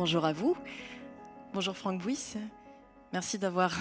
Bonjour 0.00 0.24
à 0.24 0.32
vous. 0.32 0.56
Bonjour 1.52 1.76
Franck 1.76 2.00
Bouys. 2.00 2.32
Merci 3.12 3.38
d'avoir. 3.38 3.78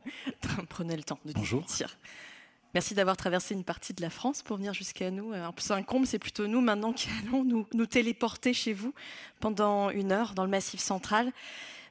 Prenez 0.70 0.96
le 0.96 1.02
temps 1.02 1.18
de 1.26 1.34
Bonjour. 1.34 1.60
dire. 1.64 1.98
Merci 2.72 2.94
d'avoir 2.94 3.18
traversé 3.18 3.52
une 3.52 3.62
partie 3.62 3.92
de 3.92 4.00
la 4.00 4.08
France 4.08 4.40
pour 4.40 4.56
venir 4.56 4.72
jusqu'à 4.72 5.10
nous. 5.10 5.34
En 5.34 5.52
plus, 5.52 5.70
un 5.70 5.82
comble, 5.82 6.06
c'est 6.06 6.18
plutôt 6.18 6.46
nous 6.46 6.62
maintenant 6.62 6.94
qui 6.94 7.10
allons 7.22 7.44
nous, 7.44 7.66
nous 7.74 7.84
téléporter 7.84 8.54
chez 8.54 8.72
vous 8.72 8.94
pendant 9.38 9.90
une 9.90 10.12
heure 10.12 10.32
dans 10.32 10.44
le 10.44 10.50
Massif 10.50 10.80
central. 10.80 11.30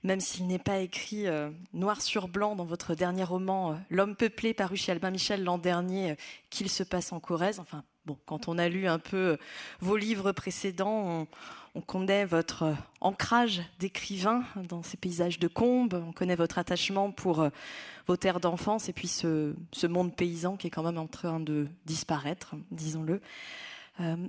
Même 0.04 0.20
s'il 0.20 0.48
n'est 0.48 0.58
pas 0.58 0.80
écrit 0.80 1.28
euh, 1.28 1.52
noir 1.74 2.02
sur 2.02 2.28
blanc 2.28 2.56
dans 2.56 2.66
votre 2.66 2.96
dernier 2.96 3.24
roman 3.24 3.74
euh, 3.74 3.76
L'homme 3.92 4.16
peuplé 4.16 4.54
paru 4.56 4.78
chez 4.78 4.94
Albin 4.94 5.12
Michel 5.12 5.44
l'an 5.44 5.60
dernier, 5.60 6.12
euh, 6.12 6.16
qu'il 6.50 6.70
se 6.70 6.84
passe 6.84 7.12
en 7.12 7.20
Corrèze. 7.20 7.60
Enfin, 7.60 7.84
quand 8.26 8.48
on 8.48 8.58
a 8.58 8.70
lu 8.70 8.88
un 8.88 9.00
peu 9.00 9.18
euh, 9.18 9.38
vos 9.80 9.98
livres 9.98 10.32
précédents, 10.32 11.04
on, 11.06 11.28
on 11.76 11.82
connaît 11.82 12.26
votre 12.26 12.64
euh, 12.64 12.74
ancrage 13.02 13.62
d'écrivain 13.80 14.44
dans 14.68 14.84
ces 14.84 14.98
paysages 14.98 15.40
de 15.40 15.48
combes, 15.48 16.02
on 16.08 16.12
connaît 16.12 16.36
votre 16.36 16.58
attachement 16.58 17.12
pour 17.12 17.42
euh, 17.42 17.50
vos 18.08 18.18
terres 18.18 18.40
d'enfance 18.40 18.90
et 18.90 18.94
puis 18.94 19.08
ce, 19.08 19.54
monde 19.88 20.16
paysan 20.16 20.58
qui 20.58 20.68
est 20.68 20.70
quand 20.70 20.84
même 20.84 20.98
en 20.98 21.08
train 21.08 21.40
de 21.40 21.68
disparaître, 21.86 22.56
disons-le. 22.72 23.22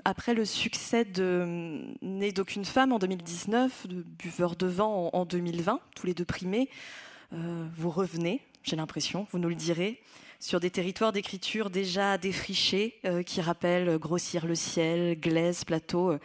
Après 0.04 0.34
le 0.34 0.44
succès 0.44 1.04
de 1.04 1.78
Né 2.02 2.32
d'aucune 2.32 2.64
femme 2.64 2.92
en 2.92 2.98
2019, 2.98 3.86
de 3.86 4.02
Buveur 4.02 4.56
de 4.56 4.66
vent 4.66 5.12
en, 5.12 5.20
en 5.20 5.24
2020, 5.24 5.78
tous 5.94 6.08
les 6.08 6.14
deux 6.14 6.24
primés, 6.24 6.68
vous 7.30 7.90
revenez, 7.90 8.42
j'ai 8.64 8.74
l'impression, 8.74 9.28
vous 9.30 9.38
nous 9.38 9.48
le 9.48 9.54
direz, 9.54 10.02
sur 10.40 10.58
des 10.58 10.70
territoires 10.70 11.12
d'écriture 11.12 11.68
déjà 11.68 12.16
défrichés, 12.16 12.98
euh, 13.04 13.22
qui 13.22 13.42
rappellent 13.42 13.98
Grossir 13.98 14.46
le 14.46 14.54
ciel, 14.54 15.20
Glaise, 15.20 15.64
Plateau. 15.64 16.18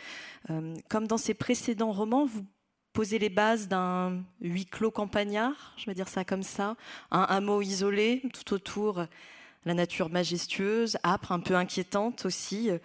Euh, 0.49 0.75
comme 0.89 1.05
dans 1.05 1.17
ses 1.17 1.33
précédents 1.33 1.91
romans, 1.91 2.25
vous 2.25 2.45
posez 2.93 3.19
les 3.19 3.29
bases 3.29 3.67
d'un 3.67 4.23
huis 4.39 4.65
clos 4.65 4.89
campagnard, 4.89 5.73
je 5.75 5.85
vais 5.85 5.93
dire 5.93 6.07
ça 6.07 6.23
comme 6.23 6.43
ça, 6.43 6.77
un 7.11 7.23
hameau 7.23 7.61
isolé, 7.61 8.23
tout 8.33 8.53
autour 8.53 9.05
la 9.65 9.73
nature 9.73 10.09
majestueuse, 10.09 10.97
âpre, 11.03 11.33
un 11.33 11.41
peu 11.41 11.55
inquiétante 11.55 12.25
aussi, 12.25 12.69
euh, 12.69 12.77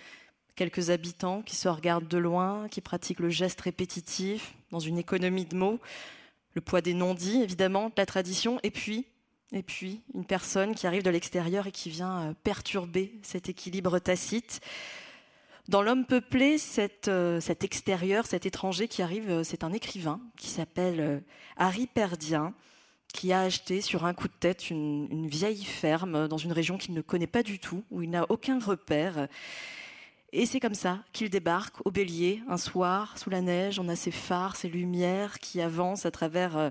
quelques 0.56 0.90
habitants 0.90 1.42
qui 1.42 1.54
se 1.54 1.68
regardent 1.68 2.08
de 2.08 2.18
loin, 2.18 2.66
qui 2.68 2.80
pratiquent 2.80 3.20
le 3.20 3.30
geste 3.30 3.60
répétitif, 3.60 4.54
dans 4.72 4.80
une 4.80 4.98
économie 4.98 5.44
de 5.44 5.54
mots, 5.54 5.78
le 6.54 6.60
poids 6.60 6.80
des 6.80 6.94
non-dits, 6.94 7.40
évidemment, 7.40 7.86
de 7.86 7.94
la 7.96 8.06
tradition, 8.06 8.58
et 8.64 8.72
puis, 8.72 9.06
et 9.52 9.62
puis, 9.62 10.00
une 10.14 10.24
personne 10.24 10.74
qui 10.74 10.86
arrive 10.86 11.02
de 11.02 11.10
l'extérieur 11.10 11.66
et 11.66 11.72
qui 11.72 11.90
vient 11.90 12.20
euh, 12.20 12.34
perturber 12.44 13.18
cet 13.22 13.48
équilibre 13.48 13.98
tacite. 13.98 14.60
Dans 15.68 15.82
l'homme 15.82 16.06
peuplé, 16.06 16.56
cet, 16.56 17.08
euh, 17.08 17.40
cet 17.40 17.64
extérieur, 17.64 18.26
cet 18.26 18.46
étranger 18.46 18.86
qui 18.86 19.02
arrive, 19.02 19.28
euh, 19.28 19.42
c'est 19.42 19.64
un 19.64 19.72
écrivain 19.72 20.20
qui 20.38 20.48
s'appelle 20.48 21.22
Harry 21.56 21.88
Perdien, 21.88 22.54
qui 23.12 23.32
a 23.32 23.40
acheté 23.40 23.80
sur 23.80 24.04
un 24.04 24.14
coup 24.14 24.28
de 24.28 24.34
tête 24.38 24.70
une, 24.70 25.08
une 25.10 25.26
vieille 25.26 25.64
ferme 25.64 26.28
dans 26.28 26.38
une 26.38 26.52
région 26.52 26.78
qu'il 26.78 26.94
ne 26.94 27.00
connaît 27.00 27.26
pas 27.26 27.42
du 27.42 27.58
tout, 27.58 27.82
où 27.90 28.02
il 28.02 28.10
n'a 28.10 28.26
aucun 28.28 28.60
repère. 28.60 29.26
Et 30.32 30.46
c'est 30.46 30.60
comme 30.60 30.74
ça 30.74 31.00
qu'il 31.12 31.28
débarque 31.28 31.84
au 31.84 31.90
Bélier 31.90 32.40
un 32.48 32.56
soir, 32.56 33.18
sous 33.18 33.30
la 33.30 33.40
neige. 33.40 33.80
On 33.80 33.88
a 33.88 33.96
ces 33.96 34.12
phares, 34.12 34.54
ces 34.54 34.68
lumières 34.68 35.40
qui 35.40 35.60
avancent 35.60 36.06
à 36.06 36.12
travers 36.12 36.70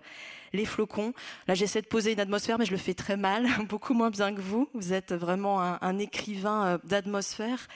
les 0.54 0.66
flocons. 0.66 1.14
Là, 1.48 1.54
j'essaie 1.54 1.82
de 1.82 1.88
poser 1.88 2.14
une 2.14 2.20
atmosphère, 2.20 2.58
mais 2.60 2.66
je 2.66 2.72
le 2.72 2.78
fais 2.78 2.94
très 2.94 3.18
mal, 3.18 3.48
beaucoup 3.70 3.94
moins 3.94 4.10
bien 4.10 4.34
que 4.34 4.42
vous. 4.42 4.70
Vous 4.74 4.94
êtes 4.94 5.14
vraiment 5.14 5.62
un, 5.62 5.78
un 5.82 6.00
écrivain 6.00 6.66
euh, 6.66 6.78
d'atmosphère. 6.84 7.68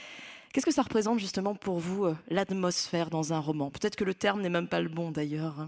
Qu'est-ce 0.53 0.67
que 0.67 0.72
ça 0.72 0.84
représente 0.84 1.19
justement 1.19 1.56
pour 1.56 1.79
vous, 1.79 2.06
euh, 2.06 2.16
l'atmosphère 2.29 3.09
dans 3.09 3.34
un 3.34 3.39
roman? 3.39 3.72
Peut-être 3.72 3.95
que 3.95 4.03
le 4.03 4.13
terme 4.13 4.41
n'est 4.41 4.50
même 4.50 4.67
pas 4.67 4.81
le 4.81 4.89
bon 4.89 5.09
d'ailleurs. 5.09 5.67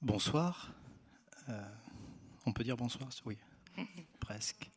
Bonsoir. 0.00 0.72
Euh, 1.50 1.62
on 2.46 2.52
peut 2.52 2.64
dire 2.64 2.76
bonsoir 2.76 3.08
Oui, 3.26 3.36
presque. 4.20 4.70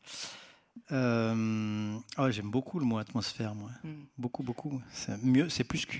Euh, 0.92 1.98
ouais, 2.18 2.32
J'aime 2.32 2.50
beaucoup 2.50 2.78
le 2.78 2.84
mot 2.84 2.98
atmosphère, 2.98 3.54
moi. 3.54 3.70
Mm. 3.84 4.04
Beaucoup, 4.18 4.42
beaucoup. 4.42 4.80
C'est 4.92 5.22
mieux, 5.22 5.48
c'est 5.48 5.64
plus 5.64 5.86
que 5.86 5.96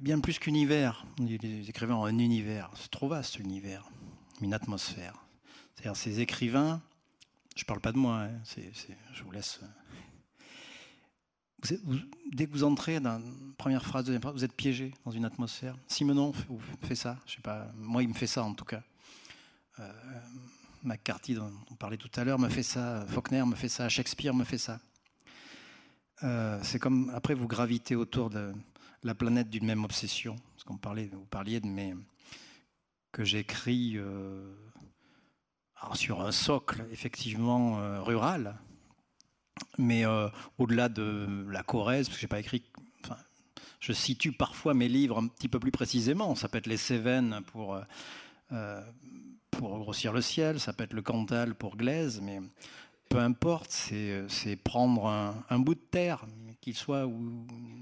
bien 0.00 0.20
plus 0.20 0.38
qu'univers. 0.38 1.04
Les 1.18 1.68
écrivains 1.68 1.96
ont 1.96 2.04
un 2.04 2.18
univers. 2.18 2.70
C'est 2.74 2.90
trop 2.90 3.08
vaste 3.08 3.38
l'univers. 3.38 3.88
Une 4.40 4.54
atmosphère. 4.54 5.24
C'est-à-dire 5.74 5.96
ces 5.96 6.20
écrivains. 6.20 6.80
Je 7.56 7.64
parle 7.64 7.80
pas 7.80 7.92
de 7.92 7.98
moi. 7.98 8.22
hein, 8.22 8.30
je 9.12 9.22
vous 9.24 9.30
laisse. 9.30 9.60
euh. 9.62 9.66
Dès 12.32 12.46
que 12.46 12.52
vous 12.52 12.62
entrez 12.62 13.00
dans 13.00 13.18
la 13.18 13.20
première 13.56 13.84
phrase, 13.84 14.04
deuxième 14.04 14.22
phrase, 14.22 14.34
vous 14.34 14.44
êtes 14.44 14.52
piégé 14.52 14.94
dans 15.04 15.10
une 15.10 15.24
atmosphère. 15.24 15.76
Simenon 15.88 16.32
fait, 16.32 16.46
fait 16.82 16.94
ça. 16.94 17.18
Je 17.26 17.34
sais 17.34 17.40
pas. 17.40 17.66
Moi, 17.76 18.04
il 18.04 18.08
me 18.08 18.14
fait 18.14 18.28
ça 18.28 18.44
en 18.44 18.54
tout 18.54 18.64
cas. 18.64 18.82
Euh, 19.80 19.92
McCarthy, 20.84 21.34
dont 21.34 21.50
on 21.70 21.74
parlait 21.74 21.96
tout 21.96 22.10
à 22.14 22.22
l'heure, 22.22 22.38
me 22.38 22.48
fait 22.48 22.62
ça. 22.62 23.04
Faulkner 23.08 23.44
me 23.44 23.56
fait 23.56 23.68
ça. 23.68 23.88
Shakespeare 23.88 24.34
me 24.34 24.44
fait 24.44 24.58
ça. 24.58 24.78
Euh, 26.22 26.58
c'est 26.62 26.78
comme 26.78 27.10
après 27.14 27.34
vous 27.34 27.46
gravitez 27.46 27.96
autour 27.96 28.30
de 28.30 28.52
la 29.02 29.14
planète 29.14 29.50
d'une 29.50 29.66
même 29.66 29.84
obsession. 29.84 30.36
Parce 30.54 30.64
qu'on 30.64 30.76
parlait, 30.76 31.08
vous 31.12 31.26
parliez 31.26 31.60
de 31.60 31.66
mes 31.66 31.94
que 33.12 33.24
j'écris 33.24 33.94
euh, 33.96 34.54
sur 35.94 36.20
un 36.20 36.32
socle 36.32 36.84
effectivement 36.92 37.80
euh, 37.80 38.00
rural, 38.00 38.56
mais 39.78 40.04
euh, 40.04 40.28
au-delà 40.58 40.88
de 40.88 41.46
la 41.50 41.62
Corrèze, 41.62 42.08
parce 42.08 42.16
que 42.16 42.20
j'ai 42.20 42.28
pas 42.28 42.40
écrit. 42.40 42.62
Je 43.80 43.92
situe 43.92 44.32
parfois 44.32 44.74
mes 44.74 44.88
livres 44.88 45.18
un 45.18 45.28
petit 45.28 45.48
peu 45.48 45.60
plus 45.60 45.70
précisément. 45.70 46.34
Ça 46.34 46.48
peut 46.48 46.58
être 46.58 46.66
les 46.66 46.76
Cévennes 46.76 47.40
pour 47.46 47.78
grossir 49.60 50.12
le 50.12 50.20
ciel, 50.20 50.58
ça 50.58 50.72
peut 50.72 50.82
être 50.82 50.92
le 50.92 51.02
Cantal 51.02 51.54
pour 51.54 51.76
Glaise, 51.76 52.20
mais 52.20 52.40
peu 53.08 53.18
importe, 53.18 53.70
c'est 53.70 54.56
prendre 54.56 55.06
un, 55.06 55.44
un 55.48 55.58
bout 55.60 55.76
de 55.76 55.80
terre, 55.80 56.26
qu'il 56.60 56.74
soit 56.74 57.08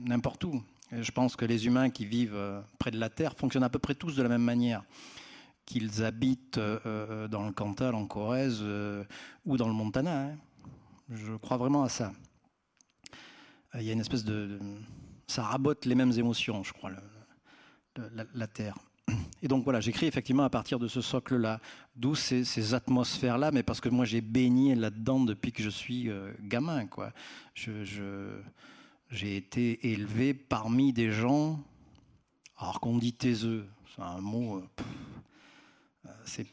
n'importe 0.04 0.44
où. 0.44 0.62
Je 0.92 1.10
pense 1.10 1.34
que 1.34 1.44
les 1.44 1.66
humains 1.66 1.90
qui 1.90 2.04
vivent 2.04 2.36
euh, 2.36 2.60
près 2.78 2.90
de 2.90 2.98
la 2.98 3.10
terre 3.10 3.34
fonctionnent 3.36 3.64
à 3.64 3.68
peu 3.68 3.78
près 3.78 3.94
tous 3.94 4.14
de 4.14 4.22
la 4.22 4.28
même 4.28 4.42
manière, 4.42 4.84
qu'ils 5.64 6.04
habitent 6.04 6.58
euh, 6.58 6.78
euh, 6.86 7.28
dans 7.28 7.44
le 7.44 7.52
Cantal, 7.52 7.94
en 7.94 8.06
Corrèze 8.06 8.64
ou 9.44 9.56
dans 9.56 9.68
le 9.68 9.74
Montana. 9.74 10.28
hein. 10.28 10.36
Je 11.10 11.34
crois 11.34 11.56
vraiment 11.56 11.82
à 11.82 11.88
ça. 11.88 12.12
Il 13.74 13.82
y 13.82 13.90
a 13.90 13.92
une 13.92 14.00
espèce 14.00 14.24
de, 14.24 14.58
ça 15.26 15.42
rabote 15.42 15.84
les 15.84 15.94
mêmes 15.94 16.12
émotions, 16.12 16.62
je 16.62 16.72
crois, 16.72 16.90
la, 18.34 18.46
terre. 18.46 18.74
Et 19.42 19.48
donc 19.48 19.64
voilà, 19.64 19.80
j'écris 19.80 20.06
effectivement 20.06 20.44
à 20.44 20.50
partir 20.50 20.78
de 20.78 20.88
ce 20.88 21.00
socle-là, 21.00 21.60
d'où 21.94 22.14
ces, 22.14 22.74
atmosphères-là, 22.74 23.50
mais 23.52 23.62
parce 23.62 23.80
que 23.80 23.88
moi 23.88 24.04
j'ai 24.04 24.22
baigné 24.22 24.74
là-dedans 24.74 25.20
depuis 25.20 25.52
que 25.52 25.62
je 25.62 25.68
suis 25.68 26.08
gamin, 26.40 26.86
quoi. 26.86 27.12
Je- 27.54 28.40
j'ai 29.10 29.36
été 29.36 29.92
élevé 29.92 30.34
parmi 30.34 30.92
des 30.92 31.10
gens, 31.10 31.62
alors 32.58 32.80
qu'on 32.80 32.98
dit 32.98 33.12
taiseux, 33.12 33.68
c'est 33.94 34.02
un 34.02 34.20
mot, 34.20 34.56
euh, 34.58 34.68
euh, 36.06 36.10
c'est 36.24 36.46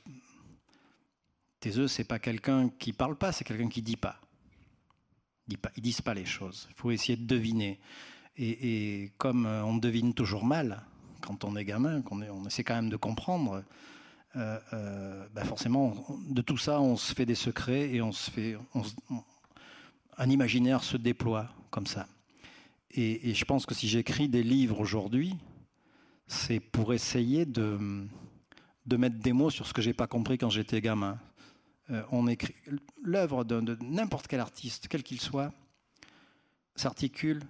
taiseux, 1.59 1.88
c'est 1.88 2.03
pas 2.03 2.19
quelqu'un 2.19 2.69
qui 2.69 2.94
parle 2.94 3.16
pas, 3.16 3.31
c'est 3.31 3.44
quelqu'un 3.44 3.69
qui 3.69 3.81
dit 3.81 3.97
pas. 3.97 4.19
Ils 5.48 5.81
disent 5.81 6.01
pas 6.01 6.13
les 6.13 6.25
choses. 6.25 6.68
Il 6.69 6.75
faut 6.75 6.92
essayer 6.92 7.18
de 7.18 7.25
deviner. 7.25 7.80
Et, 8.38 9.12
comme 9.18 9.45
euh, 9.45 9.63
on 9.66 9.78
devine 9.78 10.13
toujours 10.13 10.45
mal 10.45 10.83
quand 11.22 11.44
on 11.44 11.56
est 11.56 11.66
gamin, 11.66 12.01
qu'on 12.01 12.22
on 12.22 12.45
essaie 12.45 12.63
quand 12.63 12.75
même 12.75 12.89
de 12.89 12.95
comprendre, 12.98 13.63
euh, 14.36 15.28
bah 15.33 15.45
forcément, 15.45 15.94
de 16.30 16.42
tout 16.42 16.57
ça, 16.57 16.81
on 16.81 16.98
se 16.98 17.13
fait 17.13 17.25
des 17.25 17.36
secrets 17.36 17.94
et 17.94 18.01
on 18.01 18.12
se 18.12 18.31
fait, 18.31 18.57
on 18.74 18.83
se- 18.83 18.95
un 20.18 20.30
imaginaire 20.30 20.83
se 20.83 20.98
déploie 20.98 21.50
comme 21.69 21.88
ça. 21.88 22.07
Et, 22.95 23.34
je 23.34 23.45
pense 23.45 23.66
que 23.66 23.74
si 23.74 23.88
j'écris 23.88 24.30
des 24.30 24.44
livres 24.44 24.80
aujourd'hui, 24.80 25.36
c'est 26.28 26.60
pour 26.60 26.94
essayer 26.94 27.45
de, 27.45 28.06
de 28.86 28.98
mettre 28.98 29.18
des 29.18 29.34
mots 29.34 29.50
sur 29.50 29.66
ce 29.68 29.74
que 29.74 29.81
j'ai 29.81 29.94
pas 29.94 30.07
compris 30.07 30.38
quand 30.38 30.50
j'étais 30.50 30.80
gamin. 30.80 31.19
Euh, 31.90 32.04
on 32.12 32.28
écrit 32.28 32.56
l'œuvre 33.01 33.44
d'un- 33.44 33.63
de 33.63 33.78
n'importe 33.81 34.28
quel 34.28 34.40
artiste, 34.40 34.88
quel 34.88 35.04
qu'il 35.04 35.19
soit, 35.19 35.51
s'articule 36.75 37.42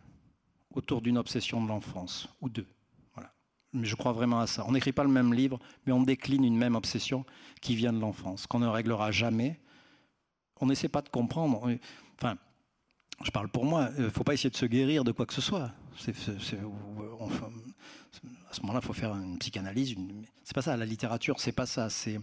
autour 0.74 1.02
d'une 1.02 1.18
obsession 1.18 1.62
de 1.62 1.68
l'enfance 1.68 2.28
ou 2.42 2.50
deux. 2.50 2.68
Voilà. 3.14 3.32
Mais 3.74 3.86
je 3.86 3.96
crois 3.96 4.12
vraiment 4.12 4.40
à 4.40 4.48
ça. 4.48 4.66
On 4.68 4.72
n'écrit 4.72 4.92
pas 4.92 5.04
le 5.04 5.10
même 5.12 5.34
livre, 5.34 5.60
mais 5.86 5.92
on 5.94 6.02
décline 6.02 6.44
une 6.46 6.58
même 6.58 6.76
obsession 6.76 7.26
qui 7.62 7.76
vient 7.76 7.94
de 7.94 8.00
l'enfance, 8.00 8.48
qu'on 8.48 8.60
ne 8.60 8.68
réglera 8.68 9.12
jamais. 9.12 9.60
On 10.60 10.68
n'essaie 10.68 10.90
pas 10.90 11.02
de 11.02 11.10
comprendre. 11.10 11.70
Enfin, 12.16 12.38
je 13.24 13.32
parle 13.32 13.50
pour 13.50 13.66
moi. 13.66 13.90
Il 13.98 14.06
ne 14.06 14.10
faut 14.10 14.24
pas 14.24 14.34
essayer 14.34 14.50
de 14.50 14.56
se 14.56 14.66
guérir 14.66 15.04
de 15.04 15.12
quoi 15.12 15.26
que 15.26 15.34
ce 15.34 15.42
soit. 15.42 15.72
On- 17.20 17.30
à 18.50 18.56
ce 18.56 18.62
moment-là, 18.62 18.80
il 18.84 18.86
faut 18.86 18.94
faire 18.94 19.16
une 19.16 19.40
psychanalyse. 19.40 19.92
Une... 19.92 20.24
C'est 20.44 20.54
pas 20.54 20.62
ça. 20.62 20.78
La 20.78 20.86
littérature, 20.86 21.40
c'est 21.40 21.52
pas 21.52 21.66
ça. 21.66 21.90
C'est 21.90 22.20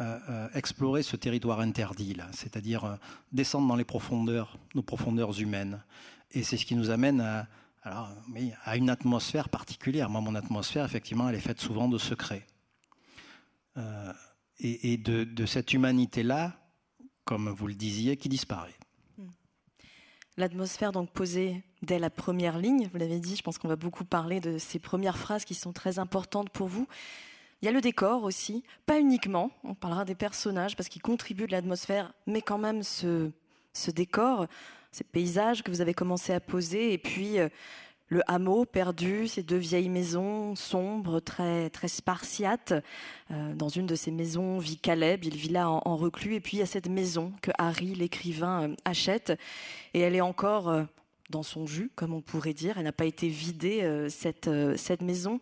euh, 0.00 0.18
euh, 0.30 0.48
explorer 0.54 1.02
ce 1.02 1.16
territoire 1.16 1.60
interdit, 1.60 2.16
c'est-à-dire 2.32 2.84
euh, 2.84 2.96
descendre 3.30 3.68
dans 3.68 3.76
les 3.76 3.84
profondeurs, 3.84 4.56
nos 4.74 4.82
profondeurs 4.82 5.38
humaines. 5.38 5.82
Et 6.30 6.42
c'est 6.42 6.56
ce 6.56 6.64
qui 6.64 6.76
nous 6.76 6.88
amène 6.88 7.20
à, 7.82 8.76
une 8.76 8.88
atmosphère 8.88 9.50
particulière. 9.50 10.08
Moi, 10.08 10.22
mon 10.22 10.34
atmosphère, 10.34 10.84
effectivement, 10.84 11.28
elle 11.28 11.34
est 11.34 11.40
faite 11.40 11.60
souvent 11.60 11.88
de 11.88 11.98
secrets. 11.98 12.46
Euh, 13.76 14.12
et, 14.60 14.96
de, 14.96 15.44
cette 15.44 15.72
humanité-là, 15.74 16.56
comme 17.24 17.50
vous 17.50 17.66
le 17.66 17.74
disiez, 17.74 18.16
qui 18.16 18.28
disparaît. 18.28 18.78
L'atmosphère 20.38 20.92
donc 20.92 21.10
posée 21.10 21.62
dès 21.82 21.98
la 21.98 22.08
première 22.08 22.58
ligne, 22.58 22.88
vous 22.92 22.98
l'avez 22.98 23.20
dit, 23.20 23.36
je 23.36 23.42
pense 23.42 23.58
qu'on 23.58 23.68
va 23.68 23.76
beaucoup 23.76 24.04
parler 24.04 24.40
de 24.40 24.56
ces 24.56 24.78
premières 24.78 25.18
phrases 25.18 25.44
qui 25.44 25.54
sont 25.54 25.72
très 25.72 25.98
importantes 25.98 26.48
pour 26.50 26.68
vous. 26.68 26.86
Il 27.60 27.66
y 27.66 27.68
a 27.68 27.72
le 27.72 27.80
décor 27.80 28.24
aussi, 28.24 28.64
pas 28.86 28.98
uniquement, 28.98 29.50
on 29.62 29.74
parlera 29.74 30.04
des 30.04 30.14
personnages 30.14 30.74
parce 30.74 30.88
qu'ils 30.88 31.02
contribuent 31.02 31.46
de 31.46 31.52
l'atmosphère, 31.52 32.12
mais 32.26 32.40
quand 32.40 32.58
même 32.58 32.82
ce, 32.82 33.30
ce 33.74 33.90
décor, 33.90 34.46
ces 34.90 35.04
paysages 35.04 35.62
que 35.62 35.70
vous 35.70 35.80
avez 35.80 35.94
commencé 35.94 36.32
à 36.32 36.40
poser, 36.40 36.92
et 36.92 36.98
puis 36.98 37.38
euh, 37.38 37.48
le 38.12 38.20
hameau 38.30 38.66
perdu, 38.66 39.26
ces 39.26 39.42
deux 39.42 39.56
vieilles 39.56 39.88
maisons 39.88 40.54
sombres, 40.54 41.18
très, 41.20 41.70
spartiates. 41.86 42.74
Euh, 43.30 43.54
dans 43.54 43.70
une 43.70 43.86
de 43.86 43.94
ces 43.94 44.10
maisons 44.10 44.58
vit 44.58 44.76
Caleb, 44.76 45.24
il 45.24 45.34
vit 45.34 45.48
là 45.48 45.70
en, 45.70 45.96
reclus. 45.96 46.34
Et 46.34 46.40
puis 46.40 46.58
il 46.58 46.60
y 46.60 46.62
a 46.62 46.66
cette 46.66 46.88
maison 46.88 47.32
que 47.40 47.50
Harry, 47.56 47.94
l'écrivain, 47.94 48.68
euh, 48.68 48.74
achète. 48.84 49.32
Et 49.94 50.00
elle 50.00 50.14
est 50.14 50.20
encore 50.20 50.68
euh, 50.68 50.82
dans 51.30 51.42
son 51.42 51.66
jus, 51.66 51.90
comme 51.94 52.12
on 52.12 52.20
pourrait 52.20 52.52
dire. 52.52 52.76
Elle 52.76 52.84
n'a 52.84 52.92
pas 52.92 53.06
été 53.06 53.28
vidée, 53.28 54.06
cette, 54.10 54.50
cette 54.76 55.00
maison. 55.00 55.40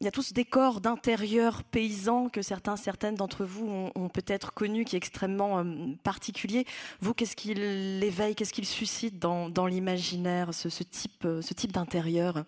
Il 0.00 0.04
y 0.04 0.08
a 0.08 0.12
tout 0.12 0.22
ce 0.22 0.32
décor 0.32 0.80
d'intérieur 0.80 1.64
paysan 1.64 2.28
que 2.28 2.40
certains, 2.40 2.76
certaines 2.76 3.16
d'entre 3.16 3.44
vous 3.44 3.90
ont, 3.94 4.08
peut-être 4.08 4.52
connu, 4.52 4.84
qui 4.84 4.94
est 4.94 4.98
extrêmement 4.98 5.58
euh, 5.58 5.94
particulier. 6.04 6.66
Vous, 7.00 7.14
qu'est-ce 7.14 7.34
qu'il 7.34 7.58
éveille, 8.04 8.36
qu'est-ce 8.36 8.52
qu'il 8.52 8.66
suscite 8.66 9.18
dans, 9.18 9.66
l'imaginaire, 9.66 10.54
ce, 10.54 10.68
type, 10.84 11.24
euh, 11.24 11.42
ce 11.42 11.52
type 11.52 11.72
d'intérieur? 11.72 12.44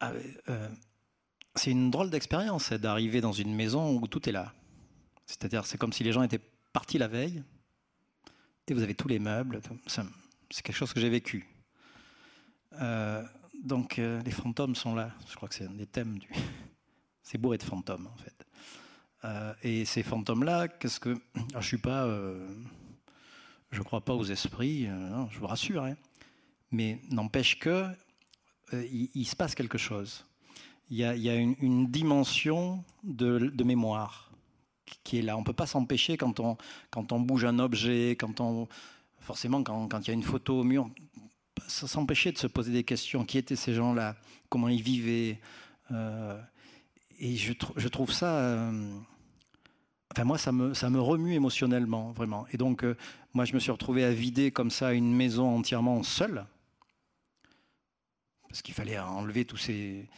Ah, 0.00 0.12
euh, 0.48 0.68
C'est 1.54 1.70
une 1.70 1.90
drôle 1.90 2.08
d'expérience 2.08 2.72
d'arriver 2.72 3.20
dans 3.20 3.32
une 3.32 3.54
maison 3.54 3.94
où 3.94 4.06
tout 4.06 4.26
est 4.26 4.32
là. 4.32 4.54
C'est-à-dire, 5.26 5.66
c'est 5.66 5.76
comme 5.76 5.92
si 5.92 6.02
les 6.02 6.12
gens 6.12 6.22
étaient 6.22 6.40
partis 6.72 6.96
la 6.96 7.08
veille 7.08 7.42
et 8.68 8.74
vous 8.74 8.82
avez 8.82 8.94
tous 8.94 9.08
les 9.08 9.18
meubles. 9.18 9.60
C'est 9.86 10.62
quelque 10.62 10.76
chose 10.76 10.94
que 10.94 11.00
j'ai 11.00 11.10
vécu. 11.10 11.46
Donc 13.62 13.98
euh, 13.98 14.22
les 14.22 14.30
fantômes 14.30 14.74
sont 14.74 14.94
là. 14.94 15.10
Je 15.28 15.34
crois 15.34 15.48
que 15.48 15.54
c'est 15.54 15.66
un 15.66 15.72
des 15.72 15.86
thèmes 15.86 16.18
du. 16.18 16.28
c'est 17.22 17.38
bourré 17.38 17.58
de 17.58 17.62
fantômes 17.62 18.06
en 18.06 18.16
fait. 18.16 18.46
Euh, 19.24 19.52
et 19.62 19.84
ces 19.84 20.02
fantômes-là, 20.02 20.68
qu'est-ce 20.68 21.00
que 21.00 21.16
Je 21.58 21.66
suis 21.66 21.78
pas, 21.78 22.04
euh, 22.04 22.46
je 23.72 23.82
crois 23.82 24.00
pas 24.00 24.14
aux 24.14 24.24
esprits. 24.24 24.86
je 25.30 25.38
vous 25.38 25.46
rassure. 25.46 25.84
Hein. 25.84 25.96
Mais 26.70 27.00
n'empêche 27.10 27.58
que 27.58 27.86
il, 28.72 29.24
se 29.24 29.34
passe 29.34 29.54
quelque 29.54 29.78
chose. 29.78 30.26
Il 30.90 30.98
y 30.98 31.04
a, 31.04 31.34
une, 31.34 31.86
dimension 31.86 32.84
de, 33.02 33.64
mémoire 33.64 34.30
qui 35.04 35.18
est 35.18 35.22
là. 35.22 35.36
On 35.36 35.42
peut 35.42 35.54
pas 35.54 35.66
s'empêcher 35.66 36.16
quand 36.16 36.38
on 36.38 36.56
quand 36.90 37.12
on 37.12 37.20
bouge 37.20 37.44
un 37.44 37.58
objet, 37.58 38.10
quand 38.10 38.40
on 38.40 38.68
forcément 39.20 39.62
quand, 39.62 39.88
quand 39.88 40.00
il 40.02 40.08
y 40.08 40.10
a 40.10 40.14
une 40.14 40.22
photo 40.22 40.60
au 40.60 40.64
mur, 40.64 40.90
s'empêcher 41.66 42.32
de 42.32 42.38
se 42.38 42.46
poser 42.46 42.72
des 42.72 42.84
questions. 42.84 43.24
Qui 43.24 43.38
étaient 43.38 43.56
ces 43.56 43.74
gens-là? 43.74 44.16
Comment 44.48 44.68
ils 44.68 44.82
vivaient? 44.82 45.40
Euh, 45.90 46.40
Et 47.18 47.36
je, 47.36 47.52
je, 47.76 47.88
trouve 47.88 48.12
ça. 48.12 48.38
Euh, 48.38 48.98
enfin, 50.12 50.24
moi, 50.24 50.38
ça 50.38 50.52
me, 50.52 50.74
ça 50.74 50.90
me 50.90 51.00
remue 51.00 51.34
émotionnellement, 51.34 52.12
vraiment. 52.12 52.46
Et 52.52 52.56
donc, 52.56 52.84
euh, 52.84 52.96
moi, 53.34 53.44
je 53.44 53.54
me 53.54 53.58
suis 53.58 53.70
retrouvé 53.70 54.04
à 54.04 54.12
vider 54.12 54.50
comme 54.50 54.70
ça 54.70 54.92
une 54.92 55.14
maison 55.14 55.56
entièrement 55.56 56.02
seule. 56.02 56.44
Parce 58.48 58.62
qu'il 58.62 58.74
fallait 58.74 58.98
enlever 58.98 59.44
tous 59.44 59.56
ces. 59.58 60.08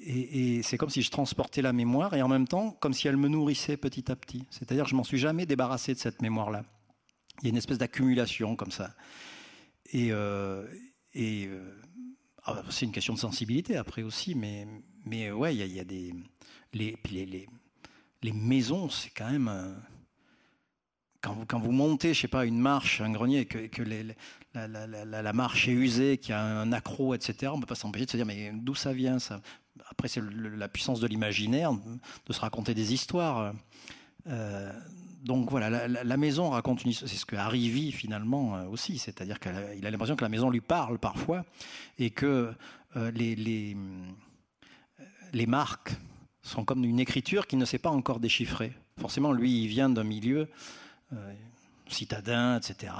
Et, 0.00 0.62
c'est 0.62 0.76
comme 0.76 0.90
si 0.90 1.02
je 1.02 1.10
transportais 1.10 1.62
la 1.62 1.72
mémoire 1.72 2.14
et 2.14 2.22
en 2.22 2.28
même 2.28 2.46
temps, 2.46 2.70
comme 2.80 2.92
si 2.92 3.08
elle 3.08 3.16
me 3.16 3.28
nourrissait 3.28 3.76
petit 3.76 4.10
à 4.12 4.16
petit. 4.16 4.44
C'est-à-dire 4.50 4.84
que 4.84 4.90
je 4.90 4.94
m'en 4.94 5.04
suis 5.04 5.18
jamais 5.18 5.46
débarrassé 5.46 5.94
de 5.94 5.98
cette 5.98 6.22
mémoire-là. 6.22 6.64
Il 7.40 7.44
y 7.44 7.48
a 7.48 7.50
une 7.50 7.56
espèce 7.56 7.78
d'accumulation 7.78 8.56
comme 8.56 8.70
ça. 8.70 8.94
Et, 9.92 10.12
et 11.18 11.46
euh, 11.48 11.80
ah 12.44 12.54
bah, 12.54 12.64
c'est 12.70 12.86
une 12.86 12.92
question 12.92 13.14
de 13.14 13.18
sensibilité 13.18 13.76
après 13.76 14.02
aussi, 14.02 14.34
mais, 14.34 14.66
mais 15.04 15.30
ouais, 15.30 15.54
il 15.54 15.66
y, 15.66 15.80
a 15.80 15.84
des. 15.84 16.14
Les, 16.72 16.96
les, 17.10 17.46
les, 18.22 18.32
maisons, 18.32 18.88
c'est 18.88 19.10
quand 19.10 19.30
même. 19.30 19.48
Euh, 19.48 19.74
quand 21.20 21.34
vous, 21.34 21.46
quand 21.46 21.58
vous 21.58 21.72
montez, 21.72 22.14
je 22.14 22.20
sais 22.20 22.28
pas, 22.28 22.44
une 22.44 22.60
marche, 22.60 23.00
un 23.00 23.10
grenier, 23.10 23.46
que, 23.46 23.66
que 23.66 23.82
la, 24.54 25.32
marche 25.32 25.66
est 25.66 25.72
usée, 25.72 26.18
qu'il 26.18 26.30
y 26.30 26.34
a 26.34 26.42
un 26.42 26.72
accro, 26.72 27.14
etc., 27.14 27.50
on 27.52 27.56
ne 27.56 27.60
peut 27.62 27.66
pas 27.66 27.74
s'empêcher 27.74 28.06
de 28.06 28.10
se 28.12 28.16
dire, 28.16 28.26
mais 28.26 28.52
d'où 28.54 28.76
ça 28.76 28.92
vient 28.92 29.18
Après, 29.90 30.06
c'est 30.06 30.22
la 30.22 30.68
puissance 30.68 31.00
de 31.00 31.08
l'imaginaire, 31.08 31.72
de 31.72 32.32
se 32.32 32.40
raconter 32.40 32.74
des 32.74 32.92
histoires. 32.94 33.52
Euh, 34.28 34.72
donc 35.22 35.50
voilà, 35.50 35.88
la, 35.88 36.16
maison 36.16 36.50
raconte 36.50 36.84
une 36.84 36.90
histoire. 36.90 37.10
C'est 37.10 37.16
ce 37.16 37.26
que 37.26 37.36
Harry 37.36 37.68
vit 37.68 37.92
finalement 37.92 38.56
euh, 38.56 38.66
aussi, 38.66 38.98
c'est-à-dire 38.98 39.40
qu'il 39.40 39.86
a 39.86 39.90
l'impression 39.90 40.16
que 40.16 40.24
la 40.24 40.28
maison 40.28 40.50
lui 40.50 40.60
parle 40.60 40.98
parfois 40.98 41.44
et 41.98 42.10
que 42.10 42.52
euh, 42.96 43.10
les, 43.10 43.34
les, 43.34 43.76
les, 45.32 45.46
marques 45.46 45.92
sont 46.42 46.64
comme 46.64 46.84
une 46.84 47.00
écriture 47.00 47.46
qui 47.46 47.56
ne 47.56 47.64
s'est 47.64 47.78
pas 47.78 47.90
encore 47.90 48.20
déchiffrée. 48.20 48.72
Forcément, 49.00 49.32
lui, 49.32 49.64
il 49.64 49.68
vient 49.68 49.88
d'un 49.88 50.04
milieu 50.04 50.48
euh, 51.12 51.34
citadin, 51.88 52.58
etc. 52.58 52.92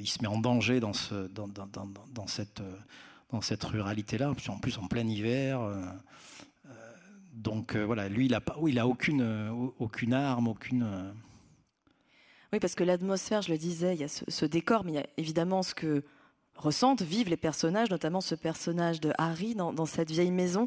il 0.00 0.08
se 0.08 0.20
met 0.22 0.28
en 0.28 0.38
danger 0.38 0.80
dans, 0.80 0.92
ce, 0.92 1.28
dans, 1.28 1.48
dans, 1.48 1.68
dans, 2.12 2.26
cette, 2.26 2.62
dans 3.30 3.40
cette 3.40 3.62
ruralité-là, 3.62 4.30
en 4.30 4.58
plus 4.58 4.78
en 4.78 4.88
plein 4.88 5.06
hiver 5.06 5.60
donc 7.38 7.76
euh, 7.76 7.84
voilà, 7.84 8.08
lui, 8.08 8.26
il 8.26 8.32
n'a 8.32 8.42
il 8.66 8.78
a 8.78 8.86
aucune, 8.86 9.22
euh, 9.22 9.50
aucune 9.78 10.12
arme, 10.12 10.48
aucune. 10.48 10.82
Euh, 10.82 11.12
oui, 12.52 12.58
parce 12.58 12.74
que 12.74 12.82
l'atmosphère, 12.82 13.42
je 13.42 13.52
le 13.52 13.58
disais, 13.58 13.94
il 13.94 14.00
y 14.00 14.04
a 14.04 14.08
ce, 14.08 14.44
décor, 14.44 14.84
mais 14.84 14.92
il 14.92 14.94
y 14.96 14.98
a 14.98 15.06
évidemment 15.16 15.62
ce 15.62 15.74
que 15.74 16.02
ressentent, 16.56 17.02
vivent 17.02 17.28
les 17.28 17.36
personnages, 17.36 17.90
notamment 17.90 18.20
ce 18.20 18.34
personnage 18.34 19.00
de 19.00 19.12
Harry 19.18 19.54
dans, 19.54 19.86
cette 19.86 20.10
vieille 20.10 20.32
maison. 20.32 20.66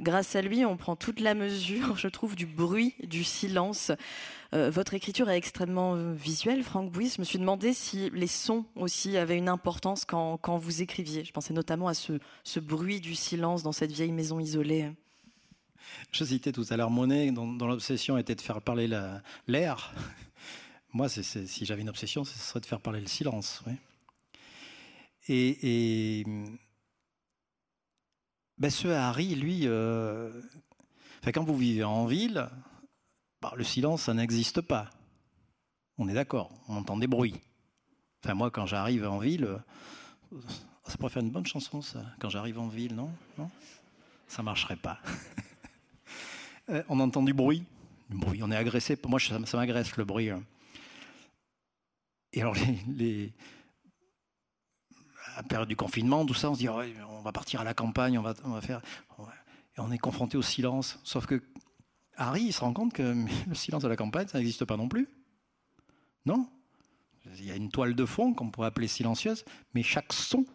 Grâce 0.00 0.34
à 0.34 0.42
lui, 0.42 0.66
on 0.66 0.76
prend 0.76 0.96
toute 0.96 1.20
la 1.20 1.34
mesure, 1.34 1.96
je 1.96 2.08
trouve, 2.08 2.36
du 2.36 2.46
bruit, 2.46 2.94
du 3.04 3.24
silence. 3.24 3.92
votre 4.52 4.92
écriture 4.92 5.30
est 5.30 5.38
extrêmement 5.38 5.94
visuelle, 6.12 6.64
Franck 6.64 6.90
Bouis. 6.90 7.12
Je 7.14 7.20
me 7.20 7.24
suis 7.24 7.38
demandé 7.38 7.72
si 7.72 8.10
les 8.10 8.26
sons 8.26 8.66
aussi 8.74 9.16
avaient 9.16 9.38
une 9.38 9.48
importance 9.48 10.04
quand, 10.04 10.58
vous 10.58 10.82
écriviez. 10.82 11.24
Je 11.24 11.32
pensais 11.32 11.54
notamment 11.54 11.88
à 11.88 11.94
ce 11.94 12.60
bruit 12.60 13.00
du 13.00 13.14
silence 13.14 13.62
dans 13.62 13.72
cette 13.72 13.92
vieille 13.92 14.12
maison 14.12 14.40
isolée. 14.40 14.90
Je 16.12 16.24
citais 16.24 16.52
tout 16.52 16.64
à 16.70 16.76
l'heure 16.76 16.90
Monet, 16.90 17.32
dont, 17.32 17.52
l'obsession 17.66 18.18
était 18.18 18.34
de 18.34 18.40
faire 18.40 18.60
parler 18.60 18.88
l'air. 19.46 19.92
Moi, 20.92 21.08
si 21.08 21.64
j'avais 21.64 21.82
une 21.82 21.88
obsession, 21.88 22.24
ce 22.24 22.38
serait 22.38 22.60
de 22.60 22.66
faire 22.66 22.80
parler 22.80 23.00
le 23.00 23.08
silence. 23.08 23.62
Et, 25.28 26.24
ben, 28.58 28.70
ce 28.70 28.88
Harry, 28.88 29.34
lui, 29.34 29.62
euh, 29.64 30.30
quand 31.32 31.42
vous 31.42 31.56
vivez 31.56 31.82
en 31.82 32.06
ville, 32.06 32.48
bah, 33.42 33.52
le 33.56 33.64
silence, 33.64 34.02
ça 34.02 34.14
n'existe 34.14 34.60
pas. 34.60 34.90
On 35.98 36.08
est 36.08 36.14
d'accord, 36.14 36.50
on 36.68 36.76
entend 36.76 36.96
des 36.96 37.06
bruits. 37.06 37.40
Enfin, 38.22 38.34
moi, 38.34 38.50
quand 38.50 38.66
j'arrive 38.66 39.06
en 39.06 39.18
ville, 39.18 39.44
euh, 39.44 40.38
ça 40.84 40.96
pourrait 40.96 41.10
faire 41.10 41.22
une 41.22 41.30
bonne 41.30 41.46
chanson, 41.46 41.82
ça. 41.82 42.04
Quand 42.20 42.28
j'arrive 42.28 42.58
en 42.58 42.68
ville, 42.68 42.94
non? 42.94 43.10
Non? 43.38 43.50
Ça 44.28 44.42
marcherait 44.42 44.76
pas. 44.76 44.98
Euh, 46.70 46.82
on 46.88 47.00
entend 47.00 47.22
du 47.22 47.34
bruit. 47.34 47.64
bruit, 48.08 48.42
on 48.42 48.50
est 48.50 48.56
agressé. 48.56 48.98
Moi, 49.06 49.20
ça, 49.20 49.56
m'agresse 49.56 49.96
le 49.96 50.04
bruit. 50.04 50.30
Hein. 50.30 50.42
Et 52.32 52.40
alors, 52.40 52.54
les, 52.88 53.32
à 55.34 55.36
la 55.38 55.42
période 55.42 55.68
du 55.68 55.76
confinement, 55.76 56.24
tout 56.24 56.34
ça, 56.34 56.50
on 56.50 56.54
se 56.54 56.60
dit, 56.60 56.68
on 56.68 57.22
va 57.22 57.32
partir 57.32 57.60
à 57.60 57.64
la 57.64 57.74
campagne, 57.74 58.18
on 58.18 58.22
va, 58.22 58.34
on 58.44 58.60
faire. 58.60 58.80
Et 59.76 59.80
on 59.80 59.90
est 59.90 59.98
confronté 59.98 60.36
au 60.36 60.42
silence. 60.42 60.98
Sauf 61.04 61.26
que 61.26 61.42
Harry, 62.16 62.42
il 62.42 62.52
se 62.52 62.60
rend 62.60 62.72
compte 62.72 62.92
que 62.92 63.02
le 63.48 63.54
silence 63.54 63.82
de 63.82 63.88
la 63.88 63.96
campagne, 63.96 64.28
ça 64.28 64.38
n'existe 64.38 64.64
pas 64.64 64.76
non 64.76 64.88
plus. 64.88 65.08
Non 66.26 66.48
Il 67.38 67.44
y 67.44 67.50
a 67.50 67.56
une 67.56 67.70
toile 67.70 67.94
de 67.94 68.06
fond 68.06 68.32
qu'on 68.34 68.50
pourrait 68.50 68.68
appeler 68.68 68.88
silencieuse, 68.88 69.44
mais 69.74 69.82
chaque 69.82 70.12
son 70.12 70.46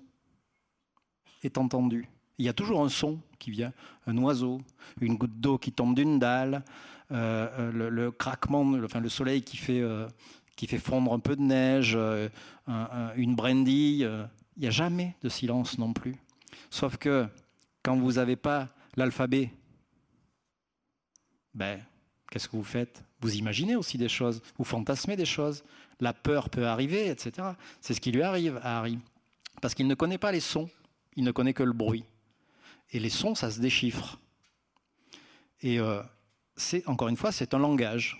est 1.44 1.58
entendu 1.58 2.08
il 2.39 2.46
y 2.46 2.50
a 2.50 2.53
toujours 2.53 2.81
un 2.81 2.89
son 2.89 3.19
qui 3.38 3.51
vient, 3.51 3.74
un 4.08 4.17
oiseau, 4.17 4.62
une 5.01 5.15
goutte 5.15 5.39
d'eau 5.39 5.58
qui 5.58 5.72
tombe 5.72 5.93
d'une 5.93 6.19
dalle, 6.19 6.63
euh, 7.12 7.50
euh, 7.60 7.89
le, 7.89 8.12
craquement, 8.12 8.79
soleil 9.10 9.41
qui 9.41 9.58
fait, 9.58 9.81
euh, 9.81 10.08
qui 10.55 10.65
fait 10.65 10.77
fondre 10.77 11.13
un 11.13 11.19
peu 11.19 11.36
de 11.36 11.41
neige, 11.41 11.98
une 13.15 13.36
brindille. 13.36 14.10
il 14.55 14.62
n'y 14.62 14.67
a 14.67 14.72
jamais 14.72 15.15
de 15.22 15.29
silence 15.29 15.77
non 15.77 15.93
plus. 15.93 16.15
Sauf 16.69 16.98
que 16.98 17.27
quand 17.84 17.98
vous 17.98 18.13
n'avez 18.13 18.36
pas 18.36 18.69
l'alphabet, 18.96 19.51
ben, 21.53 21.79
qu'est-ce 22.31 22.48
que 22.48 22.55
vous 22.55 22.63
faites? 22.63 23.03
Vous 23.22 23.36
imaginez 23.36 23.75
aussi 23.75 23.98
des 23.98 24.10
choses, 24.10 24.41
vous 24.58 24.63
fantasmez 24.63 25.17
des 25.17 25.25
choses. 25.25 25.63
La 26.00 26.13
peur 26.13 26.50
peut 26.50 26.67
arriver, 26.67 27.10
etc. 27.10 27.50
C'est 27.81 27.93
ce 27.93 28.00
qui 28.00 28.13
lui 28.13 28.22
arrive 28.22 28.62
à 28.63 28.79
Harry. 28.79 28.98
Parce 29.62 29.74
qu'il 29.74 29.88
ne 29.88 29.96
connaît 29.96 30.17
pas 30.17 30.31
les 30.31 30.39
sons, 30.39 30.69
il 31.17 31.25
ne 31.25 31.31
connaît 31.31 31.53
que 31.53 31.63
le 31.63 31.74
bruit. 31.74 32.05
Et 32.91 33.00
les 33.00 33.10
sons, 33.10 33.36
ça 33.36 33.51
se 33.51 33.60
déchiffre. 33.60 34.19
Et 35.62 35.79
euh, 35.79 36.01
c'est, 36.55 36.88
encore 36.88 37.08
une 37.08 37.17
fois, 37.17 37.31
c'est 37.31 37.53
un 37.53 37.60
langage. 37.60 38.17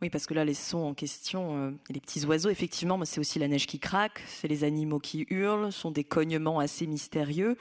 Oui, 0.00 0.10
parce 0.10 0.26
que 0.26 0.34
là, 0.34 0.44
les 0.44 0.54
sons 0.54 0.84
en 0.84 0.94
question, 0.94 1.56
euh, 1.56 1.70
les 1.90 2.00
petits 2.00 2.24
oiseaux, 2.24 2.50
effectivement, 2.50 3.04
c'est 3.04 3.18
aussi 3.18 3.40
la 3.40 3.48
neige 3.48 3.66
qui 3.66 3.80
craque, 3.80 4.22
c'est 4.28 4.46
les 4.46 4.62
animaux 4.62 5.00
qui 5.00 5.26
hurlent, 5.28 5.72
sont 5.72 5.90
des 5.90 6.04
cognements 6.04 6.60
assez 6.60 6.86
mystérieux 6.86 7.58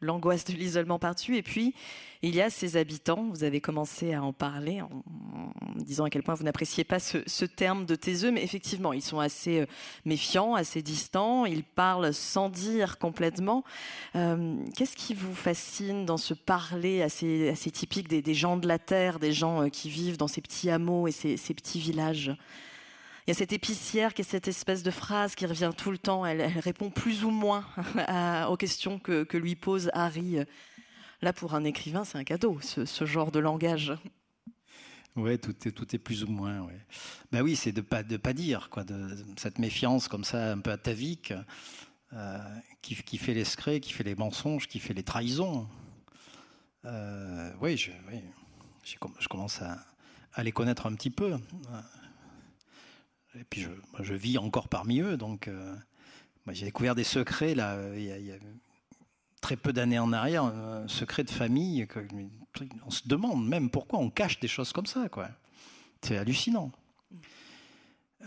l'angoisse 0.00 0.44
de 0.44 0.52
l'isolement 0.52 0.98
par-dessus. 0.98 1.36
Et 1.36 1.42
puis, 1.42 1.74
il 2.22 2.34
y 2.34 2.40
a 2.40 2.48
ces 2.48 2.76
habitants, 2.76 3.28
vous 3.30 3.44
avez 3.44 3.60
commencé 3.60 4.14
à 4.14 4.22
en 4.22 4.32
parler 4.32 4.80
en, 4.80 4.88
disant 5.76 6.04
à 6.04 6.10
quel 6.10 6.22
point 6.22 6.34
vous 6.34 6.44
n'appréciez 6.44 6.84
pas 6.84 6.98
ce, 6.98 7.44
terme 7.44 7.84
de 7.84 7.94
taiseux, 7.94 8.30
mais 8.30 8.42
effectivement, 8.42 8.92
ils 8.92 9.02
sont 9.02 9.20
assez 9.20 9.60
euh, 9.60 9.66
méfiants, 10.04 10.54
assez 10.54 10.80
distants, 10.80 11.44
ils 11.44 11.64
parlent 11.64 12.14
sans 12.14 12.48
dire 12.48 12.98
complètement. 12.98 13.62
Euh, 14.16 14.56
qu'est-ce 14.74 14.96
qui 14.96 15.12
vous 15.12 15.34
fascine 15.34 16.06
dans 16.06 16.16
ce 16.16 16.32
parler 16.32 17.02
assez, 17.02 17.54
typique 17.72 18.08
des, 18.08 18.34
gens 18.34 18.56
de 18.56 18.66
la 18.66 18.78
terre, 18.78 19.18
des 19.18 19.32
gens 19.32 19.64
euh, 19.64 19.68
qui 19.68 19.90
vivent 19.90 20.16
dans 20.16 20.28
ces 20.28 20.40
petits 20.40 20.70
hameaux 20.70 21.06
et 21.06 21.12
ces 21.12 21.36
petits 21.54 21.78
villages? 21.78 22.34
Il 23.26 23.30
y 23.30 23.32
a 23.32 23.34
cette 23.34 23.52
épicière 23.52 24.12
qui 24.12 24.22
est 24.22 24.24
cette 24.24 24.48
espèce 24.48 24.82
de 24.82 24.90
phrase 24.90 25.34
qui 25.34 25.46
revient 25.46 25.72
tout 25.76 25.90
le 25.90 25.98
temps. 25.98 26.26
Elle, 26.26 26.42
répond 26.58 26.90
plus 26.90 27.24
ou 27.24 27.30
moins 27.30 27.64
aux 28.48 28.56
questions 28.56 28.98
que, 28.98 29.36
lui 29.36 29.56
pose 29.56 29.90
Harry. 29.94 30.36
Là, 31.22 31.32
pour 31.32 31.54
un 31.54 31.64
écrivain, 31.64 32.04
c'est 32.04 32.18
un 32.18 32.24
cadeau, 32.24 32.58
ce, 32.60 33.04
genre 33.06 33.30
de 33.30 33.38
langage. 33.38 33.94
Oui, 35.16 35.38
tout 35.38 35.54
est, 35.64 35.98
plus 35.98 36.24
ou 36.24 36.26
moins. 36.26 36.60
Ouais. 36.62 36.78
Ben 37.32 37.42
oui, 37.42 37.56
c'est 37.56 37.72
de 37.72 37.80
pas 37.80 38.02
de 38.02 38.16
pas 38.16 38.32
dire 38.32 38.68
quoi, 38.68 38.84
cette 39.36 39.58
méfiance 39.58 40.08
comme 40.08 40.24
ça, 40.24 40.52
un 40.52 40.58
peu 40.58 40.72
atavique, 40.72 41.32
euh, 42.12 42.38
qui, 42.82 42.94
qui, 42.96 43.16
fait 43.16 43.32
les 43.32 43.44
secrets, 43.44 43.80
qui 43.80 43.92
fait 43.92 44.04
les 44.04 44.16
mensonges, 44.16 44.68
qui 44.68 44.80
fait 44.80 44.92
les 44.92 45.02
trahisons. 45.02 45.66
Euh, 46.84 47.50
oui, 47.60 47.76
je, 47.76 49.28
commence 49.28 49.62
à, 49.62 50.42
les 50.42 50.52
connaître 50.52 50.86
un 50.86 50.94
petit 50.94 51.10
peu. 51.10 51.36
Et 53.38 53.44
puis 53.44 53.62
je, 53.62 53.70
je, 54.02 54.14
vis 54.14 54.38
encore 54.38 54.68
parmi 54.68 55.00
eux, 55.00 55.16
donc 55.16 55.48
euh, 55.48 55.74
j'ai 56.52 56.66
découvert 56.66 56.94
des 56.94 57.04
secrets 57.04 57.54
là, 57.54 57.78
il 57.96 58.04
y 58.04 58.32
a, 58.32 58.36
très 59.44 59.56
peu 59.56 59.74
d'années 59.74 59.98
en 59.98 60.10
arrière, 60.14 60.44
un 60.44 60.88
secret 60.88 61.22
de 61.22 61.30
famille. 61.30 61.86
on 62.86 62.90
se 62.90 63.06
demande 63.06 63.46
même 63.46 63.68
pourquoi 63.68 63.98
on 63.98 64.08
cache 64.08 64.40
des 64.40 64.48
choses 64.48 64.72
comme 64.72 64.86
ça, 64.86 65.10
quoi. 65.10 65.28
C'est 66.00 66.16
hallucinant. 66.16 66.72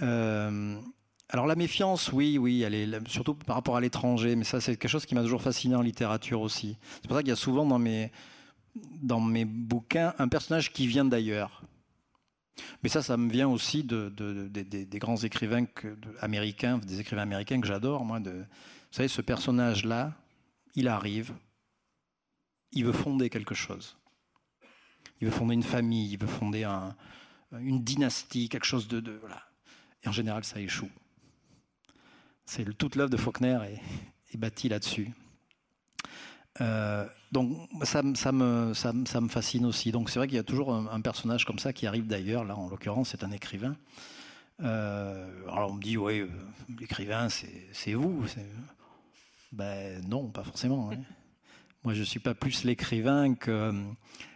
Euh, 0.03 0.79
alors 1.29 1.47
la 1.47 1.55
méfiance, 1.55 2.11
oui, 2.13 2.37
oui, 2.37 2.61
elle 2.61 2.75
est 2.75 3.07
surtout 3.09 3.33
par 3.33 3.55
rapport 3.55 3.75
à 3.75 3.81
l'étranger, 3.81 4.35
mais 4.35 4.43
ça 4.43 4.61
c'est 4.61 4.77
quelque 4.77 4.91
chose 4.91 5.07
qui 5.07 5.15
m'a 5.15 5.23
toujours 5.23 5.41
fasciné 5.41 5.75
en 5.75 5.81
littérature 5.81 6.39
aussi. 6.39 6.77
C'est 7.01 7.07
pour 7.07 7.17
ça 7.17 7.23
qu'il 7.23 7.29
y 7.29 7.33
a 7.33 7.35
souvent 7.35 7.65
dans 7.65 7.79
mes 7.79 8.11
dans 9.01 9.19
mes 9.19 9.43
bouquins 9.43 10.13
un 10.19 10.27
personnage 10.27 10.71
qui 10.71 10.85
vient 10.85 11.05
d'ailleurs. 11.05 11.56
Mais 12.81 12.89
ça, 12.89 13.01
ça 13.01 13.17
me 13.17 13.29
vient 13.29 13.47
aussi 13.47 13.83
de, 13.83 14.09
des 14.09 14.99
grands 14.99 15.17
écrivains 15.17 15.65
américains, 16.21 16.77
des 16.79 16.99
écrivains 16.99 17.23
américains 17.23 17.61
que 17.61 17.67
j'adore. 17.67 18.05
Moi, 18.05 18.19
vous 18.19 18.31
savez, 18.91 19.07
ce 19.07 19.21
personnage-là, 19.21 20.13
il 20.75 20.87
arrive, 20.87 21.33
il 22.71 22.85
veut 22.85 22.93
fonder 22.93 23.29
quelque 23.29 23.55
chose. 23.55 23.97
Il 25.19 25.27
veut 25.27 25.33
fonder 25.33 25.55
une 25.55 25.63
famille, 25.63 26.11
il 26.11 26.19
veut 26.19 26.27
fonder 26.27 26.65
une 27.51 27.83
dynastie, 27.83 28.49
quelque 28.49 28.65
chose 28.65 28.87
de, 28.87 29.17
voilà. 29.19 29.41
Et 30.03 30.07
en 30.07 30.11
général, 30.11 30.43
ça 30.43 30.59
échoue. 30.59 30.91
C'est 32.45 32.77
toute 32.77 32.95
l'œuvre 32.95 33.09
de 33.09 33.17
Faulkner 33.17 33.59
est 34.31 34.37
bâtie 34.37 34.69
là-dessus. 34.69 35.11
Euh, 36.61 37.05
donc 37.31 37.69
ça, 37.83 38.01
ça, 38.15 38.31
me, 38.31 38.73
ça, 38.73 38.93
ça, 39.05 39.21
me 39.21 39.27
fascine 39.27 39.65
aussi. 39.65 39.91
Donc 39.91 40.09
c'est 40.09 40.19
vrai 40.19 40.27
qu'il 40.27 40.37
y 40.37 40.39
a 40.39 40.43
toujours 40.43 40.73
un, 40.73 41.01
personnage 41.01 41.45
comme 41.45 41.59
ça 41.59 41.73
qui 41.73 41.87
arrive 41.87 42.07
d'ailleurs. 42.07 42.43
Là, 42.43 42.55
en 42.55 42.69
l'occurrence, 42.69 43.09
c'est 43.09 43.23
un 43.23 43.31
écrivain. 43.31 43.75
Euh, 44.63 45.27
alors 45.51 45.71
on 45.71 45.75
me 45.75 45.81
dit, 45.81 45.97
oui, 45.97 46.21
euh, 46.21 46.29
l'écrivain, 46.79 47.27
c'est 47.29 47.93
vous. 47.93 48.25
Ben 49.51 50.01
non, 50.07 50.29
pas 50.29 50.43
forcément. 50.43 50.91
Hein. 50.91 50.97
Moi, 51.83 51.93
je 51.93 52.03
suis 52.03 52.19
pas 52.19 52.33
plus 52.33 52.63
l'écrivain 52.63 53.35
que, 53.35 53.71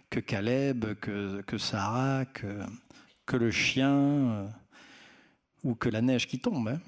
que 0.10 0.20
Caleb, 0.20 0.94
que, 1.02 1.42
que 1.42 1.58
Sarah, 1.58 2.26
que, 2.26 2.62
que 3.26 3.36
le 3.36 3.52
chien 3.52 4.48
ou 5.64 5.76
que 5.76 5.90
la 5.90 6.02
neige 6.02 6.28
qui 6.28 6.40
tombe. 6.40 6.70
Hein. 6.70 6.80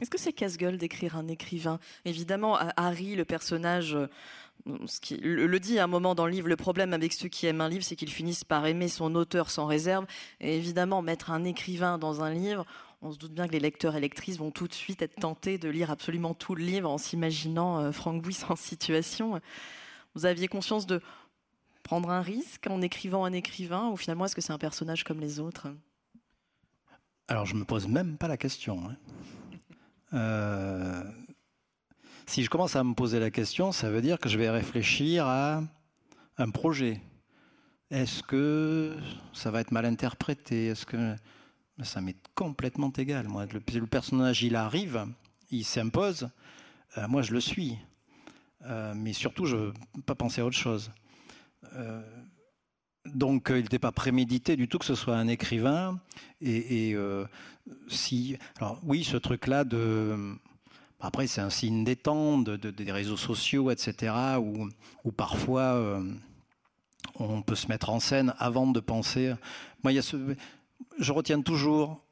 Est-ce 0.00 0.10
que 0.10 0.18
c'est 0.18 0.32
casse-gueule 0.32 0.78
d'écrire 0.78 1.16
un 1.16 1.26
écrivain? 1.26 1.80
Évidemment, 2.04 2.56
Harry, 2.76 3.16
le 3.16 3.24
personnage 3.24 3.98
ce 4.86 5.14
le, 5.14 5.60
dit 5.60 5.78
à 5.78 5.84
un 5.84 5.86
moment 5.86 6.14
dans 6.14 6.26
le 6.26 6.32
livre, 6.32 6.48
le 6.48 6.56
problème 6.56 6.92
avec 6.92 7.12
ceux 7.12 7.28
qui 7.28 7.46
aiment 7.46 7.60
un 7.60 7.68
livre, 7.68 7.84
c'est 7.84 7.96
qu'ils 7.96 8.12
finissent 8.12 8.44
par 8.44 8.66
aimer 8.66 8.88
son 8.88 9.14
auteur 9.14 9.50
sans 9.50 9.66
réserve. 9.66 10.06
Et 10.40 10.56
évidemment, 10.56 11.02
mettre 11.02 11.30
un 11.30 11.44
écrivain 11.44 11.98
dans 11.98 12.22
un 12.22 12.30
livre, 12.30 12.66
on 13.02 13.12
se 13.12 13.18
doute 13.18 13.32
bien 13.32 13.46
que 13.46 13.52
les 13.52 13.60
lecteurs 13.60 13.96
et 13.96 14.00
lectrices 14.00 14.38
vont 14.38 14.50
tout 14.50 14.68
de 14.68 14.74
suite 14.74 15.02
être 15.02 15.16
tentés 15.16 15.58
de 15.58 15.68
lire 15.68 15.90
absolument 15.90 16.34
tout 16.34 16.54
le 16.54 16.64
livre 16.64 16.90
en 16.90 16.98
s'imaginant 16.98 17.78
euh, 17.78 17.92
Franck 17.92 18.22
Bouis 18.22 18.38
en 18.48 18.56
situation. 18.56 19.40
Vous 20.14 20.26
aviez 20.26 20.48
conscience 20.48 20.86
de 20.86 21.00
prendre 21.82 22.10
un 22.10 22.20
risque 22.20 22.66
en 22.68 22.82
écrivant 22.82 23.24
un 23.24 23.32
écrivain, 23.32 23.88
ou 23.88 23.96
finalement, 23.96 24.26
est-ce 24.26 24.34
que 24.34 24.42
c'est 24.42 24.52
un 24.52 24.58
personnage 24.58 25.04
comme 25.04 25.20
les 25.20 25.40
autres? 25.40 25.68
Alors, 27.28 27.46
je 27.46 27.54
me 27.54 27.64
pose 27.64 27.86
même 27.86 28.18
pas 28.18 28.28
la 28.28 28.36
question. 28.36 28.82
Hein. 28.88 28.96
Euh, 30.14 31.04
si 32.28 32.44
je 32.44 32.50
commence 32.50 32.76
à 32.76 32.84
me 32.84 32.92
poser 32.92 33.18
la 33.20 33.30
question, 33.30 33.72
ça 33.72 33.88
veut 33.88 34.02
dire 34.02 34.18
que 34.18 34.28
je 34.28 34.36
vais 34.36 34.50
réfléchir 34.50 35.26
à 35.26 35.62
un 36.36 36.50
projet. 36.50 37.00
Est-ce 37.90 38.22
que 38.22 38.94
ça 39.32 39.50
va 39.50 39.62
être 39.62 39.72
mal 39.72 39.86
interprété? 39.86 40.66
Est-ce 40.66 40.84
que 40.84 41.16
ça 41.82 42.02
m'est 42.02 42.18
complètement 42.34 42.92
égal 42.92 43.28
Moi, 43.28 43.46
le, 43.46 43.86
personnage, 43.86 44.42
il 44.42 44.56
arrive, 44.56 45.06
il 45.50 45.64
s'impose. 45.64 46.28
Euh, 46.98 47.08
moi, 47.08 47.22
je 47.22 47.32
le 47.32 47.40
suis. 47.40 47.78
Euh, 48.66 48.92
mais 48.94 49.14
surtout, 49.14 49.46
je 49.46 49.56
ne 49.56 49.72
peux 49.94 50.02
pas 50.02 50.14
penser 50.14 50.42
à 50.42 50.44
autre 50.44 50.56
chose. 50.56 50.90
Euh, 51.76 52.02
donc, 53.06 53.46
il 53.48 53.62
n'était 53.62 53.78
pas 53.78 53.92
prémédité 53.92 54.54
du 54.56 54.68
tout 54.68 54.78
que 54.78 54.84
ce 54.84 54.94
soit 54.94 55.16
un 55.16 55.28
écrivain. 55.28 55.98
Et 56.42 56.94
si, 57.88 58.36
alors 58.58 58.80
oui, 58.82 59.02
ce 59.02 59.16
truc-là 59.16 59.64
de 59.64 60.36
après, 61.00 61.26
c'est 61.28 61.40
un 61.40 61.50
signe 61.50 61.84
des 61.84 61.96
temps, 61.96 62.38
des 62.38 62.92
réseaux 62.92 63.16
sociaux, 63.16 63.70
etc., 63.70 64.14
où, 65.04 65.12
parfois 65.12 65.74
euh, 65.74 66.02
on 67.14 67.42
peut 67.42 67.54
se 67.54 67.68
mettre 67.68 67.90
en 67.90 68.00
scène 68.00 68.34
avant 68.38 68.66
de 68.66 68.80
penser. 68.80 69.34
Moi, 69.82 69.92
il 69.92 69.96
y 69.96 69.98
a 69.98 70.02
ce... 70.02 70.16
je 70.98 71.12
retiens 71.12 71.40
toujours 71.40 72.02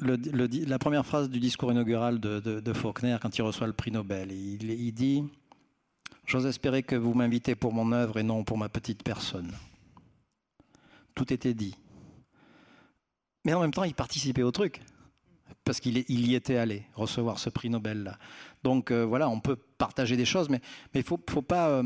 la 0.00 0.78
première 0.78 1.04
phrase 1.04 1.28
du 1.28 1.40
discours 1.40 1.72
inaugural 1.72 2.20
de, 2.20 2.72
Faulkner 2.72 3.16
quand 3.20 3.36
il 3.36 3.42
reçoit 3.42 3.66
le 3.66 3.72
prix 3.72 3.90
Nobel. 3.90 4.32
Il, 4.32 4.70
il 4.70 4.92
dit 4.92 5.24
J'ose 6.26 6.46
espérer 6.46 6.82
que 6.82 6.96
vous 6.96 7.12
m'invitez 7.12 7.54
pour 7.54 7.72
mon 7.72 7.90
œuvre 7.92 8.18
et 8.18 8.22
non 8.22 8.44
pour 8.44 8.56
ma 8.56 8.68
petite 8.68 9.02
personne. 9.02 9.50
Tout 11.14 11.32
était 11.32 11.54
dit. 11.54 11.74
Mais 13.44 13.52
en 13.54 13.60
même 13.60 13.72
temps, 13.72 13.84
il 13.84 13.94
participait 13.94 14.42
au 14.42 14.52
truc 14.52 14.80
parce 15.64 15.80
qu'il 15.80 15.98
y 16.08 16.34
était 16.34 16.56
allé 16.56 16.84
recevoir 16.94 17.38
ce 17.38 17.50
prix 17.50 17.70
Nobel-là. 17.70 18.18
Donc 18.62 18.90
euh, 18.90 19.04
voilà, 19.04 19.28
on 19.28 19.40
peut 19.40 19.56
partager 19.56 20.16
des 20.16 20.24
choses, 20.24 20.48
mais 20.48 20.60
il 20.94 20.98
ne 20.98 21.02
faut, 21.02 21.16
pas... 21.16 21.68
Euh, 21.68 21.82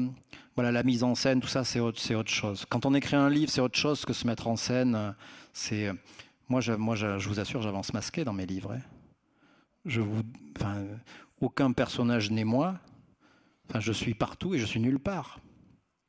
voilà, 0.55 0.73
la 0.73 0.83
mise 0.83 1.03
en 1.03 1.15
scène, 1.15 1.41
tout 1.41 1.49
ça, 1.49 1.65
c'est 1.65 1.81
autre, 1.81 2.01
chose. 2.31 2.65
Quand 2.69 2.87
on 2.87 2.95
écrit 2.95 3.17
un 3.17 3.29
livre, 3.29 3.51
c'est 3.51 3.61
autre 3.61 3.79
chose 3.79 4.05
que 4.05 4.13
se 4.13 4.27
mettre 4.27 4.47
en 4.47 4.57
scène. 4.57 5.15
C'est 5.53 5.91
moi, 6.49 6.61
je, 6.61 6.73
moi, 6.73 6.95
je, 6.95 7.29
vous 7.29 7.41
assure, 7.41 7.63
j'avance 7.63 7.93
masqué 7.93 8.25
dans 8.25 8.33
mes 8.33 8.47
livres. 8.47 8.73
Hein. 8.73 8.81
Je 9.85 10.01
vous, 10.01 10.23
aucun 11.41 11.73
personnage 11.73 12.31
n'est 12.31 12.45
moi. 12.45 12.79
Enfin, 13.69 13.81
je 13.81 13.93
suis 13.93 14.15
partout 14.15 14.55
et 14.55 14.59
je 14.59 14.67
suis 14.67 14.81
nulle 14.81 15.01
part. 15.01 15.41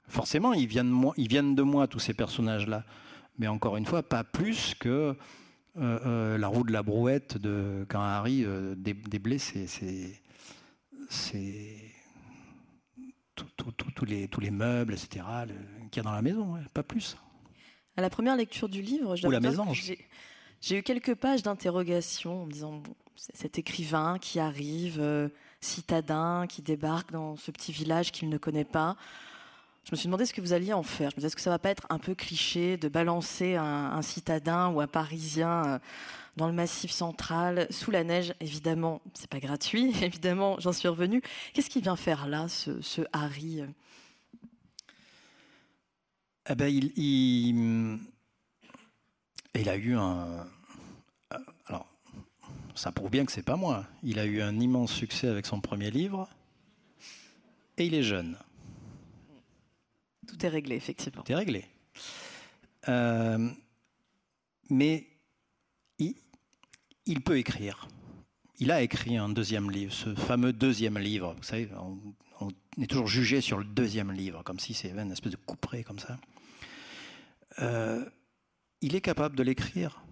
Forcément, 0.08 0.54
ils 0.54 0.68
viennent 0.68 1.56
de 1.56 1.64
moi, 1.64 1.88
tous 1.88 2.00
ces 2.00 2.14
personnages-là. 2.14 2.84
Mais 3.38 3.48
encore 3.48 3.78
une 3.78 3.86
fois, 3.86 4.04
pas 4.04 4.24
plus 4.24 4.76
que 4.76 5.16
euh, 5.78 6.00
euh, 6.06 6.38
la 6.38 6.48
roue 6.48 6.64
de 6.64 6.72
la 6.72 6.84
brouette 6.84 7.38
de 7.38 7.86
quand 7.90 8.00
Harry 8.00 8.46
euh, 8.46 8.76
déblaye 8.76 9.40
c'est 9.40 10.22
tous 13.36 14.06
les, 14.06 14.30
tous 14.30 14.40
les 14.40 14.52
meubles, 14.52 14.94
etc., 14.94 15.26
qu'il 15.92 15.98
y 15.98 16.00
a 16.00 16.04
dans 16.04 16.14
la 16.14 16.22
maison, 16.22 16.58
pas 16.74 16.84
plus. 16.84 17.18
À 17.98 18.02
la 18.02 18.10
première 18.10 18.38
lecture 18.38 18.70
du 18.70 18.82
livre, 18.82 19.16
Ou 19.26 19.32
la 19.32 19.40
j'ai 20.62 20.80
eu 20.80 20.84
quelques 20.84 21.16
pages 21.16 21.44
d'interrogation 21.44 22.44
en 22.44 22.46
me 22.46 22.52
disant 22.52 22.82
cet 23.16 23.60
écrivain 23.60 24.18
qui 24.20 24.40
arrive, 24.40 25.30
citadin, 25.60 26.48
qui 26.48 26.62
débarque 26.62 27.12
dans 27.12 27.36
ce 27.36 27.52
petit 27.52 27.74
village 27.74 28.12
qu'il 28.12 28.30
ne 28.30 28.38
connaît 28.38 28.66
pas. 28.66 28.96
Je 29.86 29.92
me 29.92 29.98
suis 29.98 30.08
demandé 30.08 30.26
ce 30.26 30.34
que 30.34 30.42
vous 30.42 30.54
alliez 30.54 30.74
en 30.74 30.82
faire. 30.82 31.12
Je 31.12 31.16
me 31.16 31.20
disais, 31.20 31.28
est-ce 31.28 31.36
que 31.36 31.42
ça 31.44 31.52
va 31.52 31.60
pas 31.60 31.70
être 31.70 31.86
un 31.92 32.00
peu 32.00 32.16
cliché 32.16 32.76
de 32.76 32.88
balancer 32.88 33.54
un, 33.56 34.02
citadin 34.02 34.70
ou 34.70 34.82
un 34.82 34.88
Parisien 34.88 35.66
euh, 35.66 35.80
dans 36.38 36.48
le 36.48 36.54
massif 36.54 36.90
central, 36.90 37.68
sous 37.70 37.92
la 37.92 38.04
neige? 38.04 38.34
Évidemment, 38.40 39.00
c'est 39.14 39.30
pas 39.30 39.40
gratuit. 39.40 39.94
Évidemment, 40.02 40.56
j'en 40.60 40.74
suis 40.74 40.88
revenu. 40.88 41.22
Qu'est-ce 41.54 41.70
qu'il 41.70 41.84
vient 41.84 41.96
faire 41.96 42.28
là, 42.28 42.48
ce, 42.48 43.02
Harry? 43.14 43.62
Eh 46.50 46.56
ben, 46.56 46.68
il, 46.96 48.00
a 49.70 49.76
eu 49.76 49.96
un. 49.96 50.46
Euh, 51.32 51.38
alors, 51.68 51.88
ça 52.74 52.92
prouve 52.92 53.12
bien 53.12 53.24
que 53.24 53.32
c'est 53.32 53.44
pas 53.44 53.56
moi. 53.56 53.86
Il 54.02 54.18
a 54.18 54.26
eu 54.26 54.42
un 54.42 54.60
immense 54.60 54.92
succès 54.92 55.28
avec 55.28 55.46
son 55.46 55.62
premier 55.62 55.92
livre, 55.92 56.28
et 57.78 57.86
il 57.86 57.94
est 57.94 58.04
jeune. 58.04 58.36
Tout 60.28 60.46
est 60.46 60.50
réglé, 60.50 60.76
effectivement. 60.76 61.24
Tout 61.24 61.32
est 61.32 61.36
réglé. 61.36 61.66
Euh, 62.88 63.50
mais 64.70 65.08
il, 67.08 67.22
peut 67.22 67.38
écrire. 67.38 67.88
Il 68.58 68.72
a 68.72 68.82
écrit 68.82 69.18
un 69.18 69.30
deuxième 69.30 69.70
livre, 69.70 69.94
ce 69.94 70.16
fameux 70.16 70.54
deuxième 70.54 70.98
livre. 70.98 71.36
Vous 71.38 71.44
savez, 71.44 71.70
on, 72.42 72.50
est 72.82 72.88
toujours 72.88 73.08
jugé 73.08 73.42
sur 73.42 73.58
le 73.58 73.64
deuxième 73.64 74.12
livre, 74.12 74.44
comme 74.44 74.60
si 74.60 74.74
c'était 74.74 75.00
une 75.00 75.12
espèce 75.12 75.32
de 75.32 75.38
couperet 75.38 75.84
comme 75.84 76.00
ça. 76.00 76.18
Euh, 77.60 78.04
il 78.82 78.96
est 78.96 79.02
capable 79.02 79.36
de 79.36 79.44
l'écrire. 79.44 80.04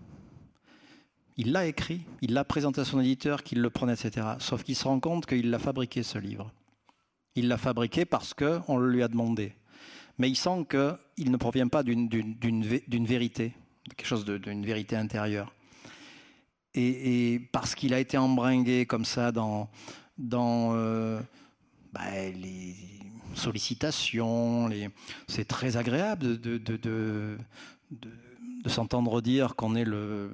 Il 1.36 1.52
l'a 1.52 1.66
écrit, 1.66 2.02
il 2.22 2.34
l'a 2.34 2.44
présenté 2.44 2.82
à 2.82 2.86
son 2.86 3.00
éditeur, 3.00 3.42
qu'il 3.42 3.60
le 3.60 3.70
prenait, 3.72 3.94
etc. 3.94 4.28
Sauf 4.38 4.64
qu'il 4.64 4.76
se 4.76 4.84
rend 4.84 5.00
compte 5.00 5.26
qu'il 5.26 5.50
l'a 5.50 5.60
fabriqué, 5.60 6.04
ce 6.04 6.20
livre. 6.20 6.52
Il 7.36 7.48
l'a 7.48 7.58
fabriqué 7.58 8.06
parce 8.06 8.36
qu'on 8.36 8.78
le 8.78 8.92
lui 8.92 9.02
a 9.02 9.08
demandé 9.08 9.56
mais 10.18 10.30
il 10.30 10.36
sent 10.36 10.66
qu'il 10.70 11.32
ne 11.32 11.38
provient 11.38 11.68
pas 11.68 11.84
d'une 11.84 13.06
vérité, 13.06 13.54
quelque 13.96 14.08
chose 14.08 14.26
d'une 14.26 14.66
vérité 14.66 14.96
intérieure. 14.96 15.54
Et, 16.76 17.40
parce 17.52 17.76
qu'il 17.76 17.94
a 17.94 18.00
été 18.00 18.18
embringué 18.18 18.88
comme 18.88 19.06
ça 19.06 19.32
dans, 19.32 19.70
dans 20.18 20.72
euh, 20.74 21.20
bah, 21.92 22.02
les 22.34 22.76
sollicitations, 23.36 24.70
c'est 25.28 25.48
très 25.48 25.78
agréable 25.78 26.42
de, 26.42 26.58
de, 26.58 26.78
de, 26.78 27.38
de 27.92 28.70
s'entendre 28.70 29.22
dire 29.22 29.56
qu'on 29.56 29.76
est 29.76 29.84
le 29.84 30.32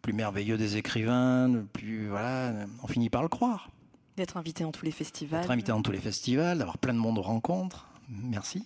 plus 0.00 0.12
merveilleux 0.12 0.56
des 0.56 0.76
écrivains, 0.76 1.48
le 1.48 1.64
plus, 1.64 2.08
voilà, 2.08 2.66
on 2.82 2.88
finit 2.88 3.08
par 3.08 3.22
le 3.22 3.28
croire. 3.28 3.70
D'être 4.16 4.36
invité 4.36 4.64
dans 4.64 4.72
tous 4.72 4.84
les 4.84 4.90
festivals. 4.90 5.42
D'être 5.42 5.50
invité 5.50 5.70
dans 5.70 5.82
tous 5.82 5.92
les 5.92 6.00
festivals, 6.00 6.58
d'avoir 6.58 6.78
plein 6.78 6.92
de 6.92 6.98
monde 6.98 7.18
aux 7.18 7.22
rencontres. 7.22 7.88
Merci. 8.08 8.64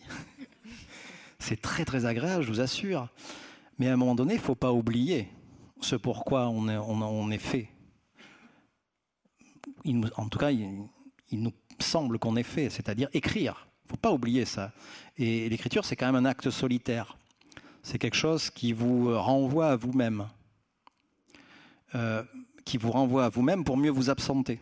C'est 1.38 1.60
très 1.60 1.84
très 1.84 2.06
agréable, 2.06 2.42
je 2.42 2.48
vous 2.48 2.60
assure. 2.60 3.08
Mais 3.78 3.88
à 3.88 3.92
un 3.92 3.96
moment 3.96 4.14
donné, 4.14 4.34
il 4.34 4.38
ne 4.38 4.42
faut 4.42 4.54
pas 4.54 4.72
oublier 4.72 5.28
ce 5.80 5.96
pourquoi 5.96 6.48
on 6.48 6.68
est, 7.30 7.38
fait. 7.38 7.68
en 10.16 10.28
tout 10.28 10.38
cas, 10.38 10.50
il, 10.50 10.88
nous 11.32 11.52
semble 11.78 12.18
qu'on 12.18 12.36
est 12.36 12.42
fait, 12.42 12.70
c'est-à-dire 12.70 13.08
écrire. 13.12 13.68
Il 13.84 13.86
ne 13.86 13.90
faut 13.90 13.96
pas 13.96 14.12
oublier 14.12 14.44
ça. 14.44 14.72
Et, 15.16 15.48
l'écriture, 15.48 15.84
c'est 15.84 15.96
quand 15.96 16.06
même 16.06 16.16
un 16.16 16.24
acte 16.24 16.50
solitaire. 16.50 17.18
C'est 17.82 17.98
quelque 17.98 18.16
chose 18.16 18.50
qui 18.50 18.72
vous 18.72 19.16
renvoie 19.16 19.68
à 19.68 19.76
vous-même. 19.76 20.28
Euh, 21.94 22.24
qui 22.64 22.78
vous 22.78 22.90
renvoie 22.90 23.26
à 23.26 23.28
vous-même 23.28 23.62
pour 23.62 23.76
mieux 23.76 23.90
vous 23.90 24.10
absenter. 24.10 24.58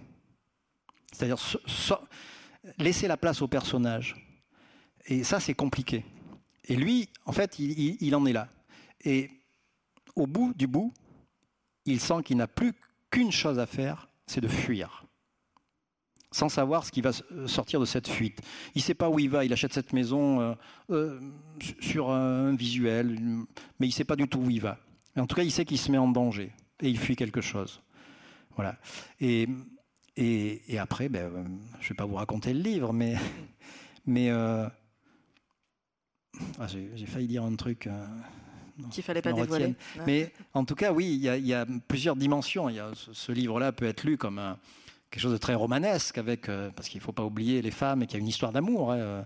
C'est-à-dire 1.13 1.39
laisser 2.79 3.09
la 3.09 3.17
place 3.17 3.41
au 3.41 3.49
personnage. 3.49 4.24
Et 5.07 5.25
ça, 5.25 5.41
c'est 5.41 5.55
compliqué. 5.55 6.05
Et 6.67 6.77
lui, 6.77 7.09
en 7.27 7.33
fait, 7.33 7.59
il, 7.59 8.15
en 8.15 8.25
est 8.27 8.33
là. 8.33 8.49
Et 9.05 9.31
au 10.17 10.27
bout 10.27 10.55
du 10.55 10.67
bout, 10.67 10.93
il 11.85 12.01
sent 12.01 12.23
qu'il 12.25 12.39
n'a 12.39 12.47
plus 12.47 12.73
qu'une 13.11 13.33
chose 13.33 13.59
à 13.59 13.67
faire, 13.67 14.09
c'est 14.27 14.41
de 14.41 14.49
fuir. 14.49 15.05
Sans 16.33 16.49
savoir 16.49 16.85
ce 16.85 16.91
qui 16.91 17.01
va 17.01 17.13
sortir 17.47 17.81
de 17.81 17.85
cette 17.85 18.09
fuite. 18.09 18.41
Il 18.75 18.79
ne 18.79 18.83
sait 18.83 18.95
pas 18.95 19.09
où 19.09 19.19
il 19.19 19.29
va, 19.29 19.45
il 19.45 19.53
achète 19.53 19.73
cette 19.73 19.93
maison 19.93 20.41
euh, 20.41 20.55
euh, 20.91 21.21
sur 21.81 22.11
un 22.11 22.55
visuel, 22.57 23.19
mais 23.79 23.87
il 23.87 23.91
ne 23.91 23.93
sait 23.93 24.05
pas 24.05 24.17
du 24.17 24.27
tout 24.27 24.41
où 24.41 24.51
il 24.51 24.61
va. 24.61 24.79
en 25.17 25.27
tout 25.27 25.37
cas, 25.37 25.43
il 25.43 25.53
sait 25.53 25.65
qu'il 25.65 25.79
se 25.79 25.93
met 25.93 25.99
en 25.99 26.09
danger 26.09 26.51
et 26.81 26.89
il 26.89 26.99
fuit 26.99 27.15
quelque 27.15 27.41
chose. 27.41 27.83
Voilà. 28.57 28.77
Et, 29.21 29.49
et, 30.17 30.79
après, 30.79 31.09
ben, 31.09 31.31
je 31.81 31.87
ne 31.87 31.89
vais 31.89 31.95
pas 31.95 32.05
vous 32.05 32.15
raconter 32.15 32.53
le 32.53 32.61
livre, 32.61 32.93
mais, 32.93 33.17
euh, 34.31 34.69
ah, 36.59 36.67
j'ai 36.67 37.07
failli 37.07 37.27
dire 37.27 37.45
un 37.45 37.55
truc. 37.55 37.87
Euh, 37.87 38.07
Qu'il 38.91 39.03
fallait 39.03 39.23
pas 39.23 39.33
dévoiler. 39.33 39.75
Mais 40.07 40.33
en 40.53 40.65
tout 40.65 40.75
cas, 40.75 40.93
oui, 40.93 41.19
il 41.23 41.47
y, 41.47 41.55
a 41.55 41.67
plusieurs 41.89 42.17
dimensions. 42.17 42.69
Y 42.69 42.81
a, 42.81 42.91
ce, 42.95 43.33
livre-là 43.33 43.73
peut 43.73 43.87
être 43.87 44.05
lu 44.05 44.17
comme 44.17 44.57
quelque 45.11 45.23
chose 45.23 45.33
de 45.33 45.39
très 45.39 45.55
romanesque, 45.55 46.19
avec, 46.19 46.49
euh, 46.49 46.71
parce 46.75 46.89
qu'il 46.89 46.99
ne 46.99 47.05
faut 47.05 47.13
pas 47.13 47.25
oublier 47.25 47.63
les 47.63 47.71
femmes 47.71 48.03
et 48.03 48.07
qu'il 48.07 48.17
y 48.17 48.21
a 48.21 48.21
une 48.21 48.29
histoire 48.29 48.53
d'amour. 48.53 48.93
Hein, 48.93 49.25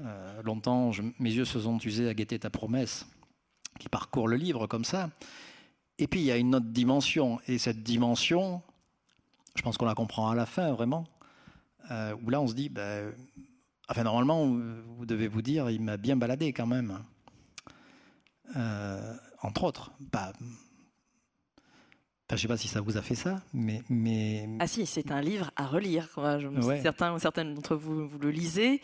euh, 0.00 0.42
longtemps, 0.42 0.90
mes 1.18 1.32
yeux 1.32 1.44
se 1.44 1.60
sont 1.60 1.78
usés 1.78 2.08
à 2.08 2.14
guetter 2.14 2.38
ta 2.38 2.50
promesse, 2.50 3.06
qui 3.78 3.88
parcourt 3.88 4.28
le 4.28 4.36
livre 4.36 4.66
comme 4.66 4.84
ça. 4.84 5.10
Et 5.98 6.06
puis 6.06 6.20
il 6.20 6.26
y 6.26 6.32
a 6.32 6.36
une 6.36 6.54
autre 6.54 6.66
dimension, 6.66 7.38
et 7.46 7.58
cette 7.58 7.82
dimension, 7.82 8.62
je 9.54 9.62
pense 9.62 9.76
qu'on 9.76 9.84
la 9.84 9.94
comprend 9.94 10.30
à 10.30 10.34
la 10.34 10.46
fin 10.46 10.72
vraiment, 10.72 11.06
où 11.90 12.30
là 12.30 12.40
on 12.40 12.46
se 12.46 12.54
dit, 12.54 12.70
ben, 12.70 13.12
Enfin, 13.90 14.04
normalement, 14.04 14.46
vous 14.46 15.04
devez 15.04 15.26
vous 15.26 15.42
dire, 15.42 15.68
il 15.68 15.82
m'a 15.82 15.96
bien 15.96 16.16
baladé 16.16 16.52
quand 16.52 16.66
même. 16.66 17.00
Euh, 18.56 19.14
entre 19.42 19.64
autres. 19.64 19.90
Pas, 20.12 20.32
je 22.30 22.34
ne 22.36 22.38
sais 22.38 22.48
pas 22.48 22.56
si 22.56 22.68
ça 22.68 22.80
vous 22.80 22.96
a 22.96 23.02
fait 23.02 23.16
ça, 23.16 23.42
mais. 23.52 23.82
mais... 23.88 24.48
Ah 24.60 24.68
si, 24.68 24.86
c'est 24.86 25.10
un 25.10 25.20
livre 25.20 25.50
à 25.56 25.66
relire. 25.66 26.08
Certains, 26.80 27.18
certaines 27.18 27.54
d'entre 27.54 27.74
vous, 27.74 28.06
vous 28.06 28.18
le 28.20 28.30
lisez, 28.30 28.80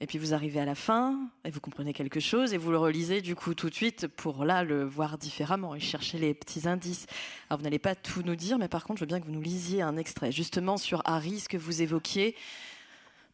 et 0.00 0.06
puis 0.06 0.18
vous 0.18 0.32
arrivez 0.32 0.60
à 0.60 0.64
la 0.64 0.76
fin, 0.76 1.28
et 1.44 1.50
vous 1.50 1.60
comprenez 1.60 1.92
quelque 1.92 2.20
chose, 2.20 2.54
et 2.54 2.56
vous 2.56 2.70
le 2.70 2.78
relisez 2.78 3.20
du 3.20 3.34
coup 3.34 3.54
tout 3.54 3.68
de 3.68 3.74
suite 3.74 4.06
pour 4.06 4.44
là 4.44 4.62
le 4.62 4.84
voir 4.84 5.18
différemment 5.18 5.74
et 5.74 5.80
chercher 5.80 6.18
les 6.18 6.34
petits 6.34 6.68
indices. 6.68 7.06
Alors 7.50 7.58
vous 7.58 7.64
n'allez 7.64 7.80
pas 7.80 7.96
tout 7.96 8.22
nous 8.22 8.36
dire, 8.36 8.58
mais 8.58 8.68
par 8.68 8.84
contre, 8.84 9.00
je 9.00 9.04
veux 9.04 9.08
bien 9.08 9.18
que 9.18 9.26
vous 9.26 9.32
nous 9.32 9.42
lisiez 9.42 9.82
un 9.82 9.96
extrait, 9.96 10.30
justement 10.30 10.76
sur 10.76 11.02
Harry, 11.04 11.40
ce 11.40 11.48
que 11.48 11.56
vous 11.56 11.82
évoquiez 11.82 12.36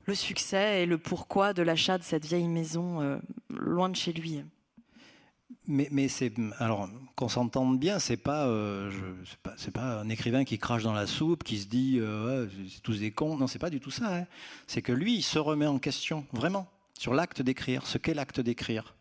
le 0.06 0.14
succès 0.14 0.82
et 0.82 0.86
le 0.86 0.98
pourquoi 0.98 1.52
de 1.52 1.62
l'achat 1.62 1.98
de 1.98 2.02
cette 2.02 2.24
vieille 2.24 2.48
maison 2.48 3.00
euh, 3.00 3.18
loin 3.48 3.88
de 3.88 3.96
chez 3.96 4.12
lui. 4.12 4.42
Mais, 5.66 6.08
c'est 6.08 6.32
alors 6.58 6.90
qu'on 7.16 7.28
s'entende 7.28 7.78
bien, 7.78 7.98
c'est 7.98 8.18
pas, 8.18 8.46
euh, 8.46 8.90
c'est 9.56 9.70
pas, 9.70 10.00
un 10.00 10.08
écrivain 10.10 10.44
qui 10.44 10.58
crache 10.58 10.82
dans 10.82 10.92
la 10.92 11.06
soupe, 11.06 11.42
qui 11.42 11.58
se 11.58 11.66
dit 11.66 11.98
euh, 11.98 12.48
c'est 12.68 12.82
tous 12.82 13.00
des 13.00 13.12
cons. 13.12 13.38
Non, 13.38 13.46
c'est 13.46 13.58
pas 13.58 13.70
du 13.70 13.80
tout 13.80 13.90
ça. 13.90 14.14
Hein. 14.14 14.26
C'est 14.66 14.82
que 14.82 14.92
lui, 14.92 15.14
il 15.14 15.22
se 15.22 15.38
remet 15.38 15.66
en 15.66 15.78
question 15.78 16.26
vraiment 16.32 16.66
sur 16.98 17.14
l'acte 17.14 17.40
d'écrire, 17.40 17.86
ce 17.86 17.96
qu'est 17.96 18.14
l'acte 18.14 18.40
d'écrire. 18.40 18.94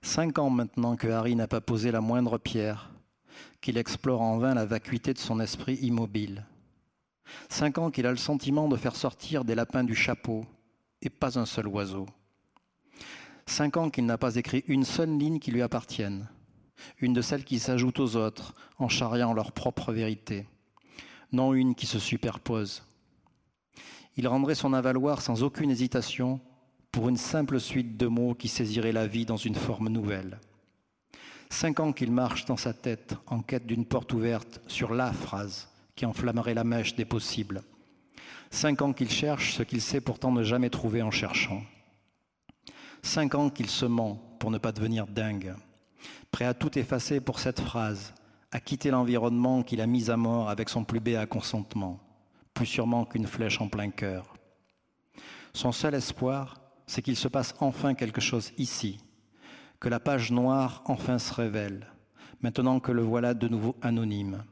Cinq 0.00 0.38
ans 0.38 0.50
maintenant 0.50 0.96
que 0.96 1.08
Harry 1.08 1.36
n'a 1.36 1.46
pas 1.46 1.60
posé 1.60 1.92
la 1.92 2.00
moindre 2.00 2.38
pierre, 2.38 2.90
qu'il 3.60 3.76
explore 3.76 4.22
en 4.22 4.38
vain 4.38 4.54
la 4.54 4.64
vacuité 4.64 5.12
de 5.12 5.18
son 5.18 5.38
esprit 5.38 5.74
immobile. 5.76 6.44
Cinq 7.48 7.78
ans 7.78 7.90
qu'il 7.90 8.06
a 8.06 8.10
le 8.10 8.16
sentiment 8.16 8.68
de 8.68 8.76
faire 8.76 8.96
sortir 8.96 9.44
des 9.44 9.54
lapins 9.54 9.84
du 9.84 9.94
chapeau 9.94 10.44
et 11.02 11.10
pas 11.10 11.38
un 11.38 11.46
seul 11.46 11.66
oiseau. 11.66 12.06
Cinq 13.46 13.76
ans 13.76 13.90
qu'il 13.90 14.06
n'a 14.06 14.18
pas 14.18 14.36
écrit 14.36 14.64
une 14.68 14.84
seule 14.84 15.18
ligne 15.18 15.38
qui 15.38 15.50
lui 15.50 15.62
appartienne, 15.62 16.28
une 17.00 17.12
de 17.12 17.22
celles 17.22 17.44
qui 17.44 17.58
s'ajoutent 17.58 18.00
aux 18.00 18.16
autres 18.16 18.54
en 18.78 18.88
charriant 18.88 19.32
leur 19.32 19.52
propre 19.52 19.92
vérité, 19.92 20.46
non 21.32 21.52
une 21.52 21.74
qui 21.74 21.86
se 21.86 21.98
superpose. 21.98 22.84
Il 24.16 24.28
rendrait 24.28 24.54
son 24.54 24.72
avaloir 24.72 25.22
sans 25.22 25.42
aucune 25.42 25.70
hésitation 25.70 26.40
pour 26.92 27.08
une 27.08 27.16
simple 27.16 27.58
suite 27.58 27.96
de 27.96 28.06
mots 28.06 28.34
qui 28.34 28.48
saisiraient 28.48 28.92
la 28.92 29.06
vie 29.06 29.24
dans 29.24 29.38
une 29.38 29.54
forme 29.54 29.88
nouvelle. 29.88 30.38
Cinq 31.48 31.80
ans 31.80 31.92
qu'il 31.92 32.12
marche 32.12 32.44
dans 32.44 32.56
sa 32.56 32.72
tête 32.72 33.14
en 33.26 33.40
quête 33.40 33.66
d'une 33.66 33.86
porte 33.86 34.12
ouverte 34.12 34.60
sur 34.68 34.94
la 34.94 35.12
phrase, 35.12 35.68
qui 35.94 36.06
enflammerait 36.06 36.54
la 36.54 36.64
mèche 36.64 36.94
des 36.96 37.04
possibles. 37.04 37.62
Cinq 38.50 38.82
ans 38.82 38.92
qu'il 38.92 39.10
cherche 39.10 39.54
ce 39.54 39.62
qu'il 39.62 39.80
sait 39.80 40.00
pourtant 40.00 40.32
ne 40.32 40.42
jamais 40.42 40.70
trouver 40.70 41.02
en 41.02 41.10
cherchant. 41.10 41.62
Cinq 43.02 43.34
ans 43.34 43.50
qu'il 43.50 43.68
se 43.68 43.86
ment 43.86 44.36
pour 44.38 44.50
ne 44.50 44.58
pas 44.58 44.72
devenir 44.72 45.06
dingue, 45.06 45.54
prêt 46.30 46.44
à 46.44 46.54
tout 46.54 46.78
effacer 46.78 47.20
pour 47.20 47.40
cette 47.40 47.60
phrase, 47.60 48.14
à 48.52 48.60
quitter 48.60 48.90
l'environnement 48.90 49.62
qu'il 49.62 49.80
a 49.80 49.86
mis 49.86 50.10
à 50.10 50.16
mort 50.16 50.50
avec 50.50 50.68
son 50.68 50.84
plus 50.84 51.00
béat 51.00 51.26
consentement, 51.26 52.00
plus 52.54 52.66
sûrement 52.66 53.04
qu'une 53.04 53.26
flèche 53.26 53.60
en 53.60 53.68
plein 53.68 53.90
cœur. 53.90 54.34
Son 55.54 55.72
seul 55.72 55.94
espoir, 55.94 56.60
c'est 56.86 57.02
qu'il 57.02 57.16
se 57.16 57.28
passe 57.28 57.54
enfin 57.60 57.94
quelque 57.94 58.20
chose 58.20 58.52
ici, 58.58 58.98
que 59.80 59.88
la 59.88 60.00
page 60.00 60.30
noire 60.30 60.82
enfin 60.86 61.18
se 61.18 61.32
révèle, 61.32 61.86
maintenant 62.40 62.80
que 62.80 62.92
le 62.92 63.02
voilà 63.02 63.34
de 63.34 63.48
nouveau 63.48 63.76
anonyme, 63.82 64.44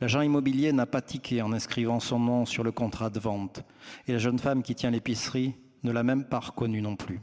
L'agent 0.00 0.22
immobilier 0.22 0.72
n'a 0.72 0.86
pas 0.86 1.00
tiqué 1.00 1.40
en 1.42 1.52
inscrivant 1.52 2.00
son 2.00 2.18
nom 2.18 2.46
sur 2.46 2.64
le 2.64 2.72
contrat 2.72 3.10
de 3.10 3.20
vente, 3.20 3.62
et 4.06 4.12
la 4.12 4.18
jeune 4.18 4.38
femme 4.38 4.62
qui 4.62 4.74
tient 4.74 4.90
l'épicerie 4.90 5.54
ne 5.82 5.92
l'a 5.92 6.02
même 6.02 6.24
pas 6.24 6.40
reconnu 6.40 6.82
non 6.82 6.96
plus. 6.96 7.20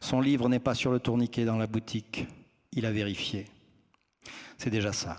Son 0.00 0.20
livre 0.20 0.48
n'est 0.48 0.60
pas 0.60 0.74
sur 0.74 0.92
le 0.92 1.00
tourniquet 1.00 1.44
dans 1.44 1.58
la 1.58 1.66
boutique, 1.66 2.26
il 2.72 2.86
a 2.86 2.92
vérifié. 2.92 3.46
C'est 4.56 4.70
déjà 4.70 4.92
ça. 4.92 5.16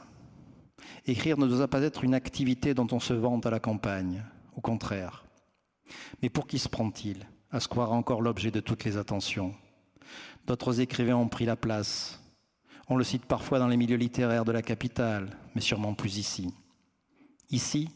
Écrire 1.06 1.38
ne 1.38 1.48
doit 1.48 1.68
pas 1.68 1.82
être 1.82 2.04
une 2.04 2.14
activité 2.14 2.74
dont 2.74 2.88
on 2.92 3.00
se 3.00 3.14
vante 3.14 3.46
à 3.46 3.50
la 3.50 3.60
campagne, 3.60 4.24
au 4.56 4.62
contraire. 4.62 5.26
Mais 6.22 6.30
pour 6.30 6.48
qui 6.48 6.60
se 6.60 6.70
prend-il 6.70 7.28
à 7.52 7.60
se 7.60 7.68
croire 7.68 7.92
encore 7.92 8.22
l'objet 8.22 8.52
de 8.52 8.60
toutes 8.60 8.84
les 8.84 8.98
attentions? 8.98 9.54
D'autres 10.46 10.82
écrivains 10.82 11.16
ont 11.16 11.28
pris 11.28 11.46
la 11.46 11.56
place. 11.56 12.22
On 12.88 12.96
le 12.96 13.04
cite 13.04 13.26
parfois 13.26 13.60
dans 13.60 13.68
les 13.68 13.78
milieux 13.78 13.98
littéraires 13.98 14.46
de 14.46 14.52
la 14.52 14.62
capitale, 14.62 15.30
mais 15.60 15.66
sûrement 15.66 15.94
plus 15.94 16.20
ici. 16.20 16.54
Ici, 17.50 17.90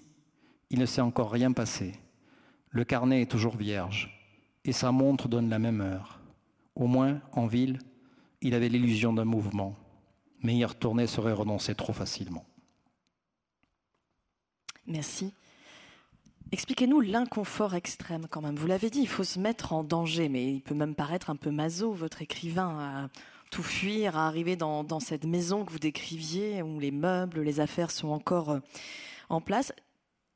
il 0.69 0.79
ne 0.79 0.85
s'est 0.85 0.99
encore 0.99 1.31
rien 1.31 1.53
passé. 1.53 1.93
Le 2.71 2.83
carnet 2.83 3.21
est 3.21 3.31
toujours 3.31 3.55
vierge, 3.55 4.11
et 4.65 4.73
sa 4.73 4.91
montre 4.91 5.29
donne 5.29 5.49
la 5.49 5.59
même 5.59 5.79
heure. 5.79 6.19
Au 6.75 6.87
moins, 6.87 7.21
en 7.31 7.47
ville, 7.47 7.79
il 8.41 8.53
avait 8.53 8.67
l'illusion 8.67 9.13
d'un 9.13 9.23
mouvement, 9.23 9.77
mais 10.41 10.57
y 10.57 10.65
retourner 10.65 11.07
serait 11.07 11.31
renoncer 11.31 11.73
trop 11.73 11.93
facilement. 11.93 12.43
Merci. 14.85 15.33
Expliquez-nous 16.51 16.99
l'inconfort 16.99 17.75
extrême 17.75 18.27
quand 18.29 18.41
même. 18.41 18.57
Vous 18.57 18.67
l'avez 18.67 18.89
dit, 18.89 18.99
il 18.99 19.07
faut 19.07 19.23
se 19.23 19.39
mettre 19.39 19.71
en 19.71 19.85
danger, 19.85 20.27
mais 20.27 20.55
il 20.55 20.61
peut 20.61 20.75
même 20.75 20.95
paraître 20.95 21.29
un 21.29 21.37
peu 21.37 21.49
maso, 21.49 21.93
votre 21.93 22.21
écrivain, 22.21 23.09
tout 23.53 23.61
fuir, 23.61 24.17
arriver 24.17 24.55
dans, 24.55 24.99
cette 24.99 25.25
maison 25.25 25.63
que 25.63 25.71
vous 25.71 25.77
décriviez, 25.77 26.63
où 26.63 26.79
les 26.79 26.89
meubles, 26.89 27.41
les 27.41 27.59
affaires 27.59 27.91
sont 27.91 28.07
encore 28.07 28.49
euh, 28.49 28.59
en 29.29 29.41
place. 29.41 29.71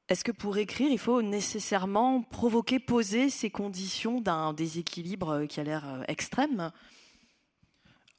Est-ce 0.07 0.23
que 0.23 0.31
pour 0.31 0.59
écrire, 0.59 0.91
il 0.91 0.99
faut 0.99 1.23
nécessairement 1.23 2.21
provoquer, 2.21 2.79
poser 2.79 3.31
ces 3.31 3.49
conditions 3.49 4.21
d'un 4.21 4.53
déséquilibre 4.53 5.29
euh, 5.29 5.45
qui 5.47 5.59
a 5.59 5.63
l'air 5.63 5.87
euh, 5.87 6.03
extrême? 6.07 6.71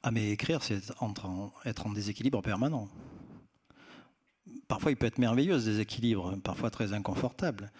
Ah 0.03 0.11
mais 0.11 0.31
écrire, 0.31 0.63
c'est 0.63 0.81
être 1.65 1.87
en 1.87 1.91
déséquilibre 1.93 2.41
permanent. 2.41 2.89
Parfois, 4.67 4.91
il 4.91 4.97
peut 4.97 5.05
être 5.05 5.17
merveilleux, 5.17 5.61
ce 5.61 5.65
déséquilibre, 5.65 6.35
parfois 6.43 6.71
très 6.71 6.91
inconfortable. 6.91 7.71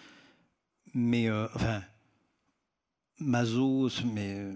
Mais, 0.93 1.29
enfin, 1.29 1.81
Mazos, 3.19 4.03
mais. 4.05 4.53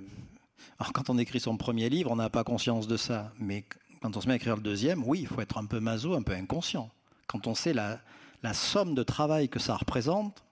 Alors, 0.79 0.93
quand 0.93 1.09
on 1.09 1.17
écrit 1.17 1.39
son 1.39 1.57
premier 1.57 1.89
livre, 1.89 2.11
on 2.11 2.15
n'a 2.15 2.29
pas 2.29 2.43
conscience 2.43 2.87
de 2.87 2.97
ça. 2.97 3.31
Mais 3.39 3.65
quand 4.01 4.15
on 4.17 4.21
se 4.21 4.27
met 4.27 4.33
à 4.33 4.35
écrire 4.37 4.55
le 4.55 4.61
deuxième, 4.61 5.03
oui, 5.05 5.19
il 5.21 5.27
faut 5.27 5.41
être 5.41 5.57
un 5.57 5.65
peu 5.65 5.79
maso, 5.79 6.15
un 6.15 6.23
peu 6.23 6.33
inconscient. 6.33 6.89
Quand 7.27 7.47
on 7.47 7.55
sait 7.55 7.73
la, 7.73 7.99
la 8.43 8.53
somme 8.53 8.95
de 8.95 9.03
travail 9.03 9.49
que 9.49 9.59
ça 9.59 9.75
représente, 9.75 10.43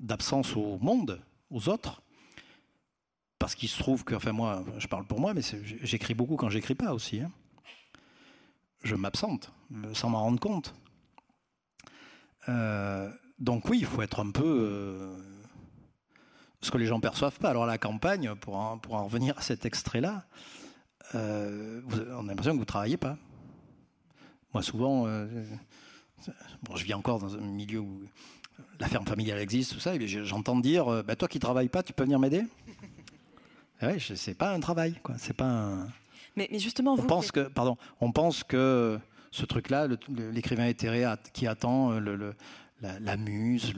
d'absence 0.00 0.56
au 0.56 0.78
monde, 0.78 1.20
aux 1.50 1.68
autres, 1.68 2.02
parce 3.38 3.54
qu'il 3.54 3.68
se 3.68 3.78
trouve 3.78 4.04
que, 4.04 4.14
enfin 4.14 4.32
moi, 4.32 4.64
je 4.78 4.86
parle 4.88 5.06
pour 5.06 5.20
moi, 5.20 5.32
mais 5.34 5.42
j'écris 5.82 6.14
beaucoup 6.14 6.36
quand 6.36 6.50
j'écris 6.50 6.74
pas 6.74 6.92
aussi. 6.92 7.20
Hein. 7.20 7.30
Je 8.82 8.94
m'absente, 8.94 9.52
sans 9.92 10.10
m'en 10.10 10.22
rendre 10.22 10.40
compte. 10.40 10.74
Euh, 12.48 13.10
donc 13.38 13.68
oui, 13.68 13.78
il 13.80 13.86
faut 13.86 14.02
être 14.02 14.20
un 14.20 14.30
peu 14.30 14.44
euh, 14.44 15.16
ce 16.60 16.70
que 16.70 16.78
les 16.78 16.86
gens 16.86 17.00
perçoivent 17.00 17.38
pas. 17.38 17.50
Alors 17.50 17.66
la 17.66 17.78
campagne, 17.78 18.34
pour 18.34 18.56
en, 18.56 18.78
pour 18.78 18.94
en 18.94 19.04
revenir 19.04 19.36
à 19.38 19.42
cet 19.42 19.64
extrait-là, 19.64 20.24
euh, 21.14 21.80
on 22.16 22.24
a 22.24 22.28
l'impression 22.28 22.52
que 22.52 22.58
vous 22.58 22.64
travaillez 22.64 22.96
pas. 22.96 23.16
Moi, 24.52 24.62
souvent, 24.62 25.06
bon, 26.62 26.76
je 26.76 26.84
vis 26.84 26.94
encore 26.94 27.18
dans 27.18 27.34
un 27.36 27.40
milieu 27.40 27.80
où 27.80 28.02
la 28.80 28.88
ferme 28.88 29.06
familiale 29.06 29.38
existe, 29.38 29.74
tout 29.74 29.80
ça, 29.80 29.94
et 29.94 30.08
j'entends 30.08 30.58
dire, 30.58 31.04
bah, 31.04 31.16
toi 31.16 31.28
qui 31.28 31.38
travailles 31.38 31.68
pas, 31.68 31.82
tu 31.82 31.92
peux 31.92 32.04
venir 32.04 32.18
m'aider? 32.18 32.44
Oui, 33.82 34.00
c'est 34.00 34.34
pas 34.34 34.52
un 34.52 34.60
travail, 34.60 34.94
quoi. 35.02 35.16
C'est 35.18 35.36
pas 35.36 35.44
un... 35.44 35.88
Mais, 36.36 36.48
mais, 36.50 36.58
justement, 36.58 36.94
on 36.94 37.02
pense 37.02 37.30
que, 37.30 37.48
pardon, 37.48 37.76
on 38.00 38.12
pense 38.12 38.42
que 38.42 38.98
ce 39.30 39.44
truc-là, 39.44 39.88
l'écrivain 40.08 40.66
éthéré 40.66 41.04
qui 41.32 41.46
attend 41.46 41.92
euh, 41.92 42.00
le, 42.00 42.34
la, 42.80 43.16
muse, 43.16 43.74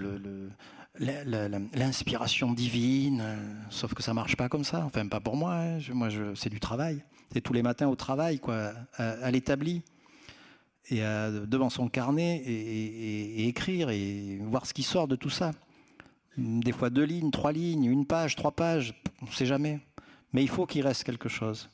l'inspiration 0.98 2.52
divine, 2.52 3.20
euh, 3.22 3.36
sauf 3.70 3.94
que 3.94 4.02
ça 4.02 4.12
marche 4.12 4.36
pas 4.36 4.48
comme 4.48 4.64
ça. 4.64 4.84
Enfin, 4.84 5.06
pas 5.06 5.20
pour 5.20 5.36
moi. 5.36 5.54
Hein. 5.54 5.78
moi, 5.92 6.08
c'est 6.34 6.50
du 6.50 6.60
travail. 6.60 7.04
C'est 7.32 7.40
tous 7.40 7.52
les 7.52 7.62
matins 7.62 7.88
au 7.88 7.96
travail, 7.96 8.40
quoi, 8.40 8.72
à, 8.96 9.30
l'établi 9.30 9.82
et 10.90 10.98
devant 10.98 11.70
son 11.70 11.88
carnet 11.88 12.38
et, 12.44 13.46
écrire 13.46 13.90
et 13.90 14.38
voir 14.42 14.66
ce 14.66 14.74
qui 14.74 14.82
sort 14.82 15.06
de 15.06 15.14
tout 15.14 15.30
ça. 15.30 15.52
Des 16.36 16.72
fois 16.72 16.90
deux 16.90 17.04
lignes, 17.04 17.30
trois 17.30 17.52
lignes, 17.52 17.84
une 17.84 18.04
page, 18.04 18.34
trois 18.34 18.50
pages, 18.50 19.00
on 19.22 19.26
ne 19.26 19.30
sait 19.30 19.46
jamais. 19.46 19.78
Mais 20.32 20.42
il 20.42 20.48
faut 20.48 20.66
qu'il 20.66 20.84
reste 20.84 21.04
quelque 21.04 21.28
chose. 21.28 21.70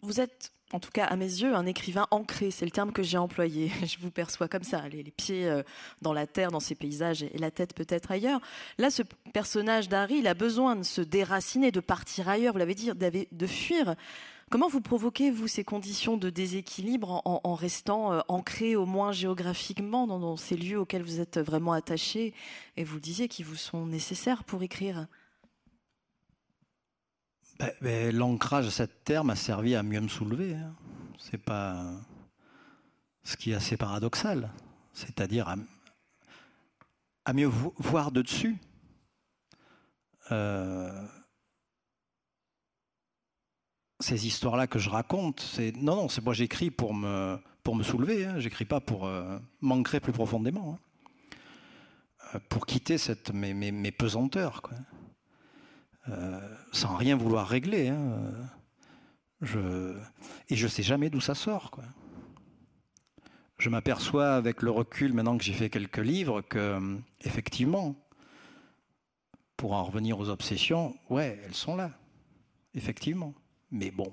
Vous 0.00 0.20
êtes 0.20 0.53
en 0.72 0.80
tout 0.80 0.90
cas 0.90 1.04
à 1.04 1.16
mes 1.16 1.24
yeux, 1.24 1.54
un 1.54 1.66
écrivain 1.66 2.06
ancré, 2.10 2.50
c'est 2.50 2.64
le 2.64 2.70
terme 2.70 2.92
que 2.92 3.02
j'ai 3.02 3.18
employé. 3.18 3.70
Je 3.86 3.98
vous 4.00 4.10
perçois 4.10 4.48
comme 4.48 4.64
ça, 4.64 4.88
les, 4.88 5.04
pieds 5.04 5.46
euh, 5.46 5.62
dans 6.02 6.12
la 6.12 6.26
terre, 6.26 6.50
dans 6.50 6.60
ces 6.60 6.74
paysages, 6.74 7.22
et 7.22 7.38
la 7.38 7.50
tête 7.50 7.74
peut-être 7.74 8.10
ailleurs. 8.10 8.40
Là, 8.78 8.90
ce 8.90 9.02
personnage 9.32 9.88
d'Harry, 9.88 10.16
il 10.16 10.26
a 10.26 10.34
besoin 10.34 10.76
de 10.76 10.82
se 10.82 11.00
déraciner, 11.00 11.70
de 11.70 11.80
partir 11.80 12.28
ailleurs, 12.28 12.52
vous 12.52 12.58
l'avez 12.58 12.74
dit, 12.74 12.90
de 12.94 13.46
fuir. 13.46 13.94
Comment 14.50 14.68
vous 14.68 14.80
provoquez, 14.80 15.30
vous, 15.30 15.48
ces 15.48 15.64
conditions 15.64 16.16
de 16.16 16.30
déséquilibre 16.30 17.22
en, 17.24 17.54
restant 17.54 18.12
euh, 18.12 18.20
ancré 18.28 18.76
au 18.76 18.86
moins 18.86 19.10
géographiquement 19.10 20.06
dans, 20.06 20.36
ces 20.36 20.56
lieux 20.56 20.78
auxquels 20.78 21.02
vous 21.02 21.20
êtes 21.20 21.38
vraiment 21.38 21.72
attaché 21.72 22.34
et 22.76 22.84
vous 22.84 22.96
le 22.96 23.00
disiez, 23.00 23.26
qui 23.28 23.42
vous 23.42 23.56
sont 23.56 23.86
nécessaires 23.86 24.44
pour 24.44 24.62
écrire? 24.62 25.06
Ben, 27.58 27.70
ben, 27.80 28.16
L'ancrage 28.16 28.66
de 28.66 28.70
cette 28.70 29.04
terre 29.04 29.24
m'a 29.24 29.36
servi 29.36 29.74
à 29.74 29.82
mieux 29.82 30.00
me 30.00 30.08
soulever. 30.08 30.54
Hein. 30.54 30.74
C'est 31.18 31.38
pas 31.38 31.84
ce 33.22 33.36
qui 33.36 33.52
est 33.52 33.54
assez 33.54 33.76
paradoxal, 33.76 34.50
c'est-à-dire 34.92 35.54
à, 37.24 37.32
mieux 37.32 37.50
voir 37.78 38.12
de 38.12 38.22
dessus. 38.22 38.56
Euh, 40.30 41.06
ces 44.00 44.26
histoires-là 44.26 44.66
que 44.66 44.78
je 44.78 44.90
raconte, 44.90 45.40
c'est 45.40 45.74
non, 45.76 45.96
non, 45.96 46.08
c'est 46.08 46.22
moi 46.22 46.34
j'écris 46.34 46.70
pour 46.70 46.94
me 46.94 47.38
pour 47.62 47.74
me 47.74 47.82
soulever. 47.82 48.26
Hein. 48.26 48.38
J'écris 48.38 48.66
pas 48.66 48.80
pour 48.80 49.06
euh, 49.06 49.38
m'ancrer 49.62 50.00
plus 50.00 50.12
profondément, 50.12 50.74
hein. 50.74 51.38
euh, 52.34 52.38
pour 52.50 52.66
quitter 52.66 52.98
cette 52.98 53.32
mes, 53.32 53.54
mes, 53.54 53.72
mes 53.72 53.92
pesanteurs. 53.92 54.60
Quoi. 54.60 54.76
Euh, 56.08 56.40
sans 56.72 56.96
rien 56.96 57.16
vouloir 57.16 57.48
régler. 57.48 57.88
Hein. 57.88 58.32
Je, 59.40 59.94
et 60.48 60.56
je 60.56 60.68
sais 60.68 60.82
jamais 60.82 61.10
d'où 61.10 61.20
ça 61.20 61.34
sort. 61.34 61.70
Quoi. 61.70 61.84
Je 63.58 63.70
m'aperçois 63.70 64.34
avec 64.34 64.62
le 64.62 64.70
recul, 64.70 65.12
maintenant 65.12 65.38
que 65.38 65.44
j'ai 65.44 65.54
fait 65.54 65.70
quelques 65.70 65.98
livres, 65.98 66.42
que 66.42 66.98
effectivement, 67.22 67.94
pour 69.56 69.72
en 69.72 69.84
revenir 69.84 70.18
aux 70.18 70.28
obsessions, 70.28 70.96
ouais, 71.08 71.40
elles 71.44 71.54
sont 71.54 71.76
là, 71.76 71.90
effectivement. 72.74 73.34
Mais 73.70 73.90
bon, 73.90 74.12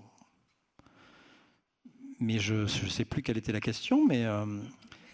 mais 2.21 2.39
je 2.39 2.53
ne 2.53 2.67
sais 2.67 3.03
plus 3.03 3.23
quelle 3.23 3.37
était 3.37 3.51
la 3.51 3.59
question, 3.59 4.05
mais, 4.05 4.25
euh, 4.25 4.45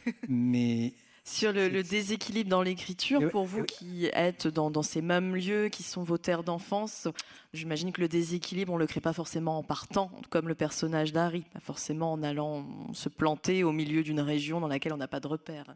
mais 0.27 0.93
sur 1.27 1.51
le, 1.51 1.83
déséquilibre 1.83 2.49
dans 2.49 2.61
l'écriture, 2.61 3.29
pour 3.31 3.43
vous 3.43 3.63
qui 3.65 4.05
êtes 4.13 4.47
dans, 4.47 4.81
ces 4.81 5.01
mêmes 5.01 5.35
lieux, 5.35 5.67
qui 5.67 5.83
sont 5.83 6.01
vos 6.01 6.17
terres 6.17 6.41
d'enfance, 6.41 7.09
j'imagine 7.51 7.91
que 7.91 7.99
le 7.99 8.07
déséquilibre, 8.07 8.71
on 8.71 8.77
ne 8.77 8.81
le 8.81 8.87
crée 8.87 9.01
pas 9.01 9.11
forcément 9.11 9.57
en 9.57 9.63
partant, 9.63 10.09
comme 10.29 10.47
le 10.47 10.55
personnage 10.55 11.11
d'Harry, 11.11 11.43
pas 11.53 11.59
forcément 11.59 12.13
en 12.13 12.23
allant 12.23 12.65
se 12.93 13.09
planter 13.09 13.65
au 13.65 13.73
milieu 13.73 14.03
d'une 14.03 14.21
région 14.21 14.61
dans 14.61 14.69
laquelle 14.69 14.93
on 14.93 14.97
n'a 14.97 15.09
pas 15.09 15.19
de 15.19 15.27
repères. 15.27 15.75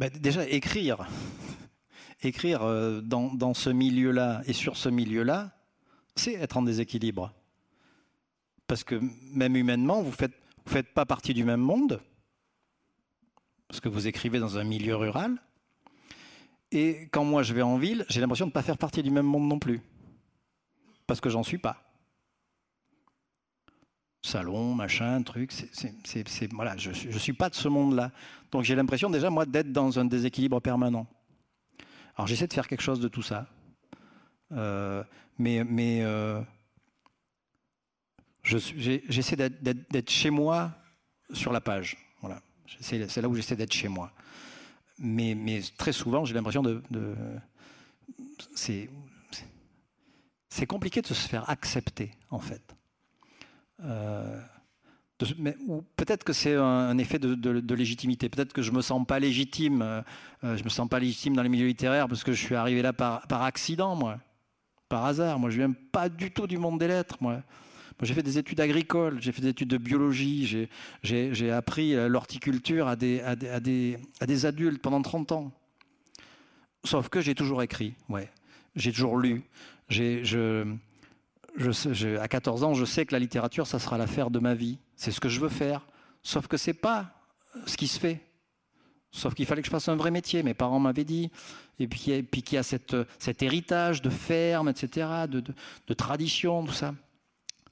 Bah, 0.00 0.10
déjà, 0.10 0.48
écrire, 0.48 1.06
écrire 2.24 2.64
euh, 2.64 3.00
dans, 3.02 3.54
ce 3.54 3.70
milieu-là 3.70 4.42
et 4.46 4.52
sur 4.52 4.76
ce 4.76 4.88
milieu-là, 4.88 5.52
c'est 6.16 6.32
être 6.32 6.56
en 6.56 6.62
déséquilibre. 6.62 7.32
Parce 8.66 8.82
que 8.82 9.00
même 9.32 9.54
humainement, 9.54 10.02
vous 10.02 10.10
ne 10.10 10.16
faites, 10.16 10.34
vous 10.66 10.72
faites 10.72 10.92
pas 10.92 11.06
partie 11.06 11.34
du 11.34 11.44
même 11.44 11.60
monde 11.60 12.00
parce 13.74 13.80
que 13.80 13.88
vous 13.88 14.06
écrivez 14.06 14.38
dans 14.38 14.56
un 14.56 14.62
milieu 14.62 14.94
rural. 14.94 15.36
Et 16.70 17.08
quand 17.10 17.24
moi 17.24 17.42
je 17.42 17.52
vais 17.52 17.62
en 17.62 17.76
ville, 17.76 18.06
j'ai 18.08 18.20
l'impression 18.20 18.44
de 18.44 18.50
ne 18.50 18.52
pas 18.52 18.62
faire 18.62 18.78
partie 18.78 19.02
du 19.02 19.10
même 19.10 19.26
monde 19.26 19.48
non 19.48 19.58
plus. 19.58 19.80
Parce 21.08 21.20
que 21.20 21.28
j'en 21.28 21.42
suis 21.42 21.58
pas. 21.58 21.82
Salon, 24.22 24.76
machin, 24.76 25.20
truc, 25.24 25.50
c'est, 25.50 26.52
voilà, 26.52 26.76
je 26.76 26.90
ne 26.90 27.18
suis 27.18 27.32
pas 27.32 27.50
de 27.50 27.56
ce 27.56 27.66
monde-là. 27.66 28.12
Donc 28.52 28.62
j'ai 28.62 28.76
l'impression 28.76 29.10
déjà, 29.10 29.28
moi, 29.28 29.44
d'être 29.44 29.72
dans 29.72 29.98
un 29.98 30.04
déséquilibre 30.04 30.60
permanent. 30.60 31.08
Alors 32.14 32.28
j'essaie 32.28 32.46
de 32.46 32.52
faire 32.52 32.68
quelque 32.68 32.80
chose 32.80 33.00
de 33.00 33.08
tout 33.08 33.22
ça. 33.22 33.48
Euh, 34.52 35.02
mais 35.36 35.64
euh, 36.04 36.40
j'essaie 38.44 39.36
d'être 39.36 40.10
chez 40.10 40.30
moi 40.30 40.70
sur 41.32 41.52
la 41.52 41.60
page. 41.60 42.03
C'est 42.80 43.20
là 43.20 43.28
où 43.28 43.34
j'essaie 43.34 43.56
d'être 43.56 43.72
chez 43.72 43.88
moi. 43.88 44.12
Mais, 44.98 45.60
très 45.76 45.92
souvent, 45.92 46.24
j'ai 46.24 46.34
l'impression 46.34 46.62
de, 46.62 46.82
c'est 48.54 48.88
compliqué 50.66 51.02
de 51.02 51.06
se 51.06 51.28
faire 51.28 51.48
accepter, 51.50 52.12
en 52.30 52.38
fait. 52.38 52.62
Euh, 53.82 54.40
ou 55.66 55.82
peut-être 55.96 56.24
que 56.24 56.32
c'est 56.32 56.54
un, 56.54 56.96
effet 56.98 57.18
de, 57.18 57.74
légitimité. 57.74 58.28
Peut-être 58.28 58.52
que 58.52 58.62
je 58.62 58.72
me 58.72 58.82
sens 58.82 59.06
pas 59.06 59.18
légitime. 59.18 59.82
Euh, 59.82 60.02
euh, 60.44 60.56
je 60.56 60.64
me 60.64 60.68
sens 60.68 60.88
pas 60.88 60.98
légitime 60.98 61.34
dans 61.34 61.42
les 61.42 61.48
milieux 61.48 61.66
littéraires 61.66 62.08
parce 62.08 62.24
que 62.24 62.32
je 62.32 62.44
suis 62.44 62.54
arrivé 62.54 62.82
là 62.82 62.92
par, 62.92 63.26
par 63.26 63.42
accident, 63.42 63.96
moi, 63.96 64.18
par 64.88 65.04
hasard. 65.04 65.38
Moi, 65.38 65.50
je 65.50 65.56
viens 65.56 65.72
pas 65.72 66.08
du 66.08 66.30
tout 66.30 66.46
du 66.46 66.58
monde 66.58 66.78
des 66.78 66.88
lettres, 66.88 67.16
moi. 67.20 67.42
J'ai 68.02 68.14
fait 68.14 68.22
des 68.22 68.38
études 68.38 68.60
agricoles, 68.60 69.20
j'ai 69.20 69.32
fait 69.32 69.42
des 69.42 69.48
études 69.48 69.68
de 69.68 69.78
biologie, 69.78 70.68
j'ai 71.02 71.50
appris 71.50 71.94
l'horticulture 72.08 72.88
à 72.88 72.96
des, 72.96 73.22
adultes 74.44 74.82
pendant 74.82 75.02
30 75.02 75.32
ans. 75.32 75.52
Sauf 76.84 77.08
que 77.08 77.20
j'ai 77.20 77.34
toujours 77.34 77.62
écrit, 77.62 77.94
ouais. 78.08 78.30
J'ai 78.76 78.92
toujours 78.92 79.16
lu, 79.16 79.44
à 82.20 82.28
14 82.28 82.64
ans, 82.64 82.74
je 82.74 82.84
sais 82.84 83.06
que 83.06 83.12
la 83.12 83.18
littérature, 83.18 83.66
ça 83.66 83.78
sera 83.78 83.96
l'affaire 83.98 84.30
de 84.30 84.38
ma 84.38 84.54
vie. 84.54 84.78
C'est 84.96 85.10
ce 85.10 85.20
que 85.20 85.28
je 85.28 85.40
veux 85.40 85.48
faire. 85.48 85.86
Sauf 86.22 86.46
que 86.46 86.56
c'est 86.56 86.74
pas 86.74 87.12
ce 87.66 87.76
qui 87.76 87.86
se 87.86 88.00
fait. 88.00 88.20
Sauf 89.10 89.34
qu'il 89.34 89.46
fallait 89.46 89.62
que 89.62 89.66
je 89.66 89.70
fasse 89.70 89.88
un 89.88 89.94
vrai 89.94 90.10
métier. 90.10 90.42
Mes 90.42 90.54
parents 90.54 90.80
m'avaient 90.80 91.04
dit. 91.04 91.30
Et 91.78 91.86
puis, 91.86 92.00
qu'il 92.00 92.54
y 92.54 92.56
a 92.56 92.62
cette, 92.62 92.96
cet 93.18 93.42
héritage 93.42 94.02
de 94.02 94.10
ferme, 94.10 94.68
etc., 94.68 95.26
de, 95.28 95.94
tradition, 95.94 96.64
tout 96.64 96.72
ça. 96.72 96.94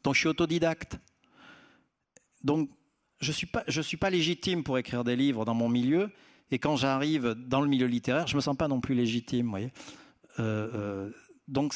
Donc 0.05 0.15
je 0.15 0.21
suis 0.21 0.29
autodidacte. 0.29 0.99
Donc 2.45 2.71
je 3.21 3.29
ne 3.29 3.83
suis, 3.83 3.97
pas, 3.97 4.11
légitime 4.11 4.65
pour 4.65 4.79
écrire 4.79 5.05
des 5.05 5.17
livres 5.17 5.45
dans 5.45 5.55
mon 5.55 5.69
milieu. 5.69 6.11
Et 6.51 6.59
quand 6.59 6.77
j'arrive 6.77 7.35
dans 7.35 7.61
le 7.61 7.69
milieu 7.69 7.87
littéraire, 7.87 8.27
je 8.27 8.35
ne 8.35 8.37
me 8.37 8.41
sens 8.43 8.57
pas 8.57 8.69
non 8.69 8.81
plus 8.81 8.95
légitime. 8.95 9.49
Voyez 9.49 9.73
euh, 10.39 10.71
euh, 10.75 11.11
donc 11.49 11.75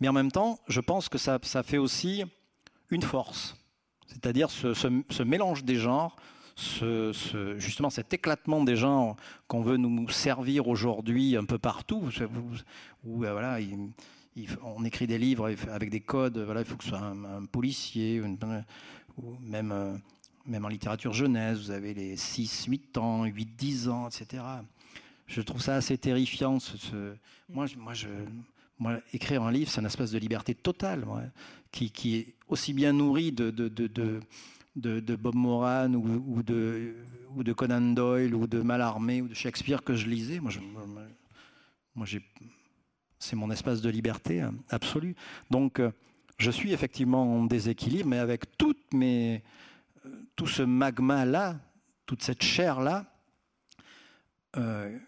mais 0.00 0.08
en 0.08 0.12
même 0.12 0.30
temps, 0.30 0.60
je 0.68 0.80
pense 0.80 1.08
que 1.08 1.18
ça, 1.18 1.38
fait 1.62 1.78
aussi 1.78 2.24
une 2.90 3.02
force, 3.02 3.56
c'est-à-dire 4.06 4.50
ce, 4.50 5.22
mélange 5.22 5.64
des 5.64 5.76
genres, 5.76 6.16
ce, 6.56 7.56
justement 7.58 7.90
cet 7.90 8.14
éclatement 8.14 8.62
des 8.62 8.76
genres 8.76 9.16
qu'on 9.48 9.62
veut 9.62 9.76
nous 9.76 10.08
servir 10.08 10.68
aujourd'hui 10.68 11.36
un 11.36 11.44
peu 11.44 11.58
partout, 11.58 12.10
on 14.62 14.84
écrit 14.84 15.06
des 15.06 15.18
livres 15.18 15.50
avec 15.70 15.90
des 15.90 16.00
codes, 16.00 16.38
voilà, 16.38 16.60
il 16.60 16.66
faut 16.66 16.76
que 16.76 16.84
ce 16.84 16.90
soit 16.90 17.00
un, 17.00 17.46
policier, 17.46 18.20
ou 18.20 19.36
même, 19.40 19.72
euh, 19.72 19.96
même 20.46 20.64
en 20.64 20.68
littérature 20.68 21.12
jeunesse, 21.12 21.58
vous 21.58 21.70
avez 21.70 21.94
les 21.94 22.16
6, 22.16 22.66
8 22.66 22.98
ans, 22.98 23.24
8, 23.24 23.56
10 23.56 23.88
ans, 23.88 24.08
etc. 24.08 24.42
Je 25.26 25.40
trouve 25.40 25.60
ça 25.60 25.76
assez 25.76 25.96
terrifiant. 25.96 26.58
Moi, 27.48 27.66
moi 27.76 29.00
écrire 29.12 29.42
un 29.42 29.50
livre, 29.50 29.70
c'est 29.70 29.80
un 29.80 29.86
espace 29.86 30.10
de 30.10 30.18
liberté 30.18 30.54
totale, 30.54 31.04
qui, 31.72 32.16
est 32.16 32.34
aussi 32.48 32.72
bien 32.72 32.92
nourri 32.92 33.32
de, 33.32 33.50
de, 33.50 33.68
de, 33.68 34.20
de, 34.76 35.16
Bob 35.16 35.34
Moran 35.34 35.92
ou, 35.94 36.42
de, 36.42 36.94
ou 37.34 37.42
de 37.42 37.52
Conan 37.52 37.80
Doyle 37.80 38.34
ou 38.34 38.46
de 38.46 38.60
Mallarmé 38.60 39.22
ou 39.22 39.28
de 39.28 39.34
Shakespeare 39.34 39.82
que 39.82 39.94
je 39.94 40.06
lisais. 40.06 40.40
Moi, 40.40 40.52
moi 41.94 42.06
c'est 43.18 43.36
mon 43.36 43.50
espace 43.50 43.80
de 43.80 43.90
liberté 43.90 44.40
hein, 44.40 44.54
absolue. 44.70 45.14
Donc, 45.50 45.80
euh, 45.80 45.90
je 46.38 46.50
suis 46.50 46.72
effectivement 46.72 47.22
en 47.22 47.44
déséquilibre, 47.44 48.08
mais 48.08 48.18
avec 48.18 48.44
euh, 48.62 49.38
tout 50.36 50.46
ce 50.46 50.62
magma-là, 50.62 51.58
toute 52.04 52.22
cette 52.22 52.42
chair-là, 52.42 53.06
euh, 54.56 54.98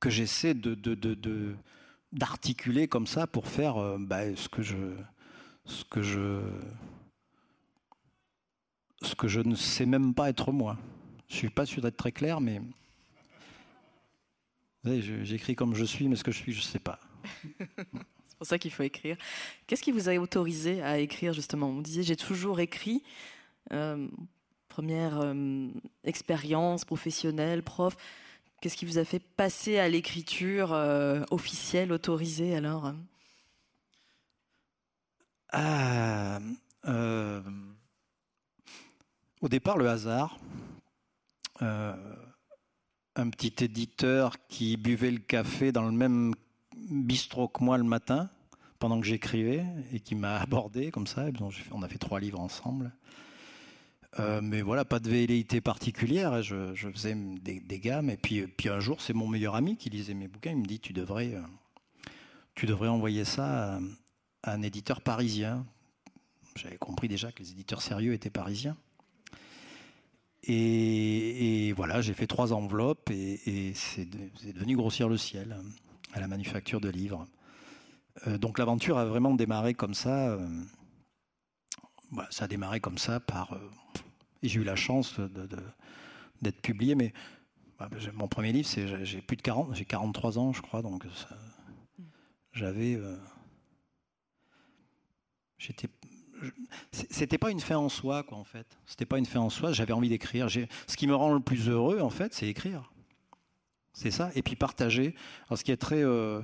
que 0.00 0.10
j'essaie 0.10 0.54
de, 0.54 1.56
d'articuler 2.12 2.88
comme 2.88 3.06
ça 3.06 3.26
pour 3.26 3.46
faire 3.46 3.76
euh, 3.76 3.96
bah, 3.98 4.34
ce 4.34 4.48
que 4.48 4.62
je 4.62 4.76
ce 5.64 5.84
que 9.14 9.28
je 9.28 9.40
ne 9.40 9.54
sais 9.54 9.86
même 9.86 10.14
pas 10.14 10.28
être 10.28 10.52
moi. 10.52 10.78
Je 11.28 11.36
suis 11.36 11.50
pas 11.50 11.66
sûr 11.66 11.82
d'être 11.82 11.96
très 11.96 12.12
clair, 12.12 12.40
mais 12.40 12.60
j'écris 14.84 15.56
comme 15.56 15.74
je 15.74 15.84
suis, 15.84 16.08
mais 16.08 16.14
ce 16.16 16.22
que 16.22 16.30
je 16.30 16.38
suis, 16.38 16.52
je 16.52 16.60
ne 16.60 16.64
sais 16.64 16.78
pas. 16.78 17.00
C'est 18.36 18.38
pour 18.38 18.46
ça 18.46 18.58
qu'il 18.58 18.70
faut 18.70 18.82
écrire. 18.82 19.16
Qu'est-ce 19.66 19.82
qui 19.82 19.92
vous 19.92 20.10
a 20.10 20.14
autorisé 20.16 20.82
à 20.82 20.98
écrire 20.98 21.32
justement? 21.32 21.70
Vous 21.70 21.80
disiez 21.80 22.02
j'ai 22.02 22.16
toujours 22.16 22.60
écrit. 22.60 23.02
Euh, 23.72 24.08
première 24.68 25.18
euh, 25.20 25.68
expérience 26.04 26.84
professionnelle, 26.84 27.62
prof. 27.62 27.96
Qu'est-ce 28.60 28.76
qui 28.76 28.84
vous 28.84 28.98
a 28.98 29.04
fait 29.04 29.20
passer 29.20 29.78
à 29.78 29.88
l'écriture 29.88 30.74
euh, 30.74 31.22
officielle, 31.30 31.92
autorisée 31.92 32.54
alors? 32.54 32.92
Ah, 35.50 36.38
Au 39.40 39.48
départ, 39.48 39.78
le 39.78 39.88
hasard. 39.88 40.38
Un 41.60 43.30
petit 43.30 43.64
éditeur 43.64 44.34
qui 44.48 44.76
buvait 44.76 45.10
le 45.10 45.20
café 45.20 45.72
dans 45.72 45.86
le 45.86 45.92
même 45.92 46.34
bistrot 46.90 47.48
que 47.48 47.62
moi 47.62 47.78
le 47.78 47.84
matin, 47.84 48.28
pendant 48.78 49.00
que 49.00 49.06
j'écrivais, 49.06 49.64
et 49.92 50.00
qui 50.00 50.14
m'a 50.14 50.36
abordé 50.40 50.90
comme 50.90 51.06
ça. 51.06 51.26
On 51.72 51.82
a 51.82 51.88
fait 51.88 51.98
trois 51.98 52.20
livres 52.20 52.40
ensemble. 52.40 52.92
Euh, 54.18 54.40
mais 54.42 54.62
voilà, 54.62 54.84
pas 54.84 54.98
de 54.98 55.10
velléité 55.10 55.60
particulière. 55.60 56.42
Je, 56.42 56.74
faisais 56.74 57.14
des, 57.14 57.80
gammes. 57.80 58.10
Et 58.10 58.16
puis, 58.16 58.68
un 58.68 58.80
jour, 58.80 59.00
c'est 59.00 59.12
mon 59.12 59.28
meilleur 59.28 59.54
ami 59.54 59.76
qui 59.76 59.90
lisait 59.90 60.14
mes 60.14 60.28
bouquins. 60.28 60.52
Il 60.52 60.58
me 60.58 60.64
dit 60.64 60.80
Tu 60.80 60.92
devrais, 60.92 61.34
euh, 61.34 61.42
tu 62.54 62.66
devrais 62.66 62.88
envoyer 62.88 63.24
ça 63.24 63.74
à, 63.74 63.80
un 64.52 64.62
éditeur 64.62 65.00
parisien. 65.00 65.66
J'avais 66.54 66.78
compris 66.78 67.08
déjà 67.08 67.30
que 67.32 67.42
les 67.42 67.50
éditeurs 67.50 67.82
sérieux 67.82 68.14
étaient 68.14 68.30
parisiens. 68.30 68.76
Et, 70.48 71.72
voilà, 71.76 72.00
j'ai 72.00 72.14
fait 72.14 72.28
trois 72.28 72.52
enveloppes 72.52 73.10
et, 73.10 73.72
c'est 73.74 74.08
devenu 74.08 74.76
grossir 74.76 75.08
le 75.08 75.16
ciel 75.16 75.56
à 76.16 76.20
la 76.20 76.28
manufacture 76.28 76.80
de 76.80 76.88
livres. 76.88 77.26
Euh, 78.26 78.38
donc 78.38 78.58
l'aventure 78.58 78.98
a 78.98 79.04
vraiment 79.04 79.34
démarré 79.34 79.74
comme 79.74 79.94
ça. 79.94 80.38
Bah, 82.12 82.26
ça 82.30 82.44
a 82.44 82.48
démarré 82.48 82.80
comme 82.80 82.98
ça 82.98 83.20
par 83.20 83.58
et 84.42 84.48
j'ai 84.48 84.60
eu 84.60 84.64
la 84.64 84.76
chance 84.76 85.20
d'être 86.40 86.60
publié. 86.62 86.94
Mais 86.94 87.12
bah, 87.78 87.88
mon 88.14 88.28
premier 88.28 88.52
livre, 88.52 88.68
c'est 88.68 89.04
j'ai 89.04 89.20
plus 89.20 89.36
de 89.36 89.42
40, 89.42 89.74
j'ai 89.74 89.84
43 89.84 90.38
ans, 90.38 90.52
je 90.52 90.62
crois, 90.62 90.82
donc 90.82 91.04
j'avais, 92.52 92.94
euh, 92.94 93.16
j'étais, 95.58 95.88
c'était 96.92 97.38
pas 97.38 97.50
une 97.50 97.60
fin 97.60 97.76
en 97.76 97.88
soi, 97.88 98.22
quoi, 98.22 98.38
en 98.38 98.44
fait. 98.44 98.66
C'était 98.86 99.04
pas 99.04 99.18
une 99.18 99.26
fin 99.26 99.40
en 99.40 99.50
soi. 99.50 99.72
J'avais 99.72 99.92
envie 99.92 100.08
d'écrire. 100.08 100.48
Ce 100.50 100.96
qui 100.96 101.06
me 101.06 101.14
rend 101.14 101.34
le 101.34 101.40
plus 101.40 101.68
heureux, 101.68 102.00
en 102.00 102.10
fait, 102.10 102.32
c'est 102.32 102.48
écrire. 102.48 102.90
C'est 103.96 104.10
ça. 104.10 104.30
Et 104.34 104.42
puis 104.42 104.56
partager. 104.56 105.14
Alors, 105.48 105.58
ce 105.58 105.64
qui 105.64 105.72
est 105.72 105.76
très 105.76 106.02
euh, 106.02 106.40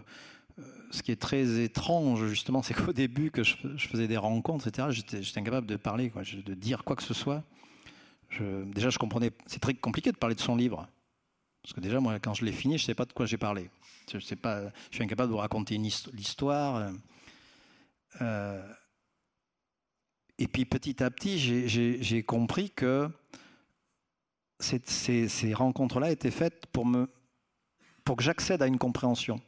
ce 0.90 1.02
qui 1.02 1.12
est 1.12 1.20
très 1.20 1.62
étrange, 1.62 2.26
justement, 2.26 2.62
c'est 2.62 2.74
qu'au 2.74 2.92
début, 2.92 3.30
que 3.30 3.42
je, 3.42 3.54
faisais 3.78 4.08
des 4.08 4.16
rencontres, 4.16 4.68
etc., 4.68 4.88
j'étais 4.90 5.38
incapable 5.38 5.66
de 5.66 5.76
parler, 5.76 6.12
de 6.44 6.54
dire 6.54 6.84
quoi 6.84 6.96
que 6.96 7.02
ce 7.02 7.14
soit 7.14 7.44
déjà, 8.40 8.90
je 8.90 8.98
comprenais. 8.98 9.30
C'est 9.46 9.60
très 9.60 9.74
compliqué 9.74 10.12
de 10.12 10.16
parler 10.16 10.34
de 10.34 10.40
son 10.40 10.56
livre. 10.56 10.88
Parce 11.62 11.74
que 11.74 11.80
déjà, 11.80 12.00
moi, 12.00 12.18
quand 12.18 12.34
je 12.34 12.44
l'ai 12.44 12.52
fini, 12.52 12.78
je 12.78 12.84
ne 12.84 12.86
sais 12.86 12.94
pas 12.94 13.04
de 13.04 13.12
quoi 13.12 13.26
j'ai 13.26 13.36
parlé. 13.36 13.70
Je, 14.12 14.18
sais 14.18 14.36
pas, 14.36 14.64
je 14.90 14.96
suis 14.96 15.04
incapable 15.04 15.28
de 15.28 15.34
vous 15.34 15.40
raconter 15.40 15.76
l'histoire. 15.76 16.92
Euh, 18.20 18.62
et 20.38 20.48
puis, 20.48 20.64
petit 20.64 21.02
à 21.02 21.10
petit, 21.10 21.38
j'ai 21.38 22.22
compris 22.22 22.70
que 22.70 23.08
ces 24.58 25.54
rencontres-là 25.54 26.10
étaient 26.10 26.30
faites 26.30 26.66
pour, 26.66 26.86
me, 26.86 27.08
pour 28.04 28.16
que 28.16 28.22
j'accède 28.22 28.62
à 28.62 28.66
une 28.66 28.78
compréhension. 28.78 29.40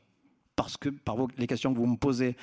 Parce 0.56 0.76
que, 0.76 0.88
par 0.88 1.16
les 1.36 1.46
questions 1.46 1.72
que 1.72 1.78
vous 1.78 1.86
me 1.86 1.96
posez, 1.96 2.36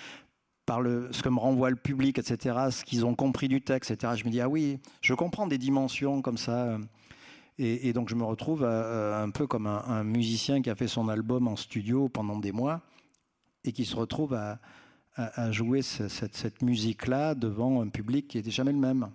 par 0.66 0.82
le, 0.82 1.10
ce 1.12 1.24
que 1.24 1.30
me 1.30 1.40
renvoie 1.40 1.70
le 1.70 1.76
public, 1.76 2.20
etc., 2.20 2.58
ce 2.72 2.84
qu'ils 2.84 3.06
ont 3.06 3.16
compris 3.16 3.48
du 3.48 3.62
texte, 3.62 3.92
etc. 3.92 4.14
Je 4.18 4.26
me 4.26 4.30
dis, 4.30 4.42
ah 4.42 4.50
oui, 4.50 4.80
je 5.02 5.14
comprends 5.14 5.48
des 5.48 5.58
dimensions 5.58 6.22
comme 6.22 6.38
ça. 6.38 6.78
Et, 7.58 7.94
donc 7.94 8.10
je 8.10 8.16
me 8.16 8.24
retrouve 8.24 8.64
un 8.64 9.30
peu 9.30 9.46
comme 9.46 9.68
un, 9.68 10.04
musicien 10.04 10.62
qui 10.62 10.70
a 10.70 10.76
fait 10.76 10.88
son 10.88 11.10
album 11.10 11.48
en 11.48 11.56
studio 11.56 12.10
pendant 12.10 12.40
des 12.40 12.52
mois 12.52 12.82
et 13.64 13.72
qui 13.72 13.86
se 13.86 13.96
retrouve 13.96 14.34
à, 14.34 14.60
jouer 15.52 15.82
cette, 15.82 16.62
musique-là 16.62 17.36
devant 17.36 17.82
un 17.82 17.90
public 17.90 18.28
qui 18.28 18.38
n'était 18.38 18.50
jamais 18.50 18.72
le 18.72 18.80
même. 18.80 19.12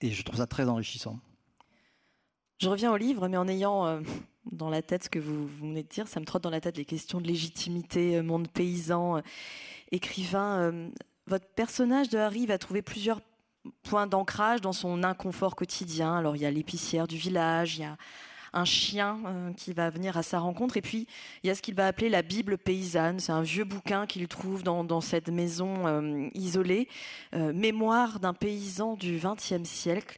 Et 0.00 0.10
je 0.10 0.22
trouve 0.22 0.36
ça 0.36 0.46
très 0.46 0.68
enrichissant. 0.68 1.18
Je 2.58 2.70
reviens 2.70 2.90
au 2.90 2.96
livre, 2.96 3.28
mais 3.28 3.36
en 3.36 3.48
ayant 3.48 3.86
euh, 3.86 4.00
dans 4.52 4.70
la 4.70 4.80
tête 4.80 5.04
ce 5.04 5.10
que 5.10 5.18
vous, 5.18 5.46
venez 5.46 5.82
de 5.82 5.88
dire, 5.88 6.08
ça 6.08 6.20
me 6.20 6.24
trotte 6.24 6.42
dans 6.42 6.50
la 6.50 6.60
tête 6.60 6.76
les 6.78 6.84
questions 6.84 7.20
de 7.20 7.26
légitimité, 7.26 8.16
euh, 8.16 8.22
monde 8.22 8.48
paysan 8.48 9.20
écrivain, 9.92 10.58
euh, 10.60 10.88
votre 11.26 11.46
personnage 11.46 12.08
de 12.08 12.18
Harry 12.18 12.46
va 12.46 12.58
trouver 12.58 12.82
plusieurs 12.82 13.20
point 13.82 14.06
d'ancrage 14.06 14.60
dans 14.60 14.72
son 14.72 15.02
inconfort 15.02 15.56
quotidien. 15.56 16.16
Alors 16.16 16.36
il 16.36 16.42
y 16.42 16.46
a 16.46 16.50
l'épicière 16.50 17.08
du 17.08 17.16
village, 17.16 17.76
il 17.76 17.82
y 17.82 17.84
a 17.84 17.96
un 18.52 18.64
chien 18.64 19.18
qui 19.56 19.72
va 19.72 19.90
venir 19.90 20.16
à 20.16 20.22
sa 20.22 20.38
rencontre. 20.38 20.76
Et 20.76 20.82
puis, 20.82 21.06
il 21.42 21.48
y 21.48 21.50
a 21.50 21.54
ce 21.54 21.60
qu'il 21.60 21.74
va 21.74 21.88
appeler 21.88 22.08
la 22.08 22.22
Bible 22.22 22.56
paysanne. 22.56 23.18
C'est 23.18 23.32
un 23.32 23.42
vieux 23.42 23.64
bouquin 23.64 24.06
qu'il 24.06 24.26
trouve 24.28 24.62
dans, 24.62 25.00
cette 25.00 25.28
maison 25.28 26.30
isolée, 26.32 26.88
Mémoire 27.34 28.18
d'un 28.18 28.32
paysan 28.32 28.94
du 28.94 29.18
XXe 29.18 29.68
siècle. 29.68 30.16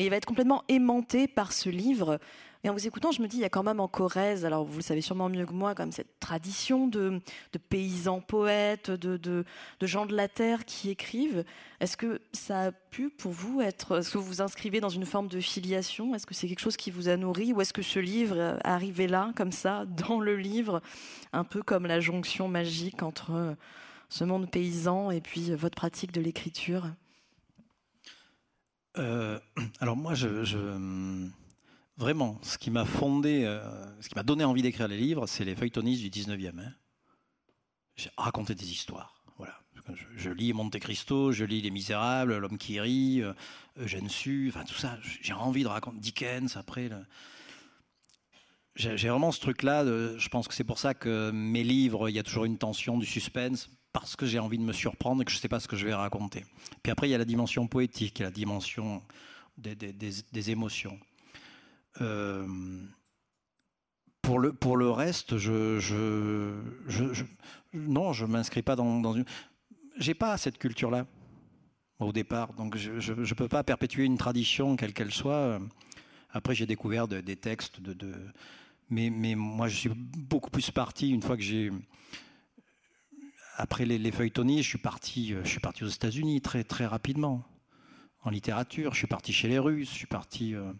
Et 0.00 0.04
il 0.04 0.08
va 0.08 0.16
être 0.16 0.24
complètement 0.24 0.64
aimanté 0.68 1.28
par 1.28 1.52
ce 1.52 1.68
livre. 1.68 2.18
Et 2.64 2.70
en 2.70 2.72
vous 2.72 2.86
écoutant, 2.86 3.12
je 3.12 3.20
me 3.20 3.28
dis, 3.28 3.36
il 3.36 3.40
y 3.40 3.44
a 3.44 3.50
quand 3.50 3.62
même 3.62 3.80
en 3.80 3.86
Corrèze, 3.86 4.46
alors 4.46 4.64
vous 4.64 4.78
le 4.78 4.82
savez 4.82 5.02
sûrement 5.02 5.28
mieux 5.28 5.44
que 5.44 5.52
moi, 5.52 5.74
comme 5.74 5.92
cette 5.92 6.18
tradition 6.20 6.86
de, 6.86 7.20
paysans 7.68 8.22
poètes, 8.22 8.90
de, 8.90 9.44
gens 9.82 10.06
de 10.06 10.16
la 10.16 10.26
terre 10.26 10.64
qui 10.64 10.88
écrivent. 10.88 11.44
Est-ce 11.80 11.98
que 11.98 12.22
ça 12.32 12.68
a 12.68 12.72
pu 12.72 13.10
pour 13.10 13.32
vous 13.32 13.60
être, 13.60 13.98
est-ce 13.98 14.10
que 14.12 14.16
vous 14.16 14.24
vous 14.24 14.40
inscrivez 14.40 14.80
dans 14.80 14.88
une 14.88 15.04
forme 15.04 15.28
de 15.28 15.38
filiation? 15.38 16.14
Est-ce 16.14 16.26
que 16.26 16.32
c'est 16.32 16.48
quelque 16.48 16.60
chose 16.60 16.78
qui 16.78 16.90
vous 16.90 17.10
a 17.10 17.18
nourri? 17.18 17.52
Ou 17.52 17.60
est-ce 17.60 17.74
que 17.74 17.82
ce 17.82 17.98
livre 17.98 18.58
arrivé 18.64 19.06
là, 19.06 19.32
comme 19.36 19.52
ça, 19.52 19.84
dans 19.84 20.18
le 20.18 20.34
livre, 20.34 20.80
un 21.34 21.44
peu 21.44 21.62
comme 21.62 21.84
la 21.84 22.00
jonction 22.00 22.48
magique 22.48 23.02
entre 23.02 23.54
ce 24.08 24.24
monde 24.24 24.50
paysan 24.50 25.10
et 25.10 25.20
puis 25.20 25.54
votre 25.54 25.76
pratique 25.76 26.12
de 26.12 26.22
l'écriture? 26.22 26.86
Euh, 28.98 29.38
alors 29.80 29.96
moi, 29.96 30.14
je, 30.14 30.28
Vraiment, 31.96 32.38
ce 32.42 32.56
qui 32.56 32.70
m'a 32.70 32.86
fondé, 32.86 33.44
euh, 33.44 33.60
ce 34.00 34.08
qui 34.08 34.14
m'a 34.14 34.22
donné 34.22 34.42
envie 34.42 34.62
d'écrire 34.62 34.88
les 34.88 34.96
livres, 34.96 35.26
c'est 35.26 35.44
les 35.44 35.54
feuilletonistes 35.54 36.00
du 36.00 36.08
19e. 36.08 36.58
Hein. 36.58 36.72
J'ai 37.94 38.08
raconté 38.16 38.54
des 38.54 38.70
histoires. 38.72 39.22
Voilà. 39.36 39.60
Je, 40.16 40.30
lis 40.30 40.54
Monte 40.54 40.78
Cristo, 40.78 41.30
je 41.30 41.44
lis 41.44 41.60
Les 41.60 41.70
Misérables, 41.70 42.38
L'homme 42.38 42.56
qui 42.56 42.80
rit, 42.80 43.20
euh, 43.20 43.34
Eugène 43.78 44.08
Sue, 44.08 44.48
enfin 44.48 44.64
tout 44.64 44.78
ça. 44.78 44.98
J'ai 45.20 45.34
envie 45.34 45.62
de 45.62 45.68
raconter 45.68 45.98
Dickens 45.98 46.56
après. 46.56 46.88
J'ai 48.76 49.08
vraiment 49.08 49.30
ce 49.30 49.40
truc-là. 49.40 49.84
Je 49.84 50.28
pense 50.30 50.48
que 50.48 50.54
c'est 50.54 50.64
pour 50.64 50.78
ça 50.78 50.94
que 50.94 51.30
mes 51.32 51.64
livres, 51.64 52.08
il 52.08 52.16
y 52.16 52.18
a 52.18 52.22
toujours 52.22 52.46
une 52.46 52.56
tension, 52.56 52.96
du 52.96 53.04
suspense, 53.04 53.68
parce 53.92 54.16
que 54.16 54.26
j'ai 54.26 54.38
envie 54.38 54.58
de 54.58 54.62
me 54.62 54.72
surprendre 54.72 55.22
et 55.22 55.24
que 55.24 55.30
je 55.30 55.36
ne 55.36 55.40
sais 55.40 55.48
pas 55.48 55.60
ce 55.60 55.68
que 55.68 55.76
je 55.76 55.86
vais 55.86 55.94
raconter. 55.94 56.44
Puis 56.82 56.92
après, 56.92 57.08
il 57.08 57.12
y 57.12 57.14
a 57.14 57.18
la 57.18 57.24
dimension 57.24 57.66
poétique, 57.66 58.20
a 58.20 58.24
la 58.24 58.30
dimension 58.30 59.02
des, 59.58 60.50
émotions. 60.50 60.98
Euh, 62.00 62.46
pour 64.22 64.38
le, 64.38 64.52
pour 64.52 64.76
le 64.76 64.90
reste, 64.90 65.38
je, 65.38 65.78
je, 65.78 67.24
non, 67.72 68.12
je 68.12 68.26
m'inscris 68.26 68.62
pas 68.62 68.76
dans, 68.76 69.00
dans 69.00 69.14
une. 69.14 69.24
J'ai 69.96 70.14
pas 70.14 70.36
cette 70.36 70.58
culture-là 70.58 71.06
au 71.98 72.12
départ, 72.12 72.52
donc 72.54 72.76
je 72.76 73.12
ne 73.12 73.34
peux 73.34 73.48
pas 73.48 73.62
perpétuer 73.62 74.04
une 74.04 74.16
tradition 74.16 74.76
quelle 74.76 74.94
qu'elle 74.94 75.12
soit. 75.12 75.58
Après, 76.30 76.54
j'ai 76.54 76.64
découvert 76.64 77.08
des 77.08 77.36
textes 77.36 77.80
de, 77.80 77.92
de, 77.92 78.14
mais, 78.90 79.10
mais 79.10 79.34
moi, 79.34 79.68
je 79.68 79.76
suis 79.76 79.90
beaucoup 79.94 80.50
plus 80.50 80.70
parti 80.70 81.10
une 81.10 81.22
fois 81.22 81.36
que 81.36 81.42
j'ai 81.42 81.70
après 83.60 83.84
les, 83.84 83.98
les 83.98 84.12
feuilletonniers, 84.12 84.62
je 84.62 84.68
suis 84.68 84.78
parti, 84.78 85.34
je 85.42 85.48
suis 85.48 85.60
parti 85.60 85.84
aux 85.84 85.88
États-Unis 85.88 86.40
très 86.40 86.64
très 86.64 86.86
rapidement 86.86 87.44
en 88.22 88.30
littérature. 88.30 88.92
Je 88.92 88.98
suis 88.98 89.06
parti 89.06 89.32
chez 89.32 89.48
les 89.48 89.58
Russes, 89.58 89.90
je 89.90 89.94
suis 89.94 90.06
parti. 90.06 90.54
Euh, 90.54 90.72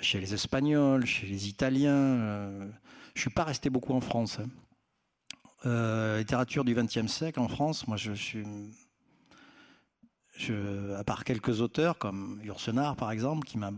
chez 0.00 0.20
les 0.20 0.34
Espagnols, 0.34 1.06
chez 1.06 1.26
les 1.26 1.48
Italiens. 1.48 1.92
Euh, 1.92 2.68
je 3.14 3.20
suis 3.20 3.30
pas 3.30 3.44
resté 3.44 3.70
beaucoup 3.70 3.94
en 3.94 4.00
France. 4.00 4.38
Hein. 4.38 4.48
Euh, 5.66 6.18
littérature 6.18 6.64
du 6.64 6.74
XXe 6.74 7.06
siècle 7.06 7.40
en 7.40 7.48
France, 7.48 7.86
moi 7.88 7.96
je 7.96 8.12
suis. 8.12 8.44
Je, 10.36 10.94
à 10.94 11.02
part 11.02 11.24
quelques 11.24 11.60
auteurs 11.60 11.98
comme 11.98 12.40
Yourcenar 12.44 12.94
par 12.94 13.10
exemple, 13.10 13.44
qui 13.44 13.58
m'a 13.58 13.72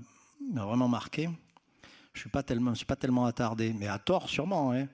vraiment 0.54 0.88
marqué, 0.88 1.30
je 2.12 2.18
ne 2.18 2.74
suis 2.74 2.84
pas 2.84 2.96
tellement 2.96 3.24
attardé, 3.24 3.72
mais 3.72 3.88
à 3.88 3.98
tort 3.98 4.28
sûrement. 4.28 4.72
Hein. 4.72 4.86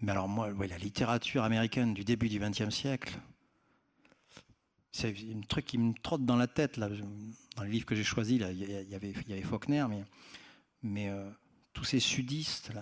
Mais 0.00 0.12
alors 0.12 0.28
moi, 0.28 0.50
la 0.52 0.78
littérature 0.78 1.44
américaine 1.44 1.92
du 1.92 2.04
début 2.04 2.28
du 2.28 2.38
XXe 2.38 2.70
siècle, 2.70 3.18
c'est 4.92 5.14
un 5.34 5.40
truc 5.42 5.66
qui 5.66 5.78
me 5.78 5.92
trotte 6.02 6.24
dans 6.24 6.36
la 6.36 6.46
tête. 6.46 6.76
Là. 6.76 6.88
Dans 7.56 7.62
les 7.62 7.70
livres 7.70 7.86
que 7.86 7.94
j'ai 7.94 8.04
choisis, 8.04 8.40
il 8.40 8.88
y, 8.88 8.94
avait, 8.94 9.42
Faulkner, 9.42 9.86
mais 10.82 11.10
euh, 11.10 11.30
tous 11.72 11.84
ces 11.84 12.00
sudistes, 12.00 12.72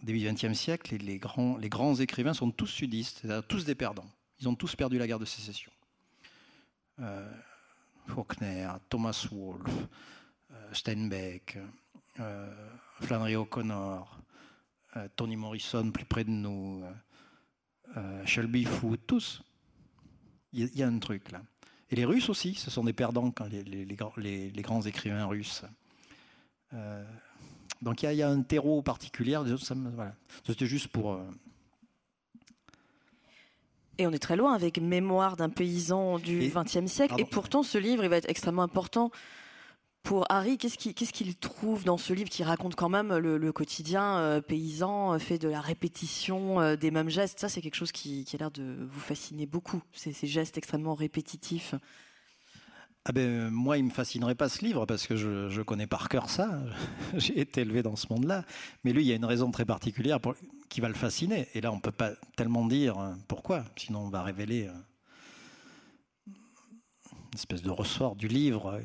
au 0.00 0.04
début 0.04 0.20
du 0.20 0.30
XXe 0.30 0.52
siècle, 0.52 0.96
les, 0.96 1.18
grands, 1.18 1.56
les 1.56 1.68
grands 1.68 1.96
écrivains 1.96 2.34
sont 2.34 2.50
tous 2.50 2.66
sudistes, 2.66 3.18
c'est-à-dire 3.20 3.46
tous 3.46 3.64
des 3.64 3.74
perdants. 3.74 4.10
Ils 4.40 4.48
ont 4.48 4.54
tous 4.54 4.76
perdu 4.76 4.98
la 4.98 5.06
guerre 5.06 5.18
de 5.18 5.24
sécession. 5.24 5.72
Euh, 7.00 7.28
Faulkner, 8.06 8.70
Thomas 8.88 9.26
Wolfe, 9.32 9.88
euh, 10.52 10.72
Steinbeck, 10.72 11.58
Flannery 13.00 13.36
O'Connor, 13.36 14.20
Tony 15.16 15.36
Morrison 15.36 15.90
plus 15.90 16.04
près 16.04 16.24
de 16.24 16.30
nous, 16.30 16.82
Shelby 18.24 18.64
Foote, 18.64 19.06
tous. 19.06 19.42
Il 20.52 20.74
y, 20.74 20.82
a 20.82 20.88
un 20.88 20.98
truc 20.98 21.30
là. 21.32 21.42
Et 21.90 21.96
les 21.96 22.04
Russes 22.04 22.28
aussi, 22.30 22.54
ce 22.54 22.70
sont 22.70 22.84
des 22.84 22.92
perdants, 22.92 23.30
quand 23.30 23.46
les, 23.46 23.62
les 23.62 24.62
grands 24.62 24.82
écrivains 24.82 25.26
russes. 25.26 25.64
Euh, 26.74 27.04
donc 27.82 28.02
il 28.02 28.12
y, 28.12 28.22
a 28.22 28.28
un 28.28 28.42
terreau 28.42 28.82
particulier. 28.82 29.38
C'était 30.46 30.66
juste 30.66 30.88
pour. 30.88 31.12
Euh, 31.12 31.22
et 33.98 34.06
on 34.06 34.12
est 34.12 34.18
très 34.18 34.36
loin 34.36 34.54
avec 34.54 34.78
Mémoire 34.78 35.36
d'un 35.36 35.48
paysan 35.48 36.18
du 36.18 36.50
XXe 36.54 36.86
siècle. 36.86 37.14
Et 37.18 37.24
pourtant, 37.24 37.62
ce 37.62 37.78
livre, 37.78 38.04
il 38.04 38.10
va 38.10 38.16
être 38.16 38.28
extrêmement 38.28 38.62
important 38.62 39.10
pour 40.06 40.24
Harry. 40.30 40.56
Qu'est-ce 40.56 41.12
qu'il 41.12 41.34
trouve 41.36 41.84
dans 41.84 41.98
ce 41.98 42.12
livre 42.12 42.30
qui 42.30 42.44
raconte 42.44 42.76
quand 42.76 42.88
même 42.88 43.14
le, 43.16 43.52
quotidien 43.52 44.18
euh, 44.18 44.40
paysan, 44.40 45.18
fait 45.18 45.38
de 45.38 45.48
la 45.48 45.60
répétition 45.60 46.76
des 46.76 46.90
mêmes 46.90 47.10
gestes? 47.10 47.40
Ça, 47.40 47.48
c'est 47.48 47.60
quelque 47.60 47.74
chose 47.74 47.92
qui, 47.92 48.24
a 48.32 48.36
l'air 48.36 48.50
de 48.52 48.86
vous 48.88 49.00
fasciner 49.00 49.46
beaucoup, 49.46 49.82
ces 49.92 50.14
gestes 50.26 50.56
extrêmement 50.56 50.94
répétitifs 50.94 51.74
ah 53.08 53.12
ben, 53.12 53.50
moi, 53.50 53.78
il 53.78 53.84
me 53.84 53.90
fascinerait 53.90 54.34
pas 54.34 54.48
ce 54.48 54.64
livre 54.64 54.84
parce 54.84 55.06
que 55.06 55.14
je, 55.14 55.62
connais 55.62 55.86
par 55.86 56.08
cœur 56.08 56.28
ça. 56.28 56.58
J'ai 57.16 57.38
été 57.38 57.60
élevé 57.60 57.84
dans 57.84 57.94
ce 57.94 58.08
monde-là. 58.10 58.44
Mais 58.82 58.92
lui, 58.92 59.04
il 59.04 59.06
y 59.06 59.12
a 59.12 59.14
une 59.14 59.24
raison 59.24 59.52
très 59.52 59.64
particulière 59.64 60.18
qui 60.68 60.80
va 60.80 60.88
le 60.88 60.94
fasciner. 60.94 61.46
Et 61.54 61.60
là, 61.60 61.70
on 61.70 61.78
peut 61.78 61.92
pas 61.92 62.10
tellement 62.34 62.66
dire 62.66 62.98
euh, 62.98 63.14
pourquoi, 63.28 63.64
sinon 63.76 64.00
on 64.00 64.08
va 64.08 64.24
révéler 64.24 64.66
euh, 64.66 64.72
une 66.26 67.34
espèce 67.34 67.62
de 67.62 67.70
ressort 67.70 68.16
du 68.16 68.26
livre. 68.26 68.80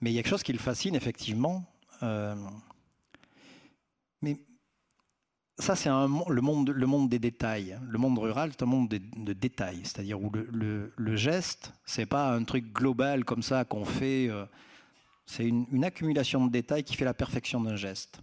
Mais 0.00 0.10
il 0.10 0.14
y 0.14 0.18
a 0.18 0.22
quelque 0.22 0.30
chose 0.30 0.42
qui 0.42 0.52
le 0.52 0.58
fascine, 0.58 0.94
effectivement. 0.94 1.64
Euh, 2.02 2.34
mais 4.22 4.36
ça, 5.58 5.74
c'est 5.74 5.88
le 5.88 6.40
monde, 6.40 6.70
le 6.70 6.86
monde 6.86 7.08
des 7.08 7.18
détails. 7.18 7.78
Le 7.88 7.98
monde 7.98 8.18
rural, 8.18 8.50
c'est 8.52 8.62
un 8.62 8.66
monde 8.66 8.88
de, 8.88 9.32
détails, 9.32 9.80
c'est-à-dire 9.82 10.20
où 10.20 10.30
le, 10.30 10.92
le, 10.96 11.16
geste, 11.16 11.72
c'est 11.84 12.06
pas 12.06 12.32
un 12.32 12.44
truc 12.44 12.72
global 12.72 13.24
comme 13.24 13.42
ça 13.42 13.64
qu'on 13.64 13.84
fait. 13.84 14.28
Euh, 14.28 14.44
c'est 15.26 15.46
une, 15.46 15.84
accumulation 15.84 16.46
de 16.46 16.50
détails 16.50 16.84
qui 16.84 16.96
fait 16.96 17.04
la 17.04 17.14
perfection 17.14 17.60
d'un 17.60 17.76
geste. 17.76 18.20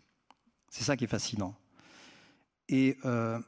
C'est 0.70 0.84
ça 0.84 0.98
qui 0.98 1.04
est 1.04 1.08
fascinant. 1.08 1.56
Et 2.68 2.98
euh, 3.06 3.40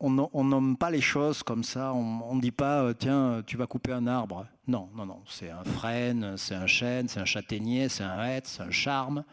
on 0.00 0.44
nomme 0.44 0.76
pas 0.76 0.90
les 0.90 1.00
choses 1.00 1.42
comme 1.42 1.64
ça. 1.64 1.92
On 1.94 2.34
ne 2.34 2.40
dit 2.40 2.50
pas, 2.50 2.82
euh, 2.82 2.94
tiens, 2.94 3.42
tu 3.46 3.56
vas 3.56 3.66
couper 3.66 3.92
un 3.92 4.06
arbre. 4.06 4.46
Non, 4.66 4.88
non, 4.94 5.06
non. 5.06 5.22
C'est 5.26 5.50
un 5.50 5.64
frêne, 5.64 6.36
c'est 6.36 6.54
un 6.54 6.66
chêne, 6.66 7.08
c'est 7.08 7.20
un 7.20 7.24
châtaignier, 7.24 7.88
c'est 7.88 8.04
un 8.04 8.24
hêtre, 8.24 8.46
c'est 8.46 8.62
un 8.62 8.70
charme. 8.70 9.24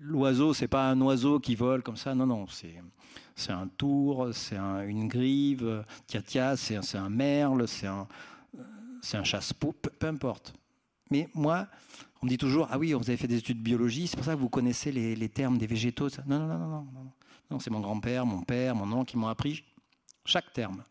L'oiseau, 0.00 0.54
c'est 0.54 0.68
pas 0.68 0.88
un 0.88 1.00
oiseau 1.02 1.38
qui 1.38 1.54
vole 1.54 1.82
comme 1.82 1.96
ça, 1.96 2.14
non, 2.14 2.26
non, 2.26 2.46
c'est 3.34 3.52
un 3.52 3.68
tour, 3.68 4.30
c'est 4.32 4.56
une 4.56 5.06
grive, 5.06 5.84
tia 6.06 6.22
tia, 6.22 6.56
c'est 6.56 6.78
un 6.96 7.10
merle, 7.10 7.68
c'est 7.68 7.88
un, 7.88 8.08
un 9.12 9.24
chasse-peau, 9.24 9.72
peu, 9.72 10.06
importe. 10.06 10.54
Mais 11.10 11.28
moi, 11.34 11.66
on 12.22 12.26
me 12.26 12.30
dit 12.30 12.38
toujours, 12.38 12.68
ah 12.70 12.78
oui, 12.78 12.94
vous 12.94 13.10
avez 13.10 13.18
fait 13.18 13.26
des 13.26 13.36
études 13.36 13.58
de 13.58 13.62
biologie, 13.62 14.06
c'est 14.06 14.16
pour 14.16 14.24
ça 14.24 14.34
que 14.34 14.40
vous 14.40 14.48
connaissez 14.48 14.92
les, 14.92 15.28
termes 15.28 15.58
des 15.58 15.66
végétaux. 15.66 16.08
Non, 16.26 16.38
non, 16.38 16.46
non, 16.46 16.58
non, 16.58 16.86
non, 16.94 17.12
c'est 17.60 17.70
mon 17.70 17.80
grand-père, 17.80 18.26
mon 18.26 18.42
père, 18.42 18.74
mon 18.74 18.90
oncle 18.92 19.10
qui 19.10 19.16
m'ont 19.16 19.28
appris 19.28 19.64
chaque 20.24 20.52
terme, 20.52 20.82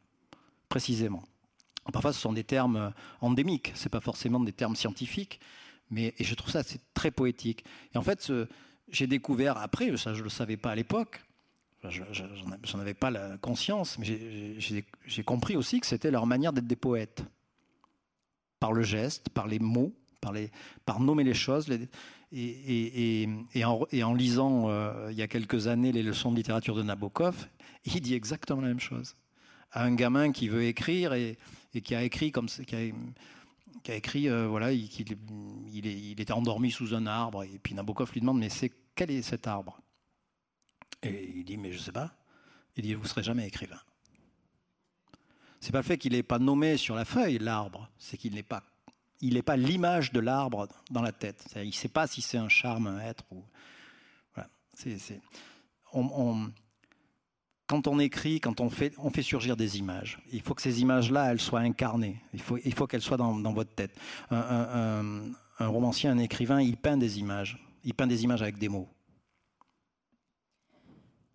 précisément. 0.69 1.23
Parfois, 1.91 2.13
ce 2.13 2.19
sont 2.19 2.33
des 2.33 2.43
termes 2.43 2.93
endémiques, 3.21 3.71
c'est 3.75 3.89
pas 3.89 4.01
forcément 4.01 4.39
des 4.39 4.53
termes 4.53 4.75
scientifiques, 4.75 5.39
mais 5.89 6.13
et 6.17 6.23
je 6.23 6.35
trouve 6.35 6.51
ça 6.51 6.63
c'est 6.63 6.81
très 6.93 7.11
poétique. 7.11 7.65
Et 7.93 7.97
en 7.97 8.03
fait, 8.03 8.21
ce, 8.21 8.47
j'ai 8.89 9.07
découvert 9.07 9.57
après, 9.57 9.95
ça 9.97 10.13
je 10.13 10.19
ne 10.19 10.23
le 10.25 10.29
savais 10.29 10.57
pas 10.57 10.71
à 10.71 10.75
l'époque, 10.75 11.21
j'en 12.63 12.79
avais 12.79 12.93
pas 12.93 13.09
la 13.09 13.37
conscience, 13.37 13.97
mais 13.97 14.05
j'ai 14.57 15.23
compris 15.23 15.55
aussi 15.55 15.79
que 15.79 15.87
c'était 15.87 16.11
leur 16.11 16.27
manière 16.27 16.53
d'être 16.53 16.67
des 16.67 16.75
poètes. 16.75 17.23
Par 18.59 18.73
le 18.73 18.83
geste, 18.83 19.29
par 19.29 19.47
les 19.47 19.57
mots, 19.57 19.91
par 20.85 20.99
nommer 20.99 21.23
les 21.23 21.33
choses. 21.33 21.67
Et, 22.31 23.27
en, 23.63 24.13
lisant 24.13 24.69
euh, 24.69 25.09
il 25.11 25.17
y 25.17 25.21
a 25.21 25.27
quelques 25.27 25.67
années 25.67 25.91
les 25.91 26.03
leçons 26.03 26.31
de 26.31 26.37
littérature 26.37 26.75
de 26.75 26.83
Nabokov, 26.83 27.47
il 27.85 28.01
dit 28.01 28.13
exactement 28.13 28.61
la 28.61 28.69
même 28.69 28.79
chose. 28.79 29.15
À 29.71 29.83
un 29.83 29.93
gamin 29.95 30.31
qui 30.31 30.47
veut 30.47 30.63
écrire 30.63 31.13
et, 31.13 31.37
qui 31.83 31.95
a 31.95 32.03
écrit 32.03 32.31
comme 32.31 32.47
qui 32.47 33.91
a 33.91 33.95
écrit, 33.95 34.27
voilà, 34.27 34.71
il, 34.71 34.89
il, 35.73 36.19
était 36.19 36.33
endormi 36.33 36.71
sous 36.71 36.93
un 36.93 37.07
arbre, 37.07 37.43
et 37.43 37.59
puis 37.61 37.73
Nabokov 37.73 38.11
lui 38.13 38.21
demande, 38.21 38.39
mais 38.39 38.49
c'est 38.49 38.71
quel 38.95 39.11
est 39.11 39.21
cet 39.21 39.47
arbre? 39.47 39.81
Et 41.03 41.33
il 41.37 41.43
dit, 41.45 41.57
mais 41.57 41.71
je 41.71 41.79
sais 41.79 41.91
pas. 41.91 42.13
Il 42.75 42.83
dit, 42.83 42.93
vous 42.93 43.07
serez 43.07 43.23
jamais 43.23 43.47
écrivain. 43.47 43.79
C'est 45.59 45.71
pas 45.71 45.79
le 45.79 45.83
fait 45.83 45.97
qu'il 45.97 46.13
n'est 46.13 46.23
pas 46.23 46.39
nommé 46.39 46.77
sur 46.77 46.95
la 46.95 47.05
feuille 47.05 47.37
l'arbre, 47.37 47.89
c'est 47.97 48.17
qu'il 48.17 48.33
n'est 48.33 48.43
pas, 48.43 48.63
il 49.21 49.35
n'est 49.35 49.41
pas 49.41 49.57
l'image 49.57 50.11
de 50.11 50.19
l'arbre 50.19 50.67
dans 50.89 51.01
la 51.01 51.11
tête. 51.11 51.45
Il 51.55 51.67
ne 51.67 51.71
sait 51.71 51.87
pas 51.87 52.07
si 52.07 52.21
c'est 52.21 52.37
un 52.37 52.49
charme, 52.49 52.87
un 52.87 52.99
être 52.99 53.23
ou. 53.31 53.43
Quand 57.67 57.87
on 57.87 57.99
écrit, 57.99 58.39
quand 58.39 58.59
on 58.59 58.69
fait, 58.69 58.93
on 58.97 59.09
fait 59.11 59.21
surgir 59.21 59.55
des 59.55 59.77
images. 59.77 60.19
Il 60.31 60.41
faut 60.41 60.53
que 60.53 60.61
ces 60.61 60.81
images-là, 60.81 61.31
elles 61.31 61.39
soient 61.39 61.59
incarnées. 61.59 62.21
Il 62.33 62.41
faut, 62.41 62.57
il 62.65 62.73
faut 62.73 62.87
qu'elles 62.87 63.01
soient 63.01 63.17
dans, 63.17 63.53
votre 63.53 63.73
tête. 63.73 63.97
Un, 64.29 65.31
un 65.59 65.67
romancier, 65.67 66.09
un 66.09 66.17
écrivain, 66.17 66.61
il 66.61 66.77
peint 66.77 66.97
des 66.97 67.19
images. 67.19 67.63
Il 67.83 67.93
peint 67.93 68.07
des 68.07 68.23
images 68.23 68.41
avec 68.41 68.57
des 68.57 68.69
mots. 68.69 68.89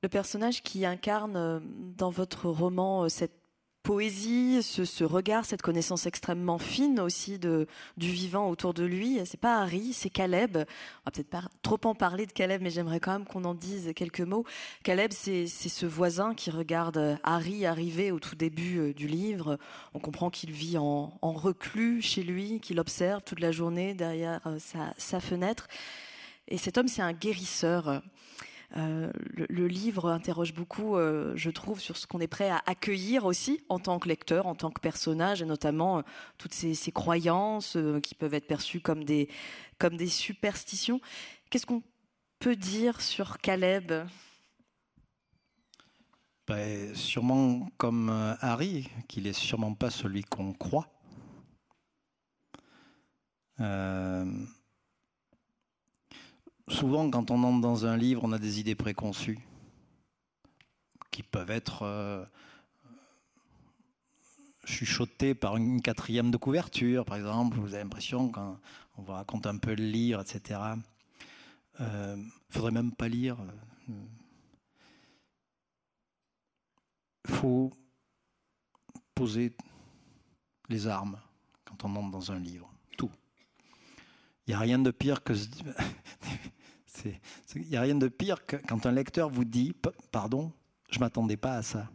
Le 0.02 0.08
personnage 0.08 0.62
qui 0.62 0.84
incarne 0.84 1.36
euh, 1.36 1.60
dans 1.96 2.10
votre 2.10 2.48
roman 2.48 3.04
euh, 3.04 3.08
cette 3.08 3.45
poésie, 3.86 4.64
ce, 4.64 5.04
regard, 5.04 5.44
cette 5.44 5.62
connaissance 5.62 6.06
extrêmement 6.06 6.58
fine 6.58 6.98
aussi 6.98 7.38
du 7.38 7.66
vivant 7.98 8.50
autour 8.50 8.74
de 8.74 8.82
lui. 8.82 9.20
C'est 9.26 9.38
pas 9.38 9.60
Harry, 9.60 9.92
c'est 9.92 10.10
Caleb. 10.10 10.56
On 10.56 10.60
va 11.04 11.12
peut-être 11.12 11.30
pas 11.30 11.44
trop 11.62 11.78
en 11.84 11.94
parler 11.94 12.26
de 12.26 12.32
Caleb, 12.32 12.62
mais 12.62 12.70
j'aimerais 12.70 12.98
quand 12.98 13.12
même 13.12 13.24
qu'on 13.24 13.44
en 13.44 13.54
dise 13.54 13.92
quelques 13.94 14.22
mots. 14.22 14.44
Caleb, 14.82 15.12
c'est 15.12 15.46
ce 15.46 15.86
voisin 15.86 16.34
qui 16.34 16.50
regarde 16.50 17.16
Harry 17.22 17.64
arriver 17.64 18.10
au 18.10 18.18
tout 18.18 18.34
début 18.34 18.78
euh, 18.78 18.92
du 18.92 19.06
livre. 19.06 19.56
On 19.94 20.00
comprend 20.00 20.30
qu'il 20.30 20.50
vit 20.50 20.78
en, 20.78 21.16
reclus 21.22 22.02
chez 22.02 22.24
lui, 22.24 22.58
qu'il 22.58 22.80
observe 22.80 23.22
toute 23.22 23.38
la 23.38 23.52
journée 23.52 23.94
derrière 23.94 24.40
euh, 24.46 24.58
sa 24.98 25.20
fenêtre. 25.20 25.68
Et 26.48 26.58
cet 26.58 26.76
homme, 26.76 26.88
c'est 26.88 27.02
un 27.02 27.12
guérisseur. 27.12 28.02
Euh, 28.76 29.12
le, 29.30 29.68
livre 29.68 30.10
interroge 30.10 30.52
beaucoup, 30.52 30.96
euh, 30.96 31.32
je 31.36 31.50
trouve, 31.50 31.80
sur 31.80 31.96
ce 31.96 32.06
qu'on 32.06 32.20
est 32.20 32.26
prêt 32.26 32.50
à 32.50 32.62
accueillir 32.66 33.24
aussi 33.24 33.60
en 33.68 33.78
tant 33.78 33.98
que 33.98 34.08
lecteur, 34.08 34.46
en 34.46 34.54
tant 34.54 34.70
que 34.70 34.80
personnage, 34.80 35.40
et 35.40 35.44
notamment 35.44 35.98
euh, 35.98 36.02
toutes 36.36 36.52
ces, 36.52 36.74
croyances 36.92 37.76
qui 38.02 38.14
peuvent 38.14 38.34
être 38.34 38.46
perçues 38.46 38.80
comme 38.80 39.04
des, 39.04 39.28
superstitions. 40.08 41.00
Qu'est-ce 41.50 41.66
qu'on 41.66 41.82
peut 42.38 42.56
dire 42.56 43.00
sur 43.00 43.38
Caleb? 43.38 43.92
Ben, 46.48 46.94
Sûrement 46.94 47.68
comme 47.76 48.10
Harry, 48.40 48.88
qu'il 49.08 49.24
n'est 49.24 49.32
sûrement 49.32 49.74
pas 49.74 49.90
celui 49.90 50.24
qu'on 50.24 50.52
croit. 50.52 50.88
Souvent, 56.68 57.10
quand 57.10 57.30
on 57.30 57.42
entre 57.42 57.60
dans 57.60 57.86
un 57.86 57.96
livre, 57.96 58.22
on 58.24 58.32
a 58.32 58.38
des 58.38 58.60
idées 58.60 58.74
préconçues 58.74 59.38
qui 61.10 61.22
peuvent 61.22 61.50
être 61.50 61.82
euh, 61.82 62.24
chuchotées 64.64 65.34
par 65.34 65.56
une 65.56 65.80
quatrième 65.80 66.30
de 66.30 66.36
couverture, 66.36 67.04
par 67.04 67.16
exemple. 67.16 67.58
Vous 67.58 67.74
avez 67.74 67.82
l'impression, 67.82 68.28
quand 68.28 68.58
on 68.96 69.02
vous 69.02 69.12
raconte 69.12 69.46
un 69.46 69.56
peu 69.56 69.74
le 69.74 69.84
lire, 69.84 70.20
etc., 70.20 70.60
il 71.78 71.84
euh, 71.84 72.16
faudrait 72.50 72.70
même 72.70 72.92
pas 72.92 73.08
lire. 73.08 73.38
Il 73.88 73.94
faut 77.34 77.72
poser 79.14 79.54
les 80.68 80.86
armes 80.86 81.18
quand 81.64 81.84
on 81.84 81.96
entre 81.96 82.10
dans 82.10 82.32
un 82.32 82.38
livre. 82.38 82.70
Tout. 82.96 83.10
Il 84.46 84.50
n'y 84.50 84.54
a 84.54 84.58
rien 84.58 84.78
de 84.78 84.90
pire 84.90 85.22
que 85.22 85.34
Il 87.54 87.68
n'y 87.68 87.76
a 87.76 87.80
rien 87.80 87.94
de 87.94 88.08
pire 88.08 88.46
que 88.46 88.56
quand 88.56 88.86
un 88.86 88.92
lecteur 88.92 89.30
vous 89.30 89.44
dit 89.44 89.74
Pardon, 90.10 90.52
je 90.90 90.98
ne 90.98 91.00
m'attendais 91.00 91.36
pas 91.36 91.56
à 91.56 91.62
ça. 91.62 91.90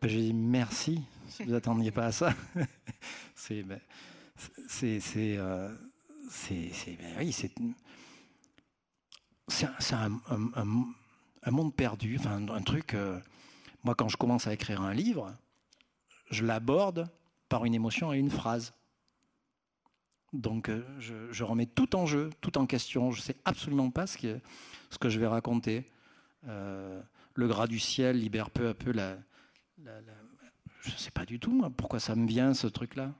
Ben, 0.00 0.08
J'ai 0.08 0.22
dit 0.22 0.34
Merci, 0.34 1.02
si 1.28 1.44
vous 1.44 1.52
n'attendiez 1.52 1.90
pas 1.90 2.06
à 2.06 2.12
ça. 2.12 2.34
c'est. 3.34 3.62
Ben, 3.62 3.80
c'est. 4.68 5.00
C'est. 5.00 5.36
Euh, 5.36 5.74
ben 6.48 7.16
oui, 7.18 7.32
c'est. 7.32 7.52
C'est 9.48 9.94
un, 9.94 10.20
un, 10.28 11.50
monde 11.50 11.74
perdu, 11.74 12.16
enfin, 12.20 12.46
un 12.48 12.62
truc. 12.62 12.94
Euh, 12.94 13.18
moi, 13.82 13.94
quand 13.96 14.08
je 14.08 14.16
commence 14.16 14.46
à 14.46 14.52
écrire 14.52 14.80
un 14.80 14.94
livre, 14.94 15.34
je 16.30 16.44
l'aborde 16.44 17.10
par 17.48 17.64
une 17.64 17.74
émotion 17.74 18.12
et 18.12 18.18
une 18.18 18.30
phrase. 18.30 18.72
Donc 20.32 20.68
euh, 20.68 20.84
je, 20.98 21.44
remets 21.44 21.66
tout 21.66 21.96
en 21.96 22.06
jeu, 22.06 22.30
tout 22.40 22.56
en 22.58 22.66
question. 22.66 23.10
Je 23.10 23.18
ne 23.18 23.22
sais 23.22 23.36
absolument 23.44 23.90
pas 23.90 24.06
ce, 24.06 24.38
ce, 24.90 24.98
que 24.98 25.08
je 25.08 25.18
vais 25.18 25.26
raconter. 25.26 25.86
Euh, 26.46 27.00
le 27.34 27.48
gras 27.48 27.66
du 27.66 27.80
ciel 27.80 28.18
libère 28.18 28.50
peu 28.50 28.68
à 28.68 28.74
peu 28.74 28.92
la... 28.92 29.16
je 29.78 30.90
ne 30.90 30.96
sais 30.96 31.10
pas 31.10 31.24
du 31.24 31.38
tout, 31.40 31.52
moi, 31.52 31.70
pourquoi 31.70 32.00
ça 32.00 32.14
me 32.14 32.26
vient, 32.26 32.54
ce 32.54 32.66
truc-là. 32.66 33.12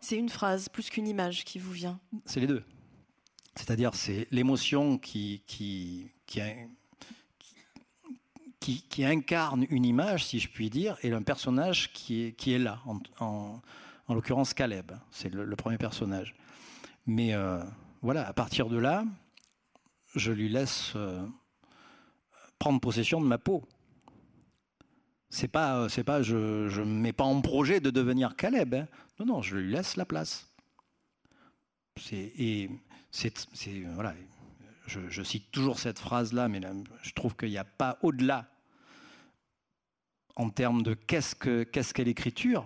C'est 0.00 0.16
une 0.16 0.28
phrase 0.28 0.68
plus 0.68 0.90
qu'une 0.90 1.06
image 1.06 1.44
qui 1.44 1.58
vous 1.58 1.72
vient 1.72 2.00
C'est 2.24 2.40
les 2.40 2.46
deux. 2.46 2.64
C'est-à-dire, 3.54 3.94
c'est 3.94 4.26
l'émotion 4.30 4.98
qui, 4.98 5.42
qui, 5.46 6.10
qui, 8.60 9.04
incarne 9.04 9.66
une 9.68 9.84
image, 9.84 10.24
si 10.24 10.38
je 10.38 10.48
puis 10.48 10.70
dire, 10.70 10.96
et 11.02 11.12
un 11.12 11.22
personnage 11.22 11.92
qui 11.92 12.22
est, 12.22 12.32
qui 12.32 12.52
est 12.52 12.58
là, 12.58 12.80
en 12.86 12.98
en 13.20 13.60
l'occurrence 14.08 14.54
Caleb, 14.54 14.92
c'est 15.10 15.32
le, 15.32 15.56
premier 15.56 15.78
personnage. 15.78 16.34
Mais 17.06 17.34
euh, 17.34 17.62
voilà, 18.02 18.26
à 18.26 18.32
partir 18.32 18.68
de 18.68 18.76
là, 18.76 19.04
je 20.14 20.32
lui 20.32 20.48
laisse 20.48 20.92
euh, 20.96 21.24
prendre 22.58 22.80
possession 22.80 23.20
de 23.20 23.26
ma 23.26 23.38
peau. 23.38 23.64
C'est 25.30 25.48
pas, 25.48 25.78
euh, 25.78 25.88
c'est 25.88 26.04
pas, 26.04 26.22
je 26.22 26.36
ne 26.36 26.84
mets 26.84 27.12
pas 27.12 27.24
en 27.24 27.40
projet 27.40 27.80
de 27.80 27.90
devenir 27.90 28.36
Caleb. 28.36 28.74
Hein. 28.74 28.88
Non, 29.18 29.26
non, 29.26 29.42
je 29.42 29.56
lui 29.56 29.72
laisse 29.72 29.96
la 29.96 30.04
place. 30.04 30.52
et 32.12 32.70
c'est, 33.10 33.32
voilà, 33.94 34.14
je, 34.86 35.22
cite 35.22 35.50
toujours 35.50 35.78
cette 35.78 35.98
phrase-là, 35.98 36.48
mais 36.48 36.60
je 37.02 37.12
trouve 37.12 37.36
qu'il 37.36 37.50
n'y 37.50 37.58
a 37.58 37.64
pas 37.64 37.98
au-delà 38.02 38.48
en 40.34 40.50
termes 40.50 40.82
de 40.82 40.94
qu'est-ce, 40.94 41.34
que, 41.34 41.62
qu'est-ce 41.62 41.92
qu'est 41.94 42.04
l'écriture 42.04 42.64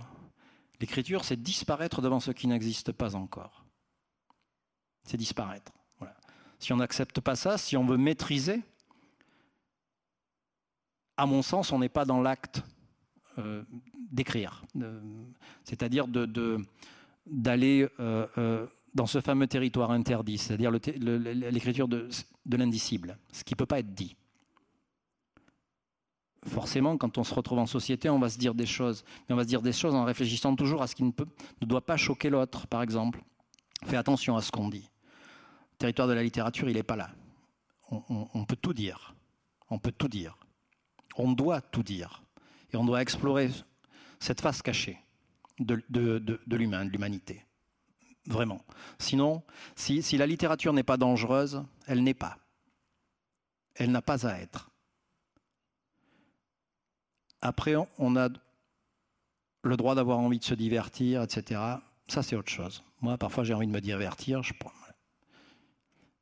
L'écriture, 0.81 1.25
c'est 1.25 1.41
disparaître 1.41 2.03
devant 2.03 2.21
ce 2.21 2.31
qui 2.31 2.47
n'existe 2.47 2.93
pas 2.93 3.15
encore. 3.15 3.65
C'est 5.05 5.17
disparaître. 5.17 5.73
Si 6.59 6.73
on 6.73 6.77
n'accepte 6.77 7.21
pas 7.21 7.37
ça, 7.37 7.59
si 7.59 7.77
on 7.77 7.85
veut 7.85 7.99
maîtriser, 7.99 8.63
à 11.17 11.27
mon 11.27 11.43
sens, 11.43 11.73
on 11.73 11.79
n'est 11.79 11.89
pas 11.89 12.05
dans 12.05 12.21
l'acte 12.21 12.63
euh, 13.39 13.63
d'écrire, 14.11 14.65
c'est-à-dire 15.65 16.07
d'aller 17.27 17.89
euh, 18.01 18.27
euh, 18.39 18.67
dans 18.95 19.07
ce 19.07 19.21
fameux 19.21 19.47
territoire 19.47 19.91
interdit, 19.91 20.39
c'est-à-dire 20.39 20.71
l'écriture 20.71 21.89
de 21.89 22.57
l'indicible, 22.57 23.19
ce 23.33 23.45
qui 23.45 23.55
ne 23.55 23.57
peut 23.57 23.67
pas 23.67 23.81
être 23.81 23.93
dit 23.93 24.17
forcément, 26.47 26.97
quand 26.97 27.19
on 27.19 27.25
se 27.25 27.35
retrouve 27.35 27.59
en 27.59 27.67
société, 27.67 28.09
on 28.09 28.19
va 28.19 28.29
se 28.29 28.39
dire 28.39 28.55
des 28.55 28.67
choses. 28.67 29.05
Mais 29.29 29.35
on 29.35 29.37
va 29.37 29.43
se 29.43 29.49
dire 29.49 29.63
des 29.63 29.73
choses 29.73 29.95
en 29.95 30.05
réfléchissant 30.05 30.55
toujours 30.57 30.83
à 30.83 30.87
ce 30.87 30.95
qui 30.95 31.03
ne, 31.03 31.11
peut, 31.11 31.27
ne 31.61 31.67
doit 31.67 31.85
pas 31.85 31.97
choquer 31.97 32.31
l'autre, 32.31 32.67
par 32.67 32.83
exemple. 32.83 33.23
Fais 33.85 33.97
attention 33.97 34.37
à 34.37 34.43
ce 34.43 34.51
qu'on 34.51 34.69
dit. 34.69 34.89
Le 35.73 35.79
territoire 35.79 36.09
de 36.09 36.13
la 36.15 36.23
littérature, 36.23 36.69
il 36.69 36.75
n'est 36.75 36.83
pas 36.83 36.97
là. 36.97 37.11
On, 37.91 38.45
peut 38.45 38.57
tout 38.57 38.73
dire. 38.73 39.15
On 39.71 39.79
peut 39.79 39.93
tout 39.93 40.09
dire. 40.09 40.37
On 41.17 41.33
doit 41.33 41.61
tout 41.61 41.83
dire. 41.83 42.23
Et 42.73 42.77
on 42.77 42.85
doit 42.85 43.01
explorer 43.01 43.51
cette 44.19 44.41
face 44.41 44.61
cachée 44.61 44.99
de, 45.61 45.83
l'humain, 46.57 46.85
de 46.85 46.91
l'humanité. 46.91 47.45
Vraiment. 48.27 48.61
Sinon, 48.99 49.45
si 49.77 50.17
la 50.17 50.27
littérature 50.27 50.73
n'est 50.73 50.83
pas 50.83 50.97
dangereuse, 50.97 51.63
elle 51.87 52.03
n'est 52.03 52.15
pas. 52.15 52.39
Elle 53.75 53.93
n'a 53.93 54.03
pas 54.03 54.27
à 54.27 54.39
être. 54.41 54.71
Après, 57.47 57.75
on 57.99 58.17
a 58.17 58.29
le 59.63 59.77
droit 59.77 59.95
d'avoir 59.95 60.19
envie 60.19 60.41
de 60.41 60.45
se 60.45 60.55
divertir, 60.55 61.23
etc. 61.23 61.61
Ça, 62.09 62.25
c'est 62.25 62.35
autre 62.35 62.51
chose. 62.51 62.83
Moi, 63.01 63.17
parfois, 63.19 63.45
j'ai 63.45 63.55
envie 63.55 63.69
de 63.69 63.73
me 63.73 63.81
divertir. 63.81 64.43
Je... 64.43 64.53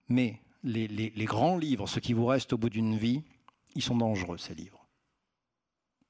Mais 0.09 0.39
les, 0.63 0.87
les, 0.87 1.25
grands 1.25 1.57
livres, 1.57 1.89
ceux 1.89 2.03
qui 2.03 2.13
vous 2.13 2.27
restent 2.27 2.53
au 2.53 2.59
bout 2.59 2.69
d'une 2.69 2.99
vie, 2.99 3.23
ils 3.75 3.81
sont 3.81 3.97
dangereux, 3.97 4.37
ces 4.37 4.55
livres. 4.55 4.87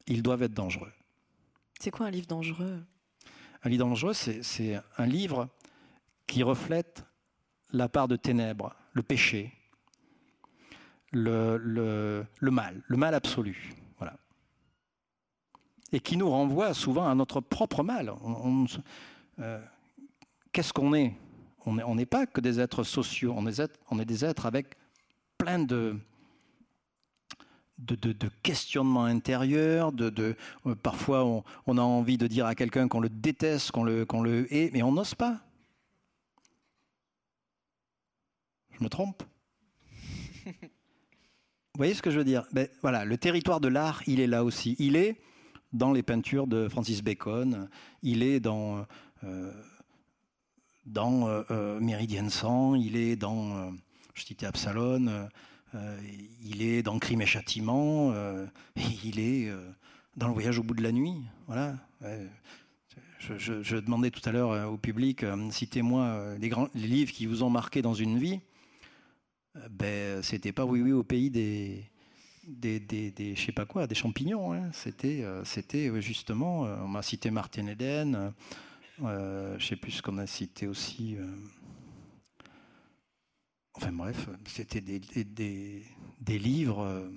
Ils 0.09 0.21
doivent 0.21 0.43
être 0.43 0.53
dangereux. 0.53 0.93
C'est 1.79 1.93
quoi 1.93 2.07
un 2.07 2.11
livre 2.11 2.27
dangereux? 2.27 2.85
Un 3.63 3.69
livre 3.69 3.85
dangereux, 3.85 4.15
c'est 4.15 4.81
un 4.99 5.07
livre 5.07 5.49
qui 6.27 6.43
reflète 6.43 7.05
la 7.71 7.89
part 7.89 8.09
de 8.09 8.17
ténèbres, 8.17 8.75
le 8.93 9.05
péché, 9.05 9.53
le, 11.13 11.57
le, 11.57 12.27
le 12.41 12.51
mal, 12.51 12.83
le 12.89 12.97
mal 12.97 13.15
absolu 13.15 13.75
et 15.95 16.01
qui 16.01 16.17
nous 16.17 16.29
renvoie 16.29 16.75
souvent 16.75 17.09
à 17.09 17.15
notre 17.15 17.41
propre 17.41 17.85
mal. 17.85 18.13
qu'est-ce 20.53 20.73
qu'on 20.73 20.93
est? 20.95 21.15
On 21.67 21.95
n'est 21.95 22.07
pas 22.07 22.27
que 22.27 22.41
des 22.41 22.61
êtres 22.61 22.83
sociaux, 22.83 23.35
on 23.37 23.47
est, 23.47 24.05
des 24.05 24.25
êtres 24.25 24.45
avec 24.45 24.77
plein 25.39 25.61
de, 25.61 25.97
de, 27.79 27.95
de, 27.95 28.29
questionnements 28.43 29.05
intérieurs, 29.05 29.93
de, 29.93 30.37
euh, 30.67 30.75
parfois 30.75 31.25
on, 31.25 31.79
a 31.79 31.83
envie 31.83 32.19
de 32.19 32.27
dire 32.27 32.45
à 32.45 32.55
quelqu'un 32.55 32.87
qu'on 32.89 33.01
le 33.01 33.09
déteste, 33.09 33.71
qu'on 33.71 33.85
le, 33.85 34.05
qu'on 34.05 34.21
le 34.21 34.53
hait, 34.53 34.71
mais 34.75 34.83
on 34.83 34.93
n'ose 34.93 35.15
pas. 35.15 35.41
Je 38.73 38.83
me 38.85 38.89
trompe? 38.89 39.23
Vous 40.45 41.79
voyez 41.79 41.95
ce 41.95 42.03
que 42.03 42.11
je 42.11 42.19
veux 42.19 42.25
dire? 42.25 42.45
Ben, 42.53 42.69
Voilà, 42.83 43.05
le 43.05 43.17
territoire 43.17 43.61
de 43.61 43.69
l'art, 43.69 44.03
il 44.07 44.21
est 44.21 44.27
là 44.27 44.45
aussi. 44.45 44.77
Il 44.79 44.97
est 44.97 45.17
dans 45.75 45.93
les 45.93 46.03
peintures 46.03 46.47
de 46.47 46.69
Francis 46.69 47.03
Bacon, 47.03 47.69
il 48.03 48.23
est 48.23 48.41
dans, 48.41 48.87
euh, 49.25 49.53
dans 50.87 51.29
euh, 51.29 51.79
Méridien 51.81 52.31
Sang, 52.31 52.75
il 52.75 52.97
est 52.97 53.17
dans, 53.17 53.73
je 54.15 54.25
citais 54.25 54.47
Absalon, 54.47 55.29
euh, 55.75 55.99
il 56.45 56.63
est 56.63 56.83
dans 56.83 56.99
Crime 56.99 57.23
et 57.23 57.27
Châtiment, 57.27 58.13
euh, 58.13 58.47
il 59.05 59.19
est 59.19 59.49
euh, 59.49 59.71
dans 60.17 60.29
Le 60.29 60.33
Voyage 60.33 60.59
au 60.59 60.63
bout 60.63 60.75
de 60.75 60.83
la 60.83 60.93
nuit. 60.93 61.17
Voilà. 61.47 61.77
Je, 63.19 63.77
demandais 63.77 64.11
tout 64.11 64.21
à 64.29 64.33
l'heure 64.33 64.71
au 64.71 64.77
public, 64.77 65.25
citez-moi 65.51 66.37
les, 66.39 66.51
grands, 66.51 66.69
livres 66.75 67.11
qui 67.11 67.25
vous 67.25 67.43
ont 67.43 67.49
marqué 67.49 67.81
dans 67.81 67.95
une 67.95 68.19
vie. 68.19 68.41
Ben, 69.71 70.23
c'était 70.23 70.53
pas 70.53 70.67
Oui, 70.67 70.83
oui, 70.83 70.93
au 70.93 71.03
pays 71.03 71.31
des, 71.31 71.85
des, 72.47 72.81
des, 72.81 73.35
je 73.35 73.41
sais 73.41 73.53
pas 73.53 73.67
quoi, 73.67 73.87
des 73.87 73.95
champignons. 73.95 74.53
Hein. 74.53 74.71
C'était, 74.73 75.25
c'était 75.45 76.01
justement, 76.01 76.63
on 76.63 76.89
m'a 76.89 77.03
cité 77.03 77.31
Martin 77.31 77.67
Eden, 77.67 78.33
je 78.99 79.57
sais 79.61 79.77
plus 79.77 79.93
ce 79.93 80.03
qu'on 80.03 80.19
a 80.19 80.27
cité 80.27 80.67
aussi. 80.67 81.17
Enfin 83.77 83.93
bref, 83.93 84.29
c'était 84.47 84.81
des, 84.81 85.01
des, 85.01 86.39
livres 86.39 86.81
euh, 86.81 87.09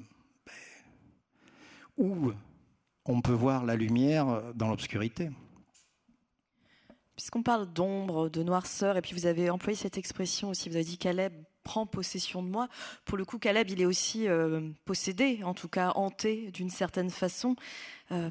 ben, 0.45 0.53
où 1.97 2.31
on 3.05 3.21
peut 3.21 3.31
voir 3.31 3.63
la 3.63 3.75
lumière 3.75 4.53
dans 4.55 4.67
l'obscurité. 4.67 5.29
Puisqu'on 7.15 7.43
parle 7.43 7.71
d'ombre, 7.71 8.29
de 8.29 8.41
noirceur, 8.41 8.97
et 8.97 9.01
puis 9.01 9.13
vous 9.13 9.27
avez 9.27 9.49
employé 9.49 9.77
cette 9.77 9.97
expression 9.97 10.49
aussi, 10.49 10.69
vous 10.69 10.75
avez 10.75 10.85
dit 10.85 10.97
Caleb 10.97 11.33
prend 11.67 11.85
possession 11.85 12.41
de 12.41 12.47
moi. 12.47 12.69
Pour 13.03 13.17
le 13.17 13.25
coup, 13.25 13.39
Caleb, 13.39 13.69
il 13.69 13.81
est 13.81 13.85
aussi 13.85 14.29
euh, 14.29 14.69
possédé, 14.85 15.41
en 15.43 15.53
tout 15.53 15.67
cas 15.67 15.91
hanté 15.95 16.49
d'une 16.51 16.69
certaine 16.69 17.09
façon. 17.09 17.57
Euh, 18.13 18.29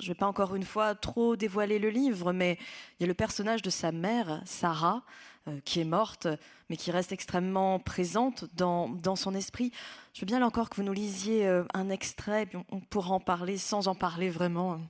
je 0.00 0.06
ne 0.06 0.08
vais 0.08 0.18
pas 0.18 0.26
encore 0.26 0.56
une 0.56 0.64
fois 0.64 0.96
trop 0.96 1.36
dévoiler 1.36 1.78
le 1.78 1.88
livre, 1.88 2.32
mais 2.32 2.58
il 2.98 3.02
y 3.02 3.04
a 3.04 3.06
le 3.06 3.14
personnage 3.14 3.62
de 3.62 3.70
sa 3.70 3.92
mère, 3.92 4.42
Sarah, 4.44 5.04
euh, 5.46 5.60
qui 5.64 5.78
est 5.78 5.84
morte, 5.84 6.26
mais 6.68 6.76
qui 6.76 6.90
reste 6.90 7.12
extrêmement 7.12 7.78
présente 7.78 8.44
dans, 8.56 8.88
dans, 8.88 9.14
son 9.14 9.36
esprit. 9.36 9.70
Je 10.12 10.22
veux 10.22 10.26
bien 10.26 10.40
là 10.40 10.46
encore 10.46 10.68
que 10.68 10.74
vous 10.74 10.82
nous 10.82 10.92
lisiez 10.92 11.46
un 11.74 11.90
extrait, 11.90 12.48
on, 12.72 12.80
pourra 12.80 13.12
en 13.14 13.20
parler 13.20 13.56
sans 13.56 13.86
en 13.86 13.94
parler 13.94 14.30
vraiment. 14.30 14.80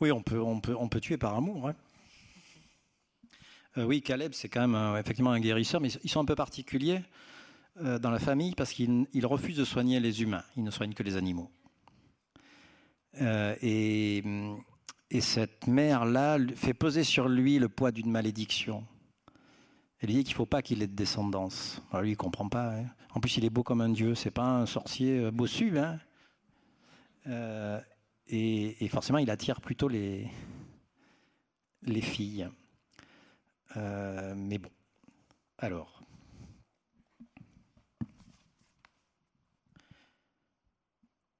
Oui, 0.00 0.12
on 0.12 0.22
peut, 0.22 0.40
on 0.40 0.60
peut, 0.60 0.76
on 0.78 0.88
peut 0.88 1.00
tuer 1.00 1.16
par 1.16 1.34
amour. 1.34 1.72
Euh, 3.76 3.84
oui, 3.84 4.02
Caleb, 4.02 4.32
c'est 4.34 4.48
quand 4.48 4.66
même 4.66 4.96
effectivement 4.96 5.32
un 5.32 5.40
guérisseur, 5.40 5.80
mais 5.80 5.88
ils 6.02 6.10
sont 6.10 6.20
un 6.20 6.24
peu 6.24 6.36
particuliers 6.36 7.02
dans 8.00 8.10
la 8.10 8.20
famille 8.20 8.54
parce 8.54 8.72
qu'ils 8.72 9.26
refusent 9.26 9.56
de 9.56 9.64
soigner 9.64 9.98
les 9.98 10.22
humains. 10.22 10.44
Ils 10.56 10.62
ne 10.62 10.70
soignent 10.70 10.94
que 10.94 11.02
les 11.02 11.16
animaux. 11.16 11.50
et 13.20 14.22
et 15.14 15.20
cette 15.20 15.68
mère-là 15.68 16.38
fait 16.56 16.74
peser 16.74 17.04
sur 17.04 17.28
lui 17.28 17.60
le 17.60 17.68
poids 17.68 17.92
d'une 17.92 18.10
malédiction. 18.10 18.84
Elle 20.00 20.08
lui 20.08 20.16
dit 20.16 20.24
qu'il 20.24 20.32
ne 20.32 20.38
faut 20.38 20.44
pas 20.44 20.60
qu'il 20.60 20.82
ait 20.82 20.88
de 20.88 20.96
descendance. 20.96 21.80
Alors 21.90 22.02
lui, 22.02 22.10
il 22.10 22.14
ne 22.14 22.18
comprend 22.18 22.48
pas. 22.48 22.74
Hein. 22.74 22.86
En 23.14 23.20
plus, 23.20 23.36
il 23.36 23.44
est 23.44 23.50
beau 23.50 23.62
comme 23.62 23.80
un 23.80 23.90
dieu. 23.90 24.16
C'est 24.16 24.32
pas 24.32 24.42
un 24.42 24.66
sorcier 24.66 25.20
euh, 25.20 25.30
bossu. 25.30 25.78
Hein. 25.78 26.00
Euh, 27.28 27.80
et, 28.26 28.88
forcément, 28.88 29.18
il 29.18 29.30
attire 29.30 29.60
plutôt 29.60 29.86
les 29.86 30.28
filles. 32.02 32.48
Euh, 33.76 34.34
mais 34.36 34.58
bon. 34.58 34.70
Alors. 35.58 36.02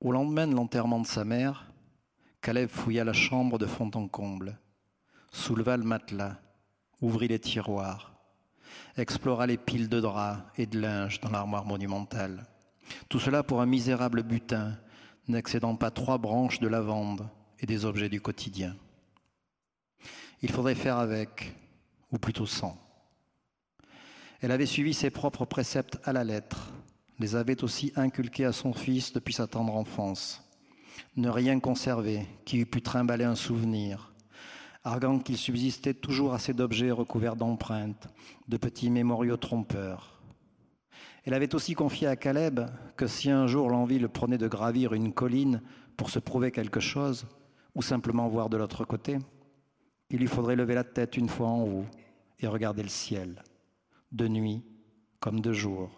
Au 0.01 0.13
lendemain 0.13 0.47
de 0.47 0.55
l'enterrement 0.55 1.01
de 1.01 1.07
sa 1.07 1.25
mère, 1.25 1.73
Caleb 2.43 2.69
fouilla 2.69 3.05
la 3.05 3.15
chambre 3.15 3.59
de 3.59 3.65
fond 3.65 3.91
en 3.95 4.07
comble, 4.07 4.59
souleva 5.33 5.79
le 5.79 5.85
matelas, 5.85 6.37
ouvrit 7.01 7.29
les 7.29 7.39
tiroirs, 7.39 8.13
explora 8.99 9.47
les 9.47 9.57
piles 9.57 9.89
de 9.89 10.01
draps 10.01 10.43
et 10.59 10.67
de 10.67 10.79
linge 10.79 11.21
dans 11.21 11.31
l'armoire 11.31 11.65
monumentale. 11.65 12.47
Tout 13.09 13.19
cela 13.19 13.43
pour 13.43 13.63
un 13.63 13.67
misérable 13.67 14.23
butin, 14.23 14.79
n'excédant 15.27 15.75
pas 15.75 15.91
trois 15.91 16.19
branches 16.19 16.61
de 16.61 16.69
lavande 16.69 17.27
et 17.61 17.67
des 17.67 17.87
objets 17.87 18.11
du 18.11 18.21
quotidien. 18.21 18.77
Il 20.43 20.51
faudrait 20.51 20.75
faire 20.75 20.99
avec, 20.99 21.55
ou 22.15 22.19
plutôt 22.19 22.47
sans. 22.47 22.79
Elle 24.41 24.53
avait 24.53 24.65
suivi 24.65 24.95
ses 24.95 25.11
propres 25.11 25.45
préceptes 25.45 25.99
à 26.05 26.15
la 26.15 26.25
lettre, 26.25 26.73
les 27.19 27.37
avait 27.37 27.63
aussi 27.63 27.93
inculqués 27.97 28.47
à 28.47 28.53
son 28.53 28.73
fils 28.73 29.13
depuis 29.13 29.35
sa 29.35 29.47
tendre 29.47 29.75
enfance 29.75 30.45
ne 31.17 31.29
rien 31.29 31.61
conserver 31.61 32.27
qui 32.45 32.59
eût 32.59 32.67
pu 32.67 32.83
trimballer 32.83 33.25
un 33.25 33.35
souvenir, 33.35 34.13
arguant 34.83 35.19
qu'il 35.19 35.37
subsistait 35.37 35.95
toujours 35.95 36.35
assez 36.35 36.53
d'objets 36.53 36.91
recouverts 36.91 37.37
d'empreintes, 37.37 38.09
de 38.49 38.57
petits 38.57 38.91
mémoriaux 38.91 39.37
trompeurs. 39.37 40.21
Elle 41.25 41.35
avait 41.35 41.55
aussi 41.55 41.75
confié 41.75 42.07
à 42.07 42.17
Caleb 42.17 42.61
que 42.97 43.07
si 43.07 43.31
un 43.31 43.47
jour 43.47 43.71
l'envie 43.71 43.99
le 43.99 44.09
prenait 44.09 44.39
de 44.39 44.49
gravir 44.49 44.93
une 44.93 45.13
colline 45.13 45.63
pour 45.97 46.11
se 46.11 46.19
prouver 46.19 46.51
quelque 46.51 46.81
chose, 46.81 47.27
ou 47.75 47.83
simplement 47.83 48.29
voir 48.29 48.51
de 48.51 48.57
l'autre 48.57 48.85
côté, 48.85 49.19
il 50.11 50.19
lui 50.19 50.27
faudrait 50.27 50.57
lever 50.57 50.75
la 50.75 50.85
tête 50.85 51.17
une 51.17 51.29
fois 51.29 51.49
en 51.49 51.63
haut 51.63 51.87
et 52.41 52.47
regarder 52.47 52.83
le 52.83 52.89
ciel, 52.89 53.43
de 54.13 54.29
nuit 54.29 54.63
comme 55.21 55.41
de 55.41 55.53
jour, 55.53 55.91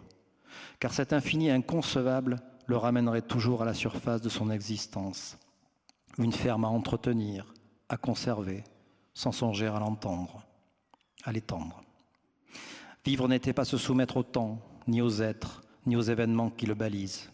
car 0.79 0.93
cet 0.93 1.13
infini 1.13 1.49
inconcevable 1.49 2.37
le 2.67 2.77
ramènerait 2.77 3.21
toujours 3.21 3.61
à 3.61 3.65
la 3.65 3.73
surface 3.73 4.21
de 4.21 4.29
son 4.29 4.51
existence. 4.51 5.37
Une 6.17 6.33
ferme 6.33 6.65
à 6.65 6.69
entretenir, 6.69 7.53
à 7.89 7.97
conserver, 7.97 8.63
sans 9.13 9.31
songer 9.31 9.67
à 9.67 9.79
l'entendre, 9.79 10.45
à 11.23 11.31
l'étendre. 11.31 11.81
Vivre 13.05 13.27
n'était 13.27 13.53
pas 13.53 13.65
se 13.65 13.77
soumettre 13.77 14.17
au 14.17 14.23
temps, 14.23 14.59
ni 14.87 15.01
aux 15.01 15.21
êtres, 15.21 15.63
ni 15.85 15.95
aux 15.95 16.01
événements 16.01 16.49
qui 16.49 16.65
le 16.65 16.75
balisent. 16.75 17.31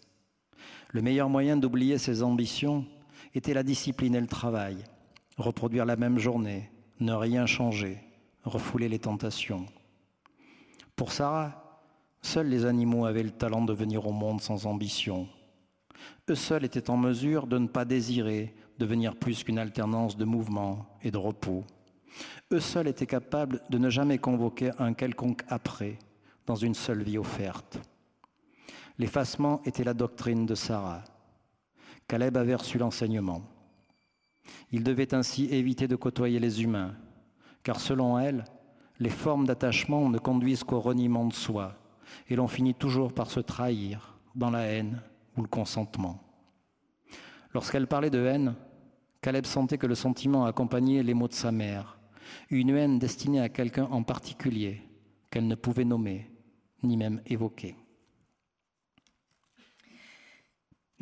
Le 0.90 1.02
meilleur 1.02 1.28
moyen 1.28 1.56
d'oublier 1.56 1.98
ses 1.98 2.22
ambitions 2.22 2.86
était 3.34 3.54
la 3.54 3.64
discipline 3.64 4.14
et 4.14 4.20
le 4.20 4.28
travail, 4.28 4.84
reproduire 5.36 5.84
la 5.84 5.96
même 5.96 6.18
journée, 6.18 6.70
ne 7.00 7.12
rien 7.12 7.46
changer, 7.46 7.98
refouler 8.44 8.88
les 8.88 8.98
tentations. 8.98 9.66
Pour 10.96 11.12
Sarah, 11.12 11.64
Seuls 12.24 12.48
les 12.48 12.64
animaux 12.64 13.04
avaient 13.04 13.22
le 13.22 13.30
talent 13.30 13.66
de 13.66 13.74
venir 13.74 14.06
au 14.06 14.12
monde 14.12 14.40
sans 14.40 14.64
ambition. 14.64 15.28
Eux 16.30 16.34
seuls 16.34 16.64
étaient 16.64 16.88
en 16.88 16.96
mesure 16.96 17.46
de 17.46 17.58
ne 17.58 17.68
pas 17.68 17.84
désirer 17.84 18.54
devenir 18.78 19.14
plus 19.14 19.44
qu'une 19.44 19.58
alternance 19.58 20.16
de 20.16 20.24
mouvement 20.24 20.86
et 21.02 21.10
de 21.10 21.18
repos. 21.18 21.64
Eux 22.50 22.60
seuls 22.60 22.88
étaient 22.88 23.06
capables 23.06 23.60
de 23.68 23.76
ne 23.76 23.90
jamais 23.90 24.16
convoquer 24.16 24.70
un 24.78 24.94
quelconque 24.94 25.42
après 25.48 25.98
dans 26.46 26.56
une 26.56 26.74
seule 26.74 27.02
vie 27.02 27.18
offerte. 27.18 27.78
L'effacement 28.98 29.60
était 29.66 29.84
la 29.84 29.94
doctrine 29.94 30.46
de 30.46 30.54
Sarah. 30.54 31.04
Caleb 32.08 32.38
avait 32.38 32.54
reçu 32.54 32.78
l'enseignement. 32.78 33.42
Il 34.72 34.82
devait 34.82 35.14
ainsi 35.14 35.44
éviter 35.50 35.88
de 35.88 35.96
côtoyer 35.96 36.40
les 36.40 36.62
humains, 36.62 36.94
car 37.64 37.80
selon 37.80 38.18
elle, 38.18 38.44
les 39.00 39.10
formes 39.10 39.46
d'attachement 39.46 40.08
ne 40.08 40.18
conduisent 40.18 40.62
qu'au 40.62 40.80
reniement 40.80 41.26
de 41.26 41.32
soi, 41.32 41.74
et 42.28 42.36
l'on 42.36 42.46
finit 42.46 42.74
toujours 42.74 43.12
par 43.12 43.30
se 43.30 43.40
trahir 43.40 44.16
dans 44.36 44.50
la 44.50 44.60
haine 44.60 45.02
ou 45.36 45.42
le 45.42 45.48
consentement. 45.48 46.20
Lorsqu'elle 47.52 47.88
parlait 47.88 48.10
de 48.10 48.24
haine, 48.24 48.54
Caleb 49.20 49.46
sentait 49.46 49.78
que 49.78 49.86
le 49.86 49.94
sentiment 49.94 50.44
accompagnait 50.44 51.02
les 51.02 51.14
mots 51.14 51.28
de 51.28 51.32
sa 51.32 51.50
mère, 51.50 51.98
une 52.50 52.70
haine 52.70 52.98
destinée 52.98 53.40
à 53.40 53.48
quelqu'un 53.48 53.88
en 53.90 54.02
particulier 54.02 54.82
qu'elle 55.30 55.46
ne 55.46 55.54
pouvait 55.54 55.84
nommer 55.84 56.30
ni 56.82 56.96
même 56.96 57.20
évoquer. 57.26 57.74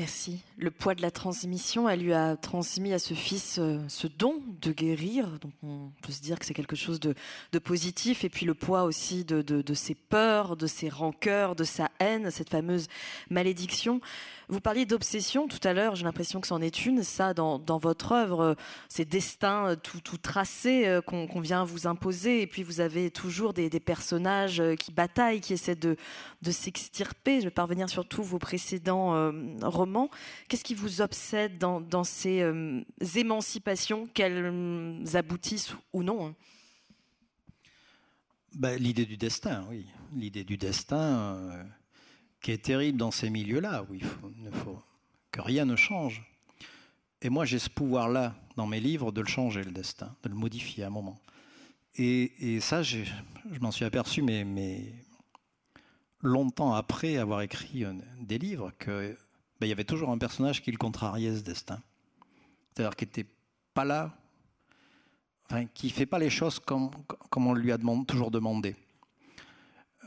Merci. 0.03 0.41
Le 0.57 0.73
poids 0.73 0.97
de 0.97 1.01
la 1.01 1.13
transmission, 1.13 1.89
elle 1.89 2.01
lui 2.01 2.13
a 2.13 2.35
transmis 2.35 2.93
à 2.93 2.99
ce 2.99 3.15
fils 3.15 3.61
euh, 3.61 3.79
ce 3.87 4.09
don 4.09 4.43
de 4.61 4.73
guérir. 4.73 5.29
Donc 5.39 5.53
on 5.63 5.93
peut 6.03 6.11
se 6.11 6.21
dire 6.21 6.41
que 6.41 6.45
c'est 6.45 6.55
quelque 6.55 6.75
chose 6.75 6.99
de, 6.99 7.15
positif. 7.61 8.25
Et 8.25 8.29
puis 8.29 8.45
le 8.45 8.55
poids 8.55 8.83
aussi 8.83 9.25
de, 9.25 9.43
de, 9.43 9.75
ses 9.75 9.95
peurs, 9.95 10.57
de 10.57 10.67
ses 10.67 10.89
rancœurs, 10.89 11.55
de 11.55 11.63
sa 11.63 11.89
haine, 12.01 12.33
cette 12.33 12.51
fameuse 12.51 12.89
malédiction. 13.31 14.01
Vous 14.53 14.61
parliez 14.61 14.85
d'obsession 14.85 15.49
tout 15.49 15.67
à 15.67 15.73
l'heure, 15.73 15.97
j'ai 15.97 16.05
l'impression 16.05 16.39
que 16.39 16.47
c'en 16.47 16.61
est 16.61 16.85
une. 16.85 17.03
Ça, 17.03 17.33
dans, 17.33 17.79
votre 17.79 18.13
œuvre, 18.13 18.55
ces 18.91 19.07
destins 19.07 19.77
tout, 19.83 20.03
tout 20.03 20.19
tracés 20.19 20.87
euh, 20.87 21.01
qu'on 21.01 21.41
vient 21.41 21.65
vous 21.65 21.87
imposer. 21.87 22.43
Et 22.43 22.47
puis 22.47 22.63
vous 22.63 22.81
avez 22.81 23.11
toujours 23.11 23.55
des, 23.55 23.71
personnages 23.81 24.61
euh, 24.61 24.75
qui 24.75 24.93
bataillent, 24.93 25.41
qui 25.41 25.55
essaient 25.55 25.75
de, 25.75 25.97
s'extirper. 26.51 27.41
Je 27.41 27.45
vais 27.45 27.51
parvenir 27.51 27.89
sur 27.89 28.07
tous 28.07 28.23
vos 28.23 28.39
précédents 28.39 29.15
euh, 29.15 29.33
romans. 29.63 30.11
Qu'est-ce 30.51 30.65
qui 30.65 30.75
vous 30.75 31.01
obsède 31.01 31.57
dans, 31.57 32.05
ces 32.05 32.45
émancipations, 33.17 34.07
qu'elles 34.13 35.03
aboutissent 35.15 35.75
ou 35.95 36.03
non 36.03 36.35
bah, 38.55 38.77
L'idée 38.77 39.07
du 39.07 39.17
destin, 39.17 39.65
oui. 39.71 39.87
L'idée 40.15 40.45
du 40.45 40.59
destin 40.59 41.65
qui 42.43 42.51
est 42.51 42.63
terrible 42.63 42.99
dans 42.99 43.11
ces 43.11 43.31
milieux-là, 43.31 43.85
où 43.89 43.95
il, 43.95 44.05
ne 44.43 44.51
faut 44.51 44.83
que 45.31 45.41
rien 45.41 45.65
ne 45.65 45.77
change. 45.77 46.23
Et 47.23 47.31
moi, 47.31 47.45
j'ai 47.45 47.59
ce 47.59 47.71
pouvoir-là, 47.71 48.35
dans 48.57 48.67
mes 48.67 48.81
livres, 48.81 49.13
de 49.13 49.21
le 49.21 49.29
changer, 49.29 49.63
le 49.63 49.71
destin, 49.71 50.15
de 50.25 50.29
le 50.29 50.35
modifier 50.35 50.85
à 50.85 50.89
un 50.89 50.91
moment. 50.91 51.19
Et, 51.97 52.59
ça, 52.61 52.83
je 52.83 53.05
m'en 53.61 53.71
suis 53.71 53.85
aperçu, 53.85 54.23
mais, 54.23 54.45
mais, 54.45 54.93
longtemps 56.23 56.75
après 56.75 57.17
avoir 57.17 57.43
écrit 57.43 57.85
euh, 57.85 57.93
des 58.21 58.39
livres, 58.39 58.73
qu'il 58.79 59.17
ben, 59.61 59.67
y 59.67 59.73
avait 59.73 59.85
toujours 59.85 60.11
un 60.11 60.19
personnage 60.19 60.63
qui 60.63 60.71
le 60.71 60.79
contrariait, 60.79 61.37
ce 61.37 61.43
destin. 61.43 61.81
C'est-à-dire 62.75 62.97
qui 62.97 63.05
n'était 63.05 63.27
pas 63.75 63.85
là, 63.85 64.17
qui 65.75 65.89
ne 65.89 65.93
fait 65.93 66.07
pas 66.07 66.19
les 66.19 66.31
choses 66.31 66.59
comme, 66.59 66.91
comme 67.29 67.47
on 67.47 67.53
lui 67.53 67.73
a 67.73 67.79
toujours 68.07 68.31
demandé. 68.31 68.75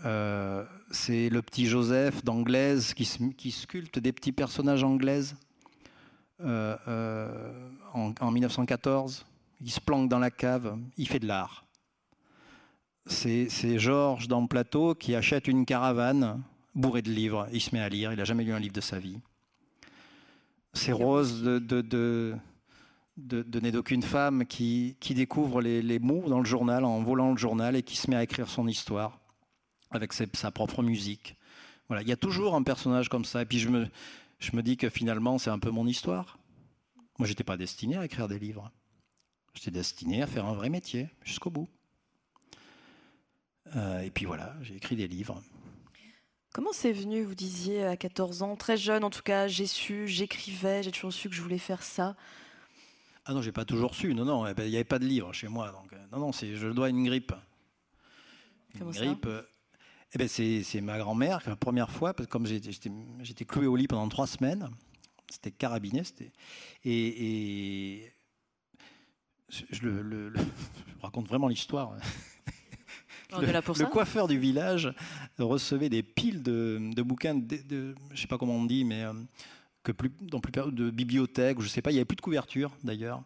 Euh, 0.04 0.66
c'est 0.92 1.30
le 1.30 1.42
petit 1.42 1.68
Joseph 1.68 2.24
d'Anglaise 2.24 2.94
qui, 2.94 3.10
qui, 3.38 3.52
sculpte 3.52 4.00
des 4.00 4.12
petits 4.12 4.34
personnages 4.34 4.84
anglaises 4.84 5.36
euh, 6.42 6.76
euh, 6.88 7.70
en, 7.94 8.32
1914. 8.32 9.26
Il 9.62 9.72
se 9.72 9.80
planque 9.80 10.10
dans 10.10 10.20
la 10.20 10.32
cave, 10.32 10.78
il 10.98 11.08
fait 11.08 11.20
de 11.20 11.28
l'art. 11.28 11.66
C'est 13.08 13.80
Georges 13.80 14.28
dans 14.28 14.46
plateau 14.48 14.96
qui 14.96 15.16
achète 15.16 15.48
une 15.48 15.66
caravane 15.66 16.42
bourrée 16.74 17.04
de 17.04 17.12
livres. 17.12 17.48
Il 17.54 17.62
se 17.62 17.74
met 17.74 17.82
à 17.82 17.88
lire, 17.88 18.12
il 18.12 18.18
n'a 18.18 18.26
jamais 18.26 18.44
lu 18.44 18.52
un 18.52 18.60
livre 18.60 18.74
de 18.74 18.82
sa 18.82 19.00
vie. 19.00 19.20
C'est 20.74 20.92
Rose 20.92 21.42
de, 21.42 21.60
de, 21.60 21.82
de, 21.82 22.36
de, 23.16 23.70
d'aucune 23.70 24.02
femme 24.02 24.46
qui, 24.46 24.98
qui 25.00 25.14
découvre 25.14 25.62
les, 25.62 25.82
les 25.82 26.00
mots 26.00 26.28
dans 26.28 26.40
le 26.40 26.46
journal 26.46 26.84
en 26.84 27.02
volant 27.02 27.32
le 27.32 27.38
journal 27.38 27.76
et 27.78 27.84
qui 27.84 27.96
se 27.96 28.10
met 28.10 28.18
à 28.18 28.24
écrire 28.24 28.50
son 28.50 28.68
histoire 28.68 29.20
avec 29.96 30.14
sa 30.14 30.52
propre 30.52 30.84
musique. 30.84 31.36
Voilà, 31.88 32.02
il 32.02 32.08
y 32.08 32.12
a 32.12 32.18
toujours 32.18 32.56
un 32.56 32.64
personnage 32.64 33.10
comme 33.10 33.26
ça. 33.26 33.42
Et 33.42 33.46
puis 33.46 33.60
je 33.60 33.70
me, 33.70 33.88
je 34.40 34.56
me 34.56 34.64
dis 34.64 34.78
que 34.78 34.90
finalement, 34.90 35.38
c'est 35.38 35.50
un 35.50 35.60
peu 35.60 35.70
mon 35.70 35.88
histoire. 35.88 36.38
Moi, 37.18 37.28
j'étais 37.28 37.44
pas 37.44 37.58
destiné 37.58 37.98
à 37.98 38.06
écrire 38.06 38.28
des 38.28 38.40
livres. 38.40 38.72
J'étais 39.54 39.72
destiné 39.72 40.22
à 40.22 40.28
faire 40.28 40.46
un 40.46 40.54
vrai 40.54 40.70
métier 40.70 41.10
jusqu'au 41.24 41.50
bout. 41.50 41.70
Euh, 43.76 44.02
et 44.02 44.12
puis 44.12 44.26
voilà, 44.26 44.56
j'ai 44.62 44.76
écrit 44.76 44.96
des 44.96 45.08
livres. 45.08 45.42
Comment 46.54 46.72
c'est 46.74 46.92
venu 46.92 47.24
Vous 47.24 47.36
disiez 47.36 47.84
à 47.86 47.98
14 47.98 48.42
ans, 48.42 48.56
très 48.56 48.78
jeune 48.78 49.04
en 49.04 49.10
tout 49.10 49.22
cas, 49.22 49.48
j'ai 49.48 49.66
su, 49.66 50.08
j'écrivais, 50.08 50.84
j'ai 50.84 50.92
toujours 50.92 51.12
su 51.12 51.30
que 51.30 51.36
je 51.36 51.42
voulais 51.42 51.58
faire 51.58 51.84
ça. 51.84 52.16
Ah 53.26 53.34
non, 53.34 53.42
j'ai 53.42 53.52
pas 53.52 53.66
toujours 53.66 53.96
su. 53.96 54.14
Non, 54.14 54.24
non, 54.24 54.46
eh 54.46 54.54
ben, 54.54 54.64
il 54.66 54.70
n'y 54.70 54.76
avait 54.76 54.84
pas 54.84 55.00
de 55.00 55.06
livre 55.06 55.34
chez 55.34 55.48
moi. 55.48 55.72
Donc, 55.72 55.92
euh, 55.94 55.98
non, 56.12 56.20
non, 56.20 56.32
je 56.32 56.68
dois 56.68 56.90
une 56.90 57.04
grippe. 57.04 57.34
Une 58.80 58.92
grippe. 58.92 59.26
Euh, 59.26 59.42
eh 60.16 60.18
ben 60.18 60.28
c'est 60.30 60.82
ma 60.82 60.98
grand-mère, 60.98 61.42
la 61.46 61.58
première 61.58 61.92
fois, 61.92 62.14
parce 62.14 62.28
que 62.28 62.32
comme 62.32 62.46
j'étais 62.46 63.46
cloué 63.46 63.68
au 63.68 63.76
lit 63.76 63.88
pendant 63.88 64.08
trois 64.08 64.28
semaines, 64.28 64.70
c'était 65.30 65.52
carabiné, 65.52 66.04
et, 66.86 67.98
et 68.00 68.14
je, 69.50 69.86
le, 69.86 70.34
raconte 71.02 71.28
vraiment 71.28 71.50
l'histoire. 71.50 71.94
Le, 73.32 73.48
le, 73.48 73.86
coiffeur 73.88 74.30
du 74.30 74.40
village 74.40 74.94
recevait 75.38 75.90
des 75.90 76.04
piles 76.04 76.42
de, 76.42 77.02
bouquins, 77.02 77.36
de, 77.36 77.58
de, 77.68 77.96
je 78.14 78.22
sais 78.22 78.28
pas 78.28 78.38
comment 78.38 78.54
on 78.54 78.64
dit, 78.64 78.86
mais 78.86 79.04
euh, 79.04 79.12
que 79.84 79.92
plus, 79.92 80.10
dans 80.22 80.40
plus 80.40 80.54
de 80.72 80.90
bibliothèques, 80.90 81.60
je 81.60 81.68
sais 81.68 81.82
pas, 81.82 81.92
il 81.92 81.96
y 81.96 81.98
avait 81.98 82.06
plus 82.06 82.16
de 82.16 82.22
couverture 82.22 82.72
d'ailleurs. 82.82 83.24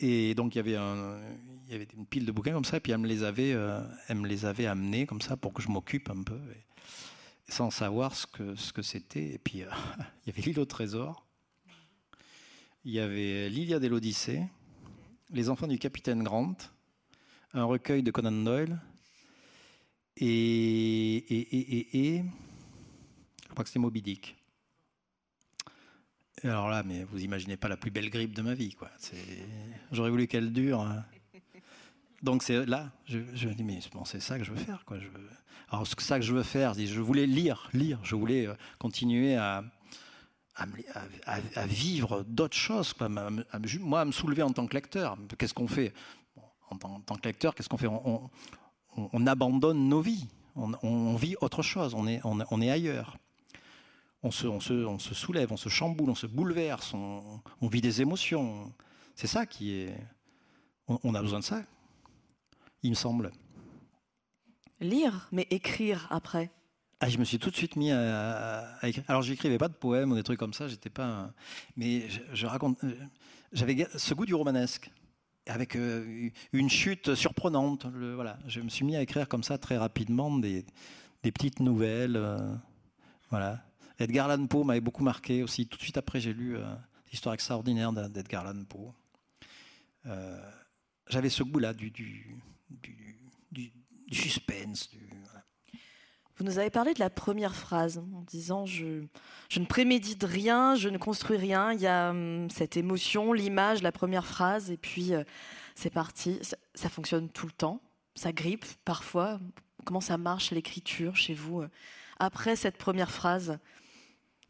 Et 0.00 0.34
donc 0.34 0.54
il 0.54 0.58
y 0.58 0.60
avait 0.60 0.74
un, 0.74 1.20
il 1.66 1.72
y 1.72 1.74
avait 1.74 1.88
une 1.96 2.06
pile 2.06 2.24
de 2.24 2.32
bouquins 2.32 2.52
comme 2.52 2.64
ça, 2.64 2.76
et 2.76 2.80
puis 2.80 2.92
elle 2.92 2.98
me 2.98 3.08
les 3.08 3.24
avait, 3.24 3.52
euh, 3.52 3.80
amenés 4.08 5.06
comme 5.06 5.20
ça 5.20 5.36
pour 5.36 5.52
que 5.52 5.62
je 5.62 5.68
m'occupe 5.68 6.10
un 6.10 6.22
peu, 6.22 6.38
sans 7.48 7.70
savoir 7.70 8.14
ce 8.14 8.26
que 8.72 8.82
c'était. 8.82 9.34
Et 9.34 9.38
puis 9.38 9.62
euh, 9.62 9.70
il 10.26 10.28
y 10.28 10.30
avait 10.30 10.42
l'île 10.42 10.60
au 10.60 10.64
trésor, 10.64 11.26
il 12.84 12.92
y 12.92 13.00
avait 13.00 13.48
l'Iliade 13.48 13.82
et 13.82 13.88
l'Odyssée, 13.88 14.44
les 15.30 15.48
enfants 15.48 15.66
du 15.66 15.78
capitaine 15.78 16.22
Grant, 16.22 16.56
un 17.52 17.64
recueil 17.64 18.02
de 18.02 18.10
Conan 18.10 18.32
Doyle, 18.32 18.80
et, 20.18 21.16
et, 21.16 22.16
et, 22.16 22.24
je 23.42 23.48
crois 23.50 23.64
que 23.64 23.68
c'était 23.68 23.80
Moby 23.80 24.00
Dick 24.00 24.36
alors 26.44 26.68
là, 26.68 26.82
mais 26.82 27.04
vous 27.04 27.24
imaginez 27.24 27.56
pas 27.56 27.68
la 27.68 27.76
plus 27.78 27.90
belle 27.90 28.10
grippe 28.10 28.34
de 28.34 28.42
ma 28.42 28.54
vie, 28.54 28.74
quoi. 28.74 28.90
J'aurais 29.90 30.10
voulu 30.10 30.26
qu'elle 30.26 30.52
dure. 30.52 30.82
Hein. 30.82 31.04
Donc 32.26 32.42
c'est 32.42 32.66
là, 32.66 32.90
je, 33.06 33.20
je 33.34 33.48
me 33.48 33.54
dis 33.54 33.64
mais 33.64 33.80
c'est 34.04 34.20
ça 34.20 34.38
que 34.38 34.44
je 34.44 34.50
veux 34.50 34.58
faire, 34.58 34.84
quoi. 34.84 34.98
Alors 35.70 35.86
c'est 35.86 35.98
ça 36.00 36.18
que 36.18 36.24
je 36.24 36.34
veux 36.34 36.42
faire, 36.42 36.74
je 36.74 37.00
voulais 37.00 37.26
lire, 37.26 37.70
lire, 37.72 37.98
je 38.02 38.14
voulais 38.14 38.46
euh, 38.46 38.54
continuer 38.78 39.36
à, 39.36 39.64
vivre 41.66 42.24
d'autres 42.28 42.56
choses, 42.56 42.92
quoi. 42.92 43.08
moi 43.08 44.00
à 44.00 44.04
me 44.04 44.12
soulever 44.12 44.42
en 44.42 44.52
tant 44.52 44.66
que 44.66 44.74
lecteur. 44.74 45.16
Qu'est-ce 45.38 45.54
qu'on 45.54 45.68
fait? 45.68 45.94
En, 46.70 46.76
tant, 46.76 47.16
que 47.16 47.28
lecteur 47.28 47.54
Qu'est-ce 47.54 47.68
qu'on 47.68 47.78
fait? 47.78 47.86
On, 47.86 48.28
on, 48.96 49.26
abandonne 49.26 49.88
nos 49.88 50.00
vies, 50.00 50.26
on, 50.56 51.14
vit 51.16 51.36
autre 51.40 51.62
chose, 51.62 51.94
on 51.94 52.06
est 52.60 52.70
ailleurs 52.70 53.16
on 54.26 54.30
se, 54.98 55.14
soulève, 55.14 55.52
on 55.52 55.56
se 55.56 55.68
chamboule, 55.68 56.10
on 56.10 56.14
se 56.14 56.26
bouleverse, 56.26 56.94
on, 56.94 57.68
vit 57.68 57.80
des 57.80 58.02
émotions. 58.02 58.72
C'est 59.14 59.26
ça 59.26 59.46
qui 59.46 59.72
est. 59.72 59.96
On, 60.88 61.14
a 61.14 61.22
besoin 61.22 61.40
de 61.40 61.44
ça, 61.44 61.62
il 62.82 62.90
me 62.90 62.94
semble. 62.94 63.32
Lire, 64.80 65.28
mais 65.32 65.46
écrire 65.50 66.06
après. 66.10 66.50
Ah, 67.00 67.08
je 67.08 67.18
me 67.18 67.24
suis 67.24 67.38
tout 67.38 67.50
de 67.50 67.56
suite 67.56 67.76
mis 67.76 67.90
à, 67.90 68.78
écrire. 68.82 69.04
Alors, 69.08 69.22
j'écrivais 69.22 69.58
pas 69.58 69.68
de 69.68 69.74
poèmes 69.74 70.12
ou 70.12 70.14
des 70.14 70.22
trucs 70.22 70.38
comme 70.38 70.54
ça. 70.54 70.68
J'étais 70.68 70.90
pas. 70.90 71.32
Mais 71.76 72.08
je, 72.32 72.46
raconte. 72.46 72.82
Euh, 72.84 72.94
j'avais 73.52 73.86
ce 73.96 74.14
goût 74.14 74.26
du 74.26 74.34
romanesque 74.34 74.90
avec 75.46 75.76
euh, 75.76 76.30
une 76.52 76.68
chute 76.68 77.14
surprenante. 77.14 77.86
voilà, 77.86 78.38
je 78.46 78.60
me 78.60 78.68
suis 78.68 78.84
mis 78.84 78.96
à 78.96 79.02
écrire 79.02 79.28
comme 79.28 79.42
ça 79.42 79.58
très 79.58 79.76
rapidement 79.76 80.36
des, 80.38 80.64
petites 81.22 81.60
nouvelles. 81.60 82.16
Euh, 82.16 82.54
voilà. 83.30 83.64
Edgar 83.98 84.30
Allan 84.30 84.46
Poe 84.46 84.64
m'avait 84.64 84.80
beaucoup 84.80 85.02
marqué 85.02 85.42
aussi. 85.42 85.66
Tout 85.66 85.78
de 85.78 85.82
suite 85.82 85.96
après, 85.96 86.20
j'ai 86.20 86.32
lu 86.32 86.56
euh, 86.56 86.64
l'histoire 87.10 87.34
extraordinaire 87.34 87.92
d'Edgar 87.92 88.46
Allan 88.46 88.64
Poe. 88.64 88.92
J'avais 91.08 91.30
ce 91.30 91.42
goût-là 91.42 91.72
du, 91.72 91.90
du, 91.90 92.36
suspense. 94.10 94.90
Vous 96.36 96.44
nous 96.44 96.58
avez 96.58 96.68
parlé 96.68 96.92
de 96.92 97.00
la 97.00 97.08
première 97.08 97.54
phrase 97.54 97.98
en 97.98 98.20
disant 98.22 98.66
je, 98.66 99.04
je 99.48 99.60
ne 99.60 99.64
prémédite 99.64 100.22
rien, 100.22 100.74
je 100.74 100.90
ne 100.90 100.98
construis 100.98 101.38
rien. 101.38 101.72
Il 101.72 101.80
y 101.80 101.86
a 101.86 102.10
hum, 102.10 102.50
cette 102.50 102.76
émotion, 102.76 103.32
l'image, 103.32 103.82
la 103.82 103.92
première 103.92 104.26
phrase, 104.26 104.70
et 104.70 104.76
puis 104.76 105.14
euh, 105.14 105.24
c'est 105.74 105.90
parti. 105.90 106.38
Ça, 106.74 106.88
fonctionne 106.90 107.30
tout 107.30 107.46
le 107.46 107.52
temps. 107.52 107.80
Ça 108.14 108.32
grippe 108.32 108.66
parfois. 108.84 109.40
Comment 109.84 110.00
ça 110.00 110.18
marche 110.18 110.50
l'écriture 110.50 111.16
chez 111.16 111.32
vous 111.32 111.62
après 112.18 112.56
cette 112.56 112.76
première 112.76 113.10
phrase? 113.10 113.58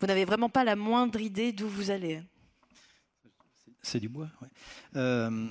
Vous 0.01 0.07
n'avez 0.07 0.25
vraiment 0.25 0.49
pas 0.49 0.65
la 0.65 0.77
moindre 0.77 1.21
idée 1.21 1.53
d'où 1.53 1.69
vous 1.69 1.91
allez. 1.91 2.21
C'est 3.83 4.01
du 4.01 4.09
bois, 4.09 4.29
oui. 4.43 4.49
Euh, 4.97 5.49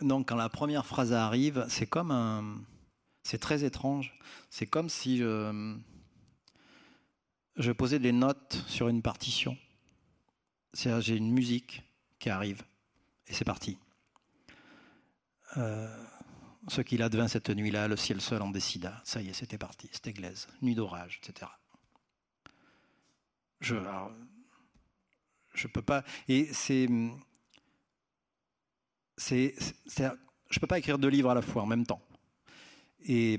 non, 0.00 0.24
quand 0.24 0.36
la 0.36 0.48
première 0.48 0.86
phrase 0.86 1.12
arrive, 1.12 1.66
c'est 1.68 1.86
comme 1.86 2.10
un. 2.10 2.60
C'est 3.22 3.38
très 3.38 3.64
étrange. 3.64 4.18
C'est 4.48 4.66
comme 4.66 4.88
si 4.88 5.18
je, 5.18 5.76
posais 7.72 7.98
des 7.98 8.12
notes 8.12 8.62
sur 8.66 8.88
une 8.88 9.02
partition. 9.02 9.56
C'est-à-dire, 10.72 11.00
j'ai 11.02 11.16
une 11.16 11.32
musique 11.32 11.82
qui 12.18 12.30
arrive 12.30 12.62
et 13.26 13.34
c'est 13.34 13.44
parti. 13.44 13.78
Euh, 15.56 15.88
ce 16.68 16.80
qu'il 16.80 17.02
advint 17.02 17.28
cette 17.28 17.50
nuit-là, 17.50 17.88
le 17.88 17.96
ciel 17.96 18.20
seul 18.20 18.40
en 18.42 18.50
décida. 18.50 19.00
Ça 19.04 19.20
y 19.20 19.28
est, 19.28 19.32
c'était 19.34 19.58
parti. 19.58 19.88
C'était 19.92 20.12
glaise, 20.12 20.48
nuit 20.62 20.74
d'orage, 20.74 21.20
etc 21.22 21.50
je, 23.60 23.76
je 25.54 25.68
peux 25.68 25.82
pas. 25.82 26.04
Et 26.28 26.52
c'est, 26.52 26.88
c'est, 29.20 29.54
je 30.50 30.60
peux 30.60 30.66
pas 30.66 30.78
écrire 30.78 30.98
deux 30.98 31.08
livres 31.08 31.30
à 31.30 31.34
la 31.34 31.42
fois 31.42 31.62
en 31.62 31.66
même 31.66 31.86
temps. 31.86 32.00
Et 33.06 33.38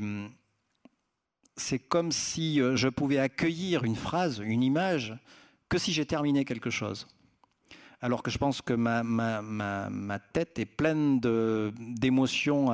c'est 1.57 1.79
comme 1.79 2.11
si 2.11 2.61
euh, 2.61 2.75
je 2.75 2.87
pouvais 2.87 3.17
accueillir 3.17 3.83
une 3.83 3.95
phrase, 3.95 4.39
une 4.39 4.63
image, 4.63 5.15
que 5.69 5.77
si 5.77 5.91
j'ai 5.91 6.05
terminé 6.05 6.45
quelque 6.45 6.69
chose. 6.69 7.07
Alors 7.99 8.23
que 8.23 8.31
je 8.31 8.37
pense 8.37 8.61
que 8.61 8.73
ma, 8.73 10.19
tête 10.33 10.57
est 10.59 10.65
pleine 10.65 11.19
d'émotions 11.19 12.69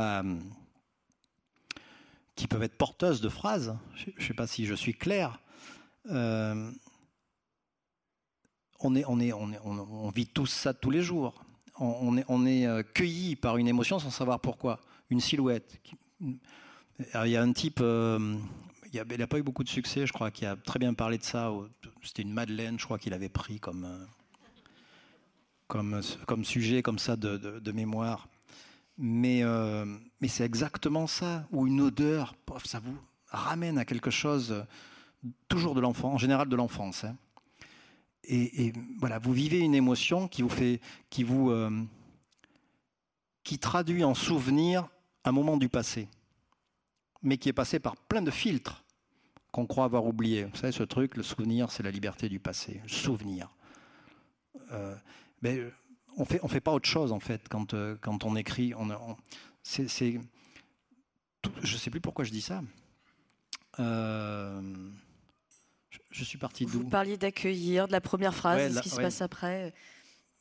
qui 2.35 2.47
peuvent 2.47 2.63
être 2.63 2.77
porteuses 2.77 3.19
de 3.19 3.29
phrases. 3.29 3.77
Je 3.95 4.09
ne 4.17 4.25
sais 4.25 4.33
pas 4.33 4.47
si 4.47 4.65
je 4.65 4.73
suis 4.73 4.93
clair. 4.93 5.39
Euh, 6.09 6.71
on, 8.79 8.95
est, 8.95 9.03
on, 9.05 10.09
vit 10.09 10.27
tous 10.27 10.45
ça 10.45 10.73
tous 10.73 10.91
les 10.91 11.01
jours. 11.01 11.43
On, 11.79 12.45
est, 12.45 12.65
euh, 12.65 12.83
cueilli 12.83 13.35
par 13.35 13.57
une 13.57 13.67
émotion 13.67 13.99
sans 13.99 14.09
savoir 14.09 14.39
pourquoi. 14.39 14.79
Une 15.09 15.19
silhouette. 15.19 15.79
il 16.21 16.37
y 17.13 17.35
a 17.35 17.41
un 17.41 17.53
type, 17.53 17.81
il 18.93 19.17
n'a 19.17 19.27
pas 19.27 19.37
eu 19.37 19.43
beaucoup 19.43 19.63
de 19.63 19.69
succès, 19.69 20.05
je 20.05 20.13
crois, 20.13 20.31
qui 20.31 20.45
a 20.45 20.55
très 20.55 20.79
bien 20.79 20.93
parlé 20.93 21.17
de 21.17 21.23
ça. 21.23 21.51
C'était 22.01 22.23
une 22.23 22.33
Madeleine, 22.33 22.79
je 22.79 22.85
crois 22.85 22.97
qu'il 22.97 23.13
avait 23.13 23.29
pris 23.29 23.59
comme, 23.59 23.85
euh, 23.85 26.01
comme, 26.25 26.45
sujet, 26.45 26.81
comme 26.81 26.99
ça, 26.99 27.15
de, 27.15 27.71
mémoire. 27.71 28.27
Mais, 28.97 29.43
euh, 29.43 29.85
mais 30.21 30.27
c'est 30.27 30.43
exactement 30.43 31.05
ça, 31.05 31.47
ou 31.51 31.67
une 31.67 31.81
odeur, 31.81 32.35
ça 32.65 32.79
vous 32.79 32.97
ramène 33.29 33.77
à 33.77 33.85
quelque 33.85 34.09
chose, 34.09 34.65
toujours 35.47 35.75
de 35.75 35.81
l'enfant, 35.81 36.13
en 36.13 36.17
général 36.17 36.49
de 36.49 36.55
l'enfance. 36.55 37.03
Hein. 37.03 37.15
Et, 38.29 38.73
voilà, 38.99 39.19
vous 39.19 39.31
vivez 39.31 39.59
une 39.59 39.75
émotion 39.75 40.27
qui 40.27 40.41
vous 40.41 40.49
fait, 40.49 40.81
qui 41.09 41.23
vous, 41.23 41.49
euh, 41.49 41.71
qui 43.43 43.57
traduit 43.57 44.03
en 44.03 44.13
souvenir 44.13 44.87
un 45.23 45.31
moment 45.31 45.55
du 45.55 45.69
passé 45.69 46.09
mais 47.21 47.37
qui 47.37 47.49
est 47.49 47.53
passé 47.53 47.79
par 47.79 47.95
plein 47.97 48.21
de 48.21 48.31
filtres 48.31 48.83
qu'on 49.51 49.65
croit 49.65 49.85
avoir 49.85 50.05
oubliés. 50.05 50.45
Vous 50.45 50.55
savez, 50.55 50.71
ce 50.71 50.83
truc, 50.83 51.15
le 51.17 51.23
souvenir, 51.23 51.71
c'est 51.71 51.83
la 51.83 51.91
liberté 51.91 52.29
du 52.29 52.39
passé. 52.39 52.79
Le 52.83 52.89
souvenir. 52.89 53.49
Euh, 54.71 54.95
mais 55.41 55.61
on 56.17 56.25
fait, 56.25 56.39
on 56.43 56.47
fait 56.47 56.61
pas 56.61 56.71
autre 56.71 56.87
chose, 56.87 57.11
en 57.11 57.19
fait, 57.19 57.47
quand, 57.49 57.73
euh, 57.73 57.95
quand 58.01 58.23
on 58.25 58.35
écrit. 58.35 58.73
On, 58.75 58.89
c'est, 59.63 60.19
je 61.61 61.77
sais 61.77 61.89
plus 61.89 62.01
pourquoi 62.01 62.25
je 62.25 62.31
dis 62.31 62.41
ça. 62.41 62.61
Euh, 63.79 64.61
je, 66.17 66.23
suis 66.23 66.37
parti 66.37 66.65
d'où 66.65 66.79
Vous 66.79 66.89
parliez 66.89 67.17
d'accueillir, 67.17 67.87
de 67.87 67.91
la 67.91 68.01
première 68.01 68.33
phrase, 68.33 68.75
ce 68.75 68.81
qui 68.81 68.89
se 68.89 68.97
passe 68.97 69.21
après. 69.21 69.73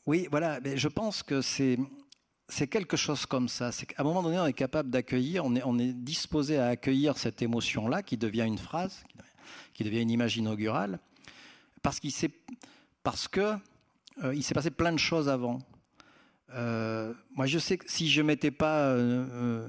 Oui, 0.06 0.28
voilà. 0.30 0.60
Mais 0.62 0.76
je 0.76 0.88
pense 0.88 1.22
que 1.22 1.40
c'est 1.40 1.78
c'est 2.48 2.68
quelque 2.68 2.96
chose 2.96 3.26
comme 3.26 3.48
ça. 3.48 3.72
C'est 3.72 3.86
qu'à 3.86 4.02
un 4.02 4.04
moment 4.04 4.22
donné, 4.22 4.38
on 4.38 4.46
est 4.46 4.52
capable 4.52 4.90
d'accueillir, 4.90 5.44
on 5.44 5.54
est, 5.56 5.62
on 5.64 5.78
est 5.78 5.92
disposé 5.92 6.58
à 6.58 6.68
accueillir 6.68 7.18
cette 7.18 7.42
émotion-là 7.42 8.02
qui 8.02 8.16
devient 8.16 8.44
une 8.46 8.58
phrase, 8.58 9.04
qui 9.74 9.84
devient 9.84 10.02
une 10.02 10.10
image 10.10 10.36
inaugurale, 10.36 11.00
parce 11.82 12.00
qu'il 12.00 12.12
s'est, 12.12 12.30
parce 13.02 13.28
que 13.28 13.56
euh, 14.22 14.34
il 14.34 14.42
s'est 14.42 14.54
passé 14.54 14.70
plein 14.70 14.92
de 14.92 14.98
choses 14.98 15.28
avant. 15.28 15.58
Euh, 16.54 17.12
moi, 17.34 17.46
je 17.46 17.58
sais 17.58 17.78
que 17.78 17.90
si 17.90 18.08
je 18.08 18.22
m'étais 18.22 18.52
pas 18.52 18.84
euh, 18.84 19.68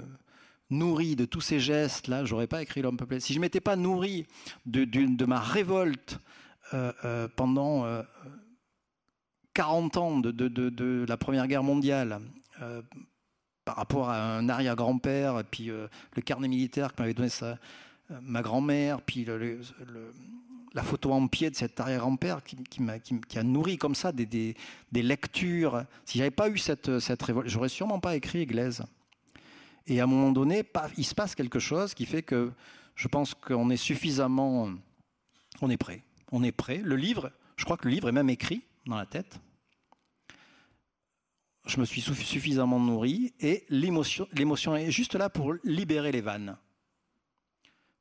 nourri 0.70 1.16
de 1.16 1.24
tous 1.24 1.40
ces 1.40 1.60
gestes-là, 1.60 2.24
j'aurais 2.24 2.46
pas 2.46 2.62
écrit 2.62 2.82
l'homme 2.82 2.96
peuplé. 2.96 3.20
Si 3.20 3.32
je 3.32 3.40
m'étais 3.40 3.60
pas 3.60 3.76
nourri 3.76 4.26
de, 4.66 5.24
ma 5.24 5.40
révolte 5.40 6.20
pendant 7.36 8.02
40 9.58 9.96
ans 9.96 10.18
de, 10.20 11.04
la 11.08 11.16
Première 11.16 11.48
Guerre 11.48 11.64
mondiale, 11.64 12.20
euh, 12.62 12.80
par 13.64 13.74
rapport 13.74 14.08
à 14.08 14.36
un 14.36 14.48
arrière-grand-père, 14.48 15.42
puis 15.50 15.68
euh, 15.68 15.88
le 16.14 16.22
carnet 16.22 16.46
militaire 16.46 16.94
que 16.94 17.02
m'avait 17.02 17.12
donné 17.12 17.28
euh, 17.42 17.54
ma 18.22 18.40
grand-mère, 18.40 19.02
puis 19.02 19.26
la 20.74 20.82
photo 20.84 21.12
en 21.12 21.26
pied 21.26 21.50
de 21.50 21.56
cet 21.56 21.80
arrière-grand-père 21.80 22.40
qui, 22.44 23.36
a 23.36 23.42
nourri 23.42 23.78
comme 23.78 23.96
ça 23.96 24.12
des, 24.12 24.26
des, 24.26 25.02
lectures. 25.02 25.84
Si 26.04 26.18
j'avais 26.18 26.30
pas 26.30 26.48
eu 26.48 26.56
cette, 26.56 27.00
cette 27.00 27.22
révolte, 27.22 27.48
j'aurais 27.48 27.68
sûrement 27.68 27.98
pas 27.98 28.14
écrit 28.14 28.46
Glaise. 28.46 28.84
Et 29.88 30.00
à 30.00 30.04
un 30.04 30.06
moment 30.06 30.30
donné, 30.30 30.62
il 30.96 31.04
se 31.04 31.14
passe 31.14 31.34
quelque 31.34 31.58
chose 31.58 31.94
qui 31.94 32.06
fait 32.06 32.22
que 32.22 32.52
je 32.94 33.08
pense 33.08 33.34
qu'on 33.34 33.70
est 33.70 33.76
suffisamment, 33.76 34.70
on 35.60 35.70
est 35.70 35.76
prêt, 35.76 36.04
on 36.30 36.42
est 36.44 36.52
prêt. 36.52 36.80
Le 36.84 36.94
livre, 36.94 37.32
je 37.56 37.64
crois 37.64 37.76
que 37.76 37.88
le 37.88 37.94
livre 37.94 38.08
est 38.08 38.12
même 38.12 38.30
écrit 38.30 38.62
dans 38.86 38.96
la 38.96 39.06
tête 39.06 39.40
je 41.68 41.78
me 41.78 41.84
suis 41.84 42.00
suffisamment 42.00 42.80
nourri 42.80 43.34
et 43.40 43.64
l'émotion, 43.68 44.26
est 44.74 44.90
juste 44.90 45.14
là 45.14 45.28
pour 45.28 45.54
libérer 45.64 46.10
les 46.12 46.22
vannes. 46.22 46.56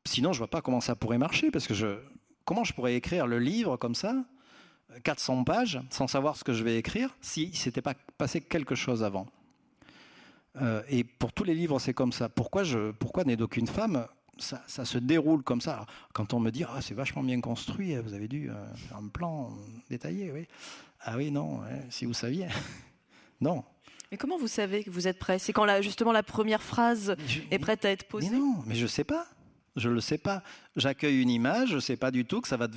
Sinon, 0.05 0.31
je 0.31 0.37
vois 0.37 0.47
pas 0.47 0.61
comment 0.61 0.79
ça 0.79 0.95
pourrait 0.95 1.17
marcher 1.17 1.51
parce 1.51 1.67
que 1.67 1.73
je, 1.73 1.99
comment 2.45 2.63
je 2.63 2.73
pourrais 2.73 2.95
écrire 2.95 3.27
le 3.27 3.39
livre 3.39 3.75
comme 3.75 3.93
ça, 3.93 4.15
400 5.03 5.43
pages, 5.43 5.81
sans 5.89 6.07
savoir 6.07 6.37
ce 6.37 6.45
que 6.45 6.53
je 6.53 6.63
vais 6.63 6.77
écrire, 6.77 7.15
si 7.19 7.53
s'était 7.53 7.81
pas 7.81 7.93
passé 8.17 8.39
quelque 8.39 8.73
chose 8.73 9.03
avant? 9.03 9.27
Euh, 10.61 10.81
et 10.89 11.03
pour 11.03 11.33
tous 11.33 11.43
les 11.43 11.53
livres, 11.53 11.79
c'est 11.79 11.93
comme 11.93 12.11
ça. 12.11 12.29
Pourquoi 12.29 12.63
je, 12.63 12.91
pourquoi 12.91 13.23
n'est 13.23 13.35
d'aucune 13.35 13.67
femme? 13.67 14.07
Ça, 14.39 14.61
se 14.67 14.99
déroule 14.99 15.41
comme 15.41 15.61
ça. 15.61 15.87
quand 16.13 16.35
on 16.35 16.39
me 16.39 16.51
dit 16.51 16.63
ah, 16.63 16.79
c'est 16.79 16.93
vachement 16.93 17.23
bien 17.23 17.41
construit, 17.41 17.95
vous 17.95 18.13
avez 18.13 18.27
dû 18.27 18.51
euh, 18.51 18.75
faire 18.75 18.97
un 18.97 19.07
plan 19.07 19.51
détaillé, 19.89 20.31
oui. 20.31 20.45
Ah 21.01 21.17
oui, 21.17 21.31
non, 21.31 21.61
si 21.89 22.05
vous 22.05 22.13
saviez. 22.13 22.47
Non. 23.39 23.63
Mais 24.11 24.17
comment 24.17 24.37
vous 24.39 24.47
savez 24.47 24.83
que 24.83 24.89
vous 24.89 25.07
êtes 25.07 25.19
prêt? 25.19 25.37
C'est 25.37 25.53
quand 25.53 25.67
justement 25.83 26.11
la 26.11 26.23
première 26.23 26.63
phrase 26.63 27.15
est 27.51 27.59
prête 27.59 27.85
à 27.85 27.91
être 27.91 28.07
posée 28.07 28.31
Mais 28.31 28.37
non, 28.39 28.55
mais 28.65 28.73
je 28.73 28.83
ne 28.83 28.87
sais 28.87 29.03
pas. 29.03 29.27
Je 29.77 29.89
ne 29.89 29.93
le 29.93 30.01
sais 30.01 30.17
pas. 30.17 30.43
J'accueille 30.75 31.21
une 31.21 31.29
image, 31.29 31.69
je 31.69 31.75
ne 31.75 31.79
sais 31.79 31.95
pas 31.95 32.11
du 32.11 32.25
tout 32.25 32.41
que 32.41 32.47
ça 32.47 32.57
va. 32.57 32.67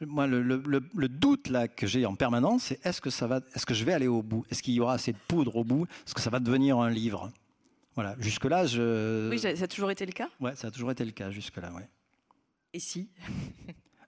Moi, 0.00 0.26
le, 0.26 1.08
doute 1.08 1.48
là 1.48 1.66
que 1.66 1.86
j'ai 1.86 2.06
en 2.06 2.14
permanence, 2.14 2.64
c'est 2.64 2.86
est-ce 2.86 3.00
que 3.00 3.10
ça 3.10 3.26
va, 3.26 3.40
est-ce 3.54 3.66
que 3.66 3.74
je 3.74 3.84
vais 3.84 3.92
aller 3.92 4.06
au 4.06 4.22
bout? 4.22 4.44
Est-ce 4.50 4.62
qu'il 4.62 4.74
y 4.74 4.80
aura 4.80 4.94
assez 4.94 5.12
de 5.12 5.18
poudre 5.26 5.56
au 5.56 5.64
bout? 5.64 5.86
Est-ce 6.06 6.14
que 6.14 6.20
ça 6.20 6.30
va 6.30 6.38
devenir 6.38 6.78
un 6.78 6.90
livre? 6.90 7.32
Voilà. 7.94 8.14
Jusque 8.20 8.44
là, 8.44 8.66
je. 8.66 9.30
Oui, 9.30 9.38
ça 9.38 9.48
a 9.48 9.66
toujours 9.66 9.90
été 9.90 10.06
le 10.06 10.12
cas? 10.12 10.28
Ouais, 10.38 10.54
ça 10.54 10.68
a 10.68 10.70
toujours 10.70 10.90
été 10.90 11.04
le 11.04 11.12
cas 11.12 11.30
jusque 11.30 11.56
là, 11.56 11.72
ouais. 11.72 11.88
Et 12.72 12.80
si? 12.80 13.08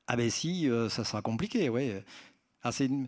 Ah 0.09 0.16
ben 0.16 0.28
si, 0.28 0.68
euh, 0.68 0.88
ça 0.88 1.05
sera 1.05 1.22
compliqué, 1.22 1.68
oui. 1.68 1.92
Ah, 2.62 2.72
c'est 2.72 2.86
une... 2.86 3.07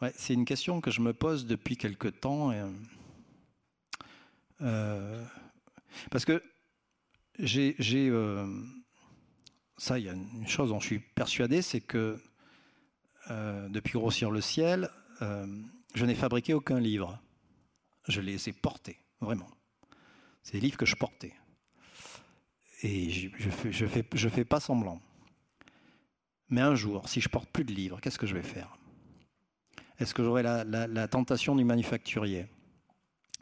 Ouais, 0.00 0.12
c'est 0.16 0.32
une 0.32 0.46
question 0.46 0.80
que 0.80 0.90
je 0.90 1.02
me 1.02 1.12
pose 1.12 1.46
depuis 1.46 1.76
quelque 1.76 2.08
temps. 2.08 2.52
Euh, 4.62 5.24
parce 6.10 6.24
que 6.24 6.42
j'ai. 7.38 7.76
Euh, 7.92 8.46
ça, 9.80 9.98
il 9.98 10.04
y 10.04 10.08
a 10.08 10.12
une 10.12 10.46
chose 10.46 10.68
dont 10.68 10.80
je 10.80 10.86
suis 10.86 10.98
persuadé, 10.98 11.62
c'est 11.62 11.80
que 11.80 12.20
euh, 13.30 13.68
depuis 13.68 13.92
Grossir 13.98 14.30
le 14.30 14.40
ciel, 14.40 14.90
je 15.94 16.04
n'ai 16.04 16.14
fabriqué 16.14 16.54
aucun 16.54 16.80
livre. 16.80 17.20
Je 18.08 18.20
les 18.20 18.48
ai 18.48 18.52
portés, 18.52 18.98
vraiment. 19.20 19.50
C'est 20.42 20.54
des 20.54 20.60
livres 20.60 20.76
que 20.76 20.86
je 20.86 20.96
portais. 20.96 21.34
Et 22.82 23.10
je 23.10 23.84
ne 23.84 24.30
fais, 24.30 24.44
pas 24.44 24.60
semblant. 24.60 25.00
Mais 26.48 26.62
un 26.62 26.74
jour, 26.74 27.08
si 27.08 27.20
je 27.20 27.28
porte 27.28 27.48
plus 27.50 27.64
de 27.64 27.72
livres, 27.72 28.00
qu'est-ce 28.00 28.18
que 28.18 28.26
je 28.26 28.34
vais 28.34 28.42
faire? 28.42 28.76
Est-ce 29.98 30.14
que 30.14 30.24
j'aurai 30.24 30.42
la, 30.42 31.08
tentation 31.08 31.54
du 31.54 31.64
manufacturier? 31.64 32.46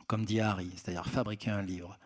Comme 0.08 0.24
dit 0.24 0.40
Harry, 0.40 0.70
c'est-à-dire 0.74 1.06
fabriquer 1.06 1.50
un 1.50 1.62
livre. 1.62 1.98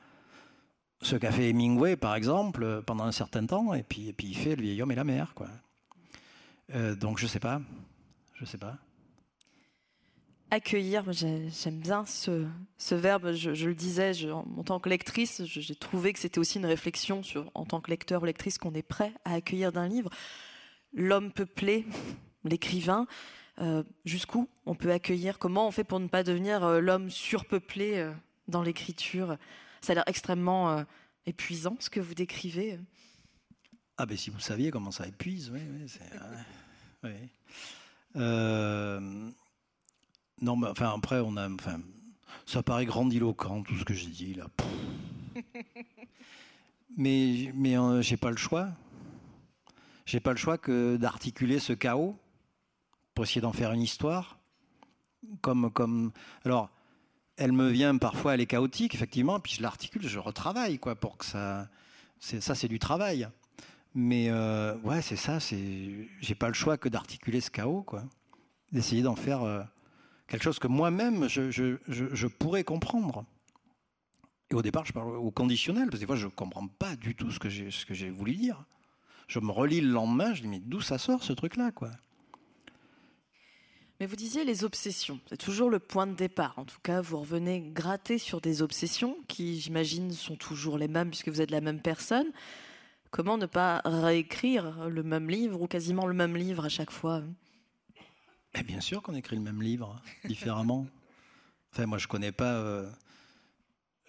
Ce 1.03 1.16
qu'a 1.16 1.32
fait 1.32 1.50
Hemingway, 1.50 1.96
par 1.96 2.14
exemple, 2.14 2.82
pendant 2.86 3.05
un 3.05 3.12
certain 3.12 3.44
temps, 3.44 3.74
et 3.74 3.82
puis, 3.82 4.09
et 4.09 4.12
puis 4.12 4.28
il 4.28 4.36
fait 4.36 4.57
Le 4.57 4.62
vieil 4.62 4.80
homme 4.80 4.92
et 4.92 4.94
la 4.94 5.05
mer. 5.05 5.34
Quoi. 5.34 5.48
Euh, 6.74 6.94
donc 6.94 7.18
je 7.18 7.24
ne 7.24 7.28
sais 7.28 7.40
pas. 7.40 7.61
Je 8.34 8.44
sais 8.44 8.59
pas. 8.59 8.78
Accueillir, 10.50 11.11
j'aime 11.12 11.80
bien 11.80 12.05
ce, 12.05 12.46
verbe, 12.94 13.32
je, 13.32 13.66
le 13.66 13.74
disais, 13.74 14.12
en 14.30 14.62
tant 14.62 14.80
que 14.80 14.90
lectrice, 14.90 15.42
j'ai 15.46 15.74
trouvé 15.74 16.12
que 16.12 16.18
c'était 16.18 16.38
aussi 16.38 16.59
une 16.59 16.66
réflexion 16.66 17.22
sur, 17.22 17.50
en 17.55 17.64
tant 17.64 17.80
que 17.80 17.90
lecteur 17.90 18.20
ou 18.22 18.26
lectrice, 18.26 18.59
qu'on 18.59 18.74
est 18.74 18.82
prêt 18.82 19.14
à 19.24 19.32
accueillir 19.32 19.72
d'un 19.72 19.88
livre. 19.88 20.11
L'homme 20.92 21.32
peuplé, 21.32 21.86
l'écrivain, 22.44 23.07
euh, 23.61 23.82
jusqu'où 24.05 24.48
on 24.66 24.74
peut 24.74 24.92
accueillir? 24.92 25.38
Comment 25.38 25.68
on 25.68 25.70
fait 25.70 25.84
pour 25.84 26.00
ne 26.00 26.09
pas 26.09 26.22
devenir 26.22 26.64
euh, 26.64 26.80
l'homme 26.80 27.11
surpeuplé 27.11 27.98
euh, 27.98 28.12
dans 28.48 28.62
l'écriture? 28.62 29.38
Ça 29.83 29.93
a 29.93 29.95
l'air 29.97 30.05
extrêmement 30.07 30.85
épuisant 31.26 31.76
ce 31.80 31.91
que 31.91 32.01
vous 32.01 32.14
décrivez. 32.14 32.78
Ah 33.99 34.07
ben 34.07 34.16
si 34.16 34.30
vous 34.30 34.41
saviez 34.41 34.70
comment 34.70 34.91
ça 34.91 35.07
épuise, 35.07 35.51
oui. 35.53 35.61
oui, 37.05 37.11
non, 40.41 40.57
mais 40.57 40.68
enfin 40.68 40.93
après 40.97 41.20
on 41.20 41.37
a, 41.37 41.49
enfin, 41.51 41.80
ça 42.47 42.62
paraît 42.62 42.87
grandiloquent 42.87 43.62
tout 43.62 43.76
ce 43.76 43.85
que 43.85 43.95
j'ai 43.95 44.09
dit 44.09 44.35
là. 44.35 44.47
mais 46.97 47.53
mais 47.55 47.76
j'ai 48.03 48.16
pas 48.16 48.30
le 48.30 48.37
choix. 48.37 48.68
J'ai 50.07 50.20
pas 50.20 50.33
le 50.33 50.37
choix 50.37 50.59
que 50.59 50.97
d'articuler 50.97 51.59
ce 51.59 51.72
chaos 51.72 52.18
pour 53.14 53.24
essayer 53.24 53.41
d'en 53.41 53.53
faire 53.53 53.72
une 53.72 53.83
histoire. 53.83 54.39
comme, 55.41 55.70
comme, 55.70 56.12
alors, 56.45 56.70
elle 57.37 57.53
me 57.53 57.68
vient 57.68 57.97
parfois, 57.97 58.35
elle 58.35 58.41
est 58.41 58.47
chaotique, 58.47 58.95
effectivement, 58.95 59.41
puis 59.41 59.55
je 59.55 59.62
l'articule, 59.62 60.07
je 60.07 60.18
retravaille, 60.18 60.78
quoi, 60.78 60.95
pour 60.95 61.16
que 61.16 61.24
ça. 61.24 61.68
Ça, 62.20 62.55
c'est 62.55 62.68
du 62.68 62.78
travail. 62.78 63.28
Mais 63.95 64.28
euh, 64.30 64.76
ouais, 64.78 65.03
c'est 65.03 65.16
ça, 65.16 65.41
c'est. 65.41 66.09
J'ai 66.20 66.35
pas 66.35 66.49
le 66.49 66.55
choix 66.55 66.78
que 66.78 66.89
d'articuler 66.89 67.41
ce 67.41 67.51
chaos, 67.51 67.83
quoi. 67.83 68.05
D'essayer 68.70 69.03
d'en 69.03 69.16
faire 69.16 69.43
euh, 69.43 69.62
quelque 70.28 70.45
chose 70.45 70.59
que 70.59 70.68
moi-même, 70.68 71.28
je, 71.28 71.51
je, 71.51 71.76
je, 71.89 72.26
pourrais 72.26 72.64
comprendre. 72.64 73.24
Et 74.51 74.55
au 74.55 74.62
départ, 74.62 74.87
je 74.87 74.93
parle 74.93 75.11
au 75.16 75.30
conditionnel, 75.30 75.87
parce 75.87 75.97
que 75.97 76.01
des 76.01 76.07
fois, 76.07 76.16
je 76.16 76.28
comprends 76.28 76.68
pas 76.68 76.97
du 76.97 77.14
tout 77.14 77.30
ce 77.30 77.39
que 77.39 77.49
j'ai 77.49 78.11
voulu 78.11 78.37
dire. 78.37 78.64
Je 79.26 79.41
me 79.41 79.51
relis 79.51 79.80
le 79.80 79.91
lendemain, 79.91 80.33
je 80.35 80.43
dis, 80.43 80.49
mais 80.49 80.61
d'où 80.61 80.80
ça 80.80 80.99
sort 80.99 81.22
ce 81.22 81.33
truc-là, 81.33 81.72
quoi? 81.72 81.91
Mais 84.03 84.07
vous 84.07 84.16
disiez 84.16 84.44
les 84.44 84.64
obsessions, 84.64 85.20
c'est 85.28 85.36
toujours 85.36 85.70
le 85.70 85.78
point 85.78 86.09
de 86.09 86.14
départ. 86.16 86.59
En 86.59 86.64
tout 86.64 86.80
cas, 86.82 87.00
vous 87.00 87.20
revenez 87.20 87.61
gratter 87.61 88.18
sur 88.18 88.40
des 88.40 88.61
obsessions 88.61 89.16
qui, 89.28 89.61
j'imagine, 89.61 90.11
sont 90.11 90.34
toujours 90.34 90.76
les 90.76 90.88
mêmes 90.88 91.11
puisque 91.11 91.28
vous 91.28 91.40
êtes 91.40 91.53
la 91.53 91.61
même 91.61 91.80
personne. 91.80 92.26
Comment 93.12 93.38
ne 93.38 93.46
pas 93.46 93.80
réécrire 93.84 94.88
le 94.88 95.05
même 95.05 95.30
livre 95.30 95.62
ou 95.62 95.68
quasiment 95.68 96.09
le 96.09 96.14
même 96.14 96.36
livre 96.36 96.64
à 96.64 96.68
chaque 96.68 96.90
fois? 96.90 97.22
Mais 98.57 98.64
Bien 98.64 98.80
sûr 98.80 99.03
qu'on 99.03 99.14
écrit 99.14 99.36
le 99.36 99.42
même 99.42 99.62
livre, 99.62 100.03
différemment. 100.24 100.88
enfin, 101.72 101.86
moi, 101.86 101.98
je 101.98 102.09
connais 102.09 102.32
pas, 102.32 102.55
euh, 102.55 102.90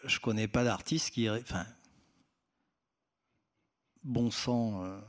je 0.05 0.17
connais 0.17 0.47
pas 0.47 0.63
d'artiste 0.63 1.11
qui, 1.11 1.29
enfin, 1.29 1.67
bon 4.03 4.31
sang, 4.31 4.83
euh, 4.85 4.99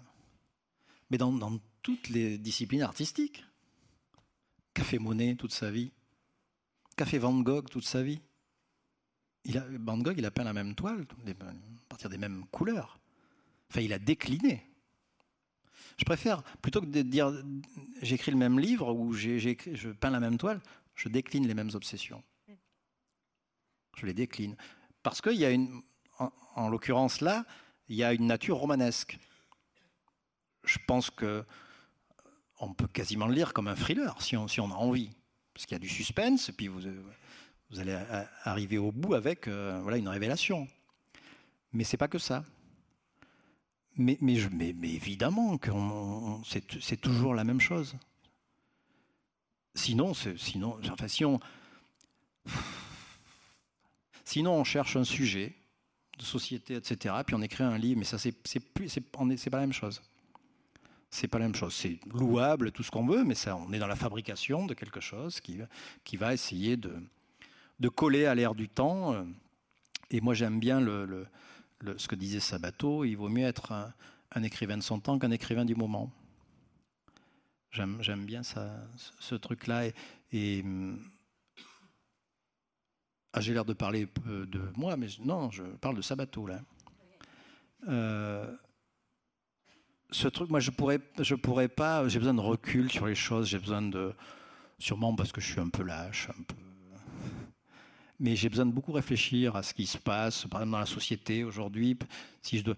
mais 1.08 1.16
dans, 1.16 1.32
dans 1.32 1.58
toutes 1.80 2.10
les 2.10 2.36
disciplines 2.36 2.82
artistiques. 2.82 3.46
Qu'a 4.74 4.84
fait 4.84 4.98
Monet 4.98 5.36
toute 5.36 5.52
sa 5.52 5.70
vie 5.70 5.92
Qu'a 6.96 7.06
fait 7.06 7.18
Van 7.18 7.34
Gogh 7.40 7.68
toute 7.70 7.86
sa 7.86 8.02
vie 8.02 8.20
il 9.44 9.58
Van 9.80 9.98
Gogh, 9.98 10.16
il 10.16 10.24
a 10.24 10.30
peint 10.30 10.44
la 10.44 10.52
même 10.52 10.74
toile, 10.74 11.06
à 11.28 11.88
partir 11.88 12.08
des 12.08 12.18
mêmes 12.18 12.44
couleurs. 12.50 12.98
Enfin, 13.70 13.80
il 13.80 13.92
a 13.92 13.98
décliné. 13.98 14.66
Je 15.98 16.04
préfère, 16.04 16.42
plutôt 16.62 16.80
que 16.80 16.86
de 16.86 17.02
dire 17.02 17.32
j'écris 18.02 18.32
le 18.32 18.38
même 18.38 18.58
livre 18.58 18.92
ou 18.92 19.12
je 19.12 19.90
peins 19.92 20.10
la 20.10 20.20
même 20.20 20.38
toile, 20.38 20.60
je 20.94 21.08
décline 21.08 21.46
les 21.46 21.54
mêmes 21.54 21.70
obsessions. 21.74 22.22
Je 23.96 24.06
les 24.06 24.14
décline. 24.14 24.56
Parce 25.02 25.20
qu'il 25.20 25.36
y 25.36 25.44
a 25.44 25.50
une, 25.50 25.82
en 26.56 26.68
l'occurrence 26.68 27.20
là, 27.20 27.44
il 27.88 27.96
y 27.96 28.02
a 28.02 28.12
une 28.12 28.26
nature 28.26 28.56
romanesque. 28.56 29.18
Je 30.64 30.78
pense 30.86 31.10
que 31.10 31.44
on 32.64 32.74
peut 32.74 32.88
quasiment 32.88 33.26
le 33.26 33.34
lire 33.34 33.52
comme 33.52 33.68
un 33.68 33.74
thriller 33.74 34.20
si 34.20 34.36
on, 34.36 34.46
a 34.46 34.74
envie. 34.74 35.10
Parce 35.52 35.66
qu'il 35.66 35.74
y 35.74 35.76
a 35.76 35.80
du 35.80 35.88
suspense, 35.88 36.48
et 36.48 36.52
puis 36.52 36.68
vous, 36.68 36.82
allez 37.78 37.96
arriver 38.42 38.78
au 38.78 38.90
bout 38.90 39.14
avec 39.14 39.46
euh, 39.46 39.78
voilà, 39.82 39.98
une 39.98 40.08
révélation. 40.08 40.66
Mais 41.72 41.84
c'est 41.84 41.96
pas 41.96 42.08
que 42.08 42.18
ça. 42.18 42.44
Mais, 43.96 44.18
évidemment 44.20 45.56
que 45.58 45.70
c'est 46.44 47.00
toujours 47.00 47.34
la 47.34 47.44
même 47.44 47.60
chose. 47.60 47.94
Sinon, 49.76 50.14
sinon, 50.14 50.78
enfin, 50.90 51.08
si 51.08 51.24
on, 51.24 51.38
sinon 54.24 54.54
on 54.54 54.64
cherche 54.64 54.96
un 54.96 55.04
sujet 55.04 55.54
de 56.18 56.24
société, 56.24 56.74
etc., 56.74 57.14
puis 57.26 57.34
on 57.34 57.42
écrit 57.42 57.64
un 57.64 57.78
livre, 57.78 57.98
mais 57.98 58.04
ça, 58.04 58.18
c'est 58.18 58.30
pas 58.30 59.58
la 59.58 59.60
même 59.60 59.72
chose 59.72 60.00
c'est 61.14 61.28
pas 61.28 61.38
la 61.38 61.44
même 61.44 61.54
chose. 61.54 61.72
C'est 61.72 62.00
louable, 62.12 62.72
tout 62.72 62.82
ce 62.82 62.90
qu'on 62.90 63.06
veut, 63.06 63.22
mais 63.22 63.36
ça, 63.36 63.56
on 63.56 63.72
est 63.72 63.78
dans 63.78 63.86
la 63.86 63.94
fabrication 63.94 64.66
de 64.66 64.74
quelque 64.74 65.00
chose 65.00 65.40
qui, 65.40 65.60
qui 66.02 66.16
va 66.16 66.34
essayer 66.34 66.76
de, 66.76 66.92
de 67.78 67.88
coller 67.88 68.26
à 68.26 68.34
l'air 68.34 68.56
du 68.56 68.68
temps. 68.68 69.24
Et 70.10 70.20
moi, 70.20 70.34
j'aime 70.34 70.58
bien 70.58 70.80
le, 70.80 71.26
ce 71.96 72.08
que 72.08 72.16
disait 72.16 72.40
Sabato 72.40 73.04
il 73.04 73.14
vaut 73.14 73.28
mieux 73.28 73.46
être 73.46 73.70
un, 73.70 74.42
écrivain 74.42 74.76
de 74.76 74.82
son 74.82 74.98
temps 74.98 75.20
qu'un 75.20 75.30
écrivain 75.30 75.64
du 75.64 75.76
moment. 75.76 76.10
J'aime 77.70 78.24
bien 78.24 78.42
ça, 78.42 78.74
ce 79.20 79.36
truc-là. 79.36 79.86
Et, 80.32 80.64
ah, 83.32 83.40
j'ai 83.40 83.54
l'air 83.54 83.64
de 83.64 83.72
parler 83.72 84.08
de 84.26 84.72
moi, 84.74 84.96
mais 84.96 85.06
non, 85.20 85.52
je 85.52 85.62
parle 85.62 85.96
de 85.96 86.02
Sabato 86.02 86.48
là. 86.48 86.60
Euh, 87.86 88.52
ce 90.14 90.28
truc, 90.28 90.48
moi, 90.48 90.60
je 90.60 90.70
pourrais, 90.70 91.00
je 91.18 91.34
pourrais 91.34 91.68
pas. 91.68 92.06
J'ai 92.08 92.20
besoin 92.20 92.34
de 92.34 92.40
recul 92.40 92.90
sur 92.90 93.06
les 93.06 93.16
choses. 93.16 93.48
J'ai 93.48 93.58
besoin 93.58 93.82
de, 93.82 94.14
sûrement 94.78 95.14
parce 95.14 95.32
que 95.32 95.40
je 95.40 95.50
suis 95.50 95.60
un 95.60 95.68
peu 95.68 95.82
lâche, 95.82 96.28
un 96.30 96.42
peu. 96.42 96.54
Mais 98.20 98.36
j'ai 98.36 98.48
besoin 98.48 98.66
de 98.66 98.70
beaucoup 98.70 98.92
réfléchir 98.92 99.56
à 99.56 99.64
ce 99.64 99.74
qui 99.74 99.86
se 99.86 99.98
passe, 99.98 100.46
par 100.46 100.60
exemple 100.60 100.72
dans 100.72 100.78
la 100.78 100.86
société 100.86 101.42
aujourd'hui. 101.42 101.98
Si 102.42 102.58
je 102.58 102.64
dois, 102.64 102.76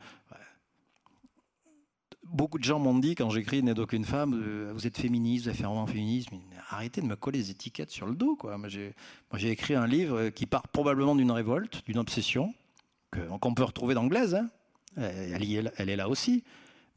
beaucoup 2.24 2.58
de 2.58 2.64
gens 2.64 2.78
m'ont 2.78 2.98
dit 2.98 3.14
quand 3.14 3.28
j'écris 3.28 3.62
N'est 3.62 3.74
d'aucune 3.74 4.06
femme, 4.06 4.32
euh, 4.34 4.72
vous 4.74 4.86
êtes 4.86 4.96
féministe, 4.96 5.44
vous 5.44 5.48
avez 5.50 5.58
fait 5.58 5.64
un 5.64 5.68
roman 5.68 5.86
féministe, 5.86 6.30
arrêtez 6.70 7.02
de 7.02 7.06
me 7.06 7.16
coller 7.16 7.40
des 7.40 7.50
étiquettes 7.50 7.90
sur 7.90 8.06
le 8.06 8.14
dos. 8.14 8.34
Quoi. 8.34 8.56
Moi, 8.56 8.68
j'ai, 8.68 8.94
écrit 9.50 9.74
un 9.74 9.86
livre 9.86 10.30
qui 10.30 10.46
part 10.46 10.68
probablement 10.68 11.14
d'une 11.14 11.30
révolte, 11.30 11.84
d'une 11.86 11.98
obsession, 11.98 12.54
qu'on 13.12 13.54
peut 13.54 13.64
retrouver 13.64 13.94
d'anglaise. 13.94 14.34
Hein. 14.34 14.48
Elle, 14.96 15.70
elle, 15.76 15.90
est 15.90 15.96
là 15.96 16.08
aussi. 16.08 16.42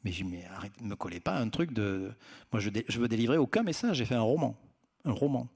Mais 0.03 0.11
je 0.11 0.23
mais 0.23 0.45
arrête, 0.45 0.79
me 0.81 0.95
collez 0.95 1.19
pas 1.19 1.37
un 1.37 1.49
truc 1.49 1.73
de. 1.73 2.11
Moi, 2.51 2.59
je, 2.59 2.69
je 2.87 2.99
veux 2.99 3.07
délivrer 3.07 3.37
aucun 3.37 3.63
message. 3.63 3.97
J'ai 3.97 4.05
fait 4.05 4.15
un 4.15 4.21
roman. 4.21 4.55
Un 5.05 5.11
roman. 5.11 5.47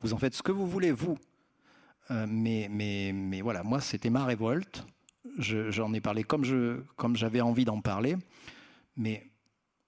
Vous 0.00 0.12
en 0.12 0.18
faites 0.18 0.34
ce 0.34 0.42
que 0.42 0.52
vous 0.52 0.66
voulez, 0.66 0.92
vous. 0.92 1.18
Euh, 2.10 2.26
mais, 2.28 2.68
mais, 2.70 3.12
mais 3.14 3.40
voilà, 3.40 3.62
moi, 3.62 3.80
c'était 3.80 4.10
ma 4.10 4.24
révolte. 4.24 4.84
J'en 5.38 5.92
ai 5.92 6.00
parlé 6.00 6.24
comme 6.24 6.44
je 6.44 6.80
comme 6.96 7.14
j'avais 7.16 7.40
envie 7.40 7.64
d'en 7.64 7.80
parler. 7.80 8.16
Mais 8.96 9.26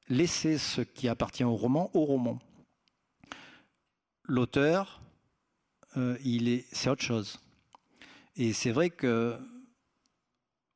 laissez 0.08 0.58
ce 0.58 0.82
qui 0.82 1.08
appartient 1.08 1.44
au 1.44 1.54
roman 1.54 1.90
au 1.94 2.04
roman. 2.04 2.38
L'auteur, 4.24 5.02
euh, 5.96 6.16
il 6.24 6.48
est, 6.48 6.66
c'est 6.72 6.90
autre 6.90 7.02
chose. 7.02 7.40
Et 8.36 8.52
c'est 8.52 8.70
vrai 8.70 8.90
que 8.90 9.36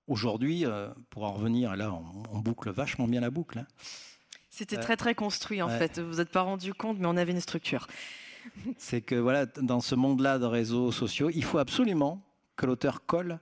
Aujourd'hui, 0.06 0.64
euh, 0.64 0.88
pour 1.10 1.24
en 1.24 1.32
revenir, 1.32 1.74
là, 1.76 1.92
on, 1.92 2.38
boucle 2.38 2.70
vachement 2.70 3.08
bien 3.08 3.20
la 3.20 3.30
boucle. 3.30 3.58
Hein. 3.58 3.66
C'était 4.50 4.76
très 4.76 4.96
très 4.96 5.14
construit 5.14 5.60
en 5.62 5.68
fait. 5.68 5.98
Vous 5.98 6.16
n'êtes 6.16 6.30
pas 6.30 6.42
rendu 6.42 6.72
compte, 6.72 6.98
mais 6.98 7.06
on 7.06 7.16
avait 7.16 7.32
une 7.32 7.40
structure. 7.40 7.86
C'est 8.78 9.02
que 9.02 9.16
voilà, 9.16 9.46
dans 9.46 9.80
ce 9.80 9.94
monde-là 9.94 10.38
de 10.38 10.46
réseaux 10.46 10.92
sociaux, 10.92 11.30
il 11.30 11.44
faut 11.44 11.58
absolument 11.58 12.22
que 12.54 12.66
l'auteur 12.66 13.04
colle 13.04 13.40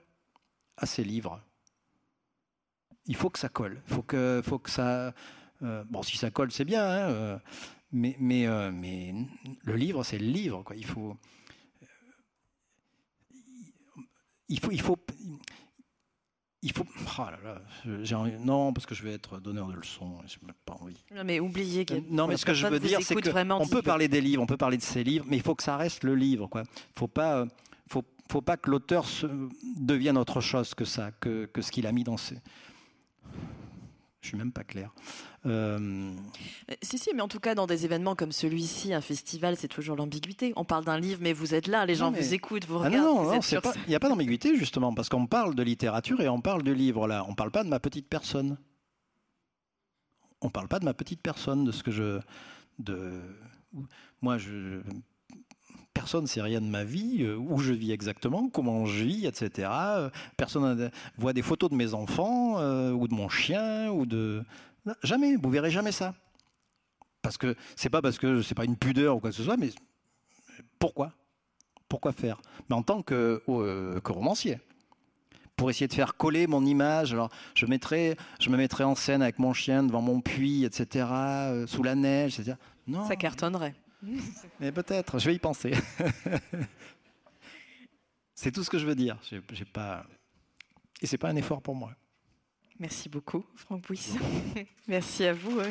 à 0.77 0.85
ses 0.85 1.03
livres. 1.03 1.41
Il 3.05 3.15
faut 3.15 3.29
que 3.29 3.39
ça 3.39 3.49
colle. 3.49 3.81
Il 3.87 3.93
faut 3.93 4.01
que, 4.01 4.41
faut 4.43 4.59
que 4.59 4.69
ça. 4.69 5.13
Euh, 5.61 5.83
bon, 5.89 6.01
si 6.01 6.17
ça 6.17 6.31
colle, 6.31 6.51
c'est 6.51 6.65
bien. 6.65 6.83
Hein, 6.83 7.09
euh, 7.09 7.37
mais, 7.91 8.15
mais, 8.19 8.71
mais 8.71 9.13
le 9.63 9.75
livre, 9.75 10.03
c'est 10.03 10.17
le 10.17 10.25
livre. 10.25 10.63
Quoi. 10.63 10.75
Il 10.75 10.85
faut. 10.85 11.15
Il 14.47 14.59
faut, 14.59 14.71
il 14.71 14.81
faut, 14.81 14.97
il 16.65 16.71
faut. 16.71 16.85
Oh 17.19 17.21
là 17.21 17.61
non, 18.43 18.73
parce 18.73 18.87
que 18.87 18.95
je 18.95 19.03
vais 19.03 19.13
être 19.13 19.39
donneur 19.39 19.67
de 19.67 19.75
leçons. 19.75 20.17
Je 20.25 20.43
n'ai 20.45 20.53
pas 20.65 20.73
envie. 20.81 20.97
Non, 21.15 21.23
mais 21.23 21.39
oubliez. 21.39 21.85
Que 21.85 21.93
non, 22.09 22.27
mais 22.27 22.37
ce 22.37 22.45
que 22.45 22.55
je 22.55 22.65
veux 22.65 22.79
dire, 22.79 22.99
c'est 23.03 23.15
qu'on 23.15 23.67
peut 23.67 23.83
parler 23.83 24.07
des 24.07 24.19
livres, 24.19 24.41
on 24.41 24.47
peut 24.47 24.57
parler 24.57 24.77
de 24.77 24.81
ces 24.81 25.03
livres, 25.03 25.25
mais 25.29 25.37
il 25.37 25.43
faut 25.43 25.53
que 25.53 25.63
ça 25.63 25.77
reste 25.77 26.03
le 26.03 26.15
livre. 26.15 26.47
Quoi. 26.47 26.63
Faut 26.95 27.07
pas, 27.07 27.37
euh, 27.37 27.45
faut, 27.87 28.03
faut 28.31 28.41
pas 28.41 28.57
que 28.57 28.71
l'auteur 28.71 29.05
devienne 29.77 30.17
autre 30.17 30.41
chose 30.41 30.73
que 30.73 30.85
ça, 30.85 31.11
que, 31.11 31.45
que 31.45 31.61
ce 31.61 31.71
qu'il 31.71 31.85
a 31.85 31.91
mis 31.91 32.03
dans 32.03 32.17
ses. 32.17 32.37
Je 34.25 34.29
suis 34.29 34.37
même 34.39 34.51
pas 34.51 34.63
clair. 34.63 34.91
Euh, 35.45 36.11
si, 36.81 36.97
si, 36.97 37.11
mais 37.13 37.21
en 37.21 37.27
tout 37.27 37.39
cas, 37.39 37.53
dans 37.53 37.67
des 37.67 37.85
événements 37.85 38.15
comme 38.15 38.31
celui-ci, 38.31 38.91
un 38.91 39.01
festival, 39.01 39.55
c'est 39.55 39.67
toujours 39.67 39.95
l'ambiguïté. 39.95 40.51
On 40.55 40.65
parle 40.65 40.83
d'un 40.83 40.99
livre, 40.99 41.19
mais 41.21 41.31
vous 41.31 41.53
êtes 41.53 41.67
là, 41.67 41.85
les 41.85 41.93
gens 41.93 42.09
vous 42.09 42.33
écoutent, 42.33 42.65
vous 42.65 42.79
ah 42.79 42.85
regardent. 42.85 43.05
non, 43.05 43.23
non, 43.35 43.39
il 43.39 43.87
n'y 43.87 43.93
a 43.93 43.99
pas 43.99 44.09
d'ambiguïté, 44.09 44.57
justement, 44.57 44.95
parce 44.95 45.09
qu'on 45.09 45.27
parle 45.27 45.53
de 45.53 45.61
littérature 45.61 46.21
et 46.21 46.27
on 46.27 46.41
parle 46.41 46.63
de 46.63 46.71
livre, 46.71 47.07
là. 47.07 47.23
On 47.27 47.31
ne 47.31 47.35
parle 47.35 47.51
pas 47.51 47.63
de 47.63 47.69
ma 47.69 47.79
petite 47.79 48.09
personne. 48.09 48.57
On 50.41 50.47
ne 50.47 50.51
parle 50.51 50.69
pas 50.69 50.79
de 50.79 50.85
ma 50.85 50.95
petite 50.95 51.21
personne, 51.21 51.63
de 51.63 51.71
ce 51.71 51.83
que 51.83 51.91
je. 51.91 52.19
De... 52.79 53.21
Moi, 54.23 54.39
je, 54.39 54.81
personne 55.93 56.23
ne 56.23 56.27
sait 56.27 56.41
rien 56.41 56.61
de 56.61 56.67
ma 56.67 56.83
vie, 56.83 57.23
euh, 57.23 57.35
où 57.35 57.57
je 57.59 57.73
vis 57.73 57.91
exactement, 57.91 58.49
comment 58.49 58.85
je 58.85 59.03
vis, 59.03 59.25
etc. 59.25 59.69
Personne 60.37 60.77
ne 60.77 60.89
voit 61.17 61.33
des 61.33 61.41
photos 61.41 61.69
de 61.69 61.75
mes 61.75 61.93
enfants, 61.93 62.59
euh, 62.59 62.91
ou 62.91 63.07
de 63.07 63.13
mon 63.13 63.29
chien, 63.29 63.89
ou 63.89 64.05
de... 64.05 64.43
Jamais, 65.03 65.35
vous 65.35 65.49
verrez 65.49 65.71
jamais 65.71 65.91
ça. 65.91 66.13
Parce 67.21 67.37
que 67.37 67.55
c'est 67.75 67.89
pas 67.89 68.03
parce 68.03 68.19
que 68.19 68.43
c'est 68.43 68.53
pas 68.53 68.65
une 68.65 68.77
pudeur 68.77 69.15
ou 69.15 69.19
quoi 69.19 69.31
que 69.31 69.35
ce 69.35 69.43
soit, 69.43 69.57
mais 69.57 69.71
pourquoi? 70.77 71.11
Pourquoi 71.89 72.11
faire? 72.11 72.39
Mais 72.69 72.75
en 72.75 72.83
tant 72.83 73.01
que, 73.01 73.41
euh, 73.49 73.99
romancier, 74.05 74.59
pour 75.55 75.69
essayer 75.69 75.87
de 75.87 75.93
faire 75.93 76.17
coller 76.17 76.45
mon 76.45 76.65
image, 76.65 77.13
alors 77.13 77.29
je 77.55 77.65
je 77.65 78.49
me 78.49 78.57
mettrais 78.57 78.83
en 78.83 78.93
scène 78.93 79.21
avec 79.23 79.39
mon 79.39 79.53
chien 79.53 79.81
devant 79.81 80.01
mon 80.01 80.21
puits, 80.21 80.65
etc., 80.65 81.07
sous 81.65 81.81
la 81.81 81.95
neige, 81.95 82.39
etc. 82.39 82.57
Non. 82.85 83.07
Ça 83.07 83.15
cartonnerait. 83.15 83.73
Mais 84.59 84.71
peut-être, 84.71 85.19
je 85.19 85.27
vais 85.27 85.35
y 85.35 85.39
penser. 85.39 85.71
c'est 88.35 88.51
tout 88.51 88.63
ce 88.63 88.69
que 88.69 88.77
je 88.77 88.85
veux 88.85 88.95
dire. 88.95 89.17
Pas... 89.73 90.05
Et 91.01 91.07
c'est 91.07 91.17
pas 91.17 91.29
un 91.29 91.35
effort 91.35 91.61
pour 91.61 91.75
moi. 91.75 91.93
Merci 92.79 93.09
beaucoup, 93.09 93.45
Franck 93.55 93.83
Bouisse. 93.83 94.15
Merci 94.87 95.25
à 95.25 95.33
vous. 95.33 95.61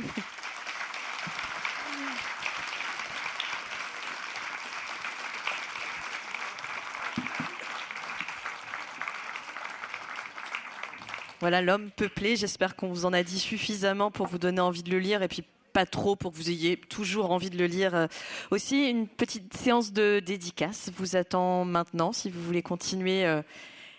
Voilà 11.40 11.60
l'homme 11.60 11.90
peuplé. 11.90 12.36
J'espère 12.36 12.74
qu'on 12.74 12.88
vous 12.88 13.04
en 13.04 13.12
a 13.12 13.22
dit 13.22 13.38
suffisamment 13.38 14.10
pour 14.10 14.26
vous 14.26 14.38
donner 14.38 14.60
envie 14.60 14.82
de 14.82 14.90
le 14.90 14.98
lire 14.98 15.22
et 15.22 15.28
puis 15.28 15.44
pas 15.74 15.84
trop 15.86 16.14
pour 16.16 16.32
que 16.32 16.36
vous 16.36 16.50
ayez 16.50 16.76
toujours 16.76 17.30
envie 17.32 17.50
de 17.50 17.58
le 17.58 17.66
lire. 17.66 17.94
Euh, 17.94 18.06
aussi, 18.50 18.88
une 18.88 19.08
petite 19.08 19.54
séance 19.54 19.92
de 19.92 20.22
dédicace 20.24 20.90
vous 20.96 21.16
attend 21.16 21.64
maintenant 21.64 22.12
si 22.12 22.30
vous 22.30 22.40
voulez 22.40 22.62
continuer 22.62 23.26
euh, 23.26 23.42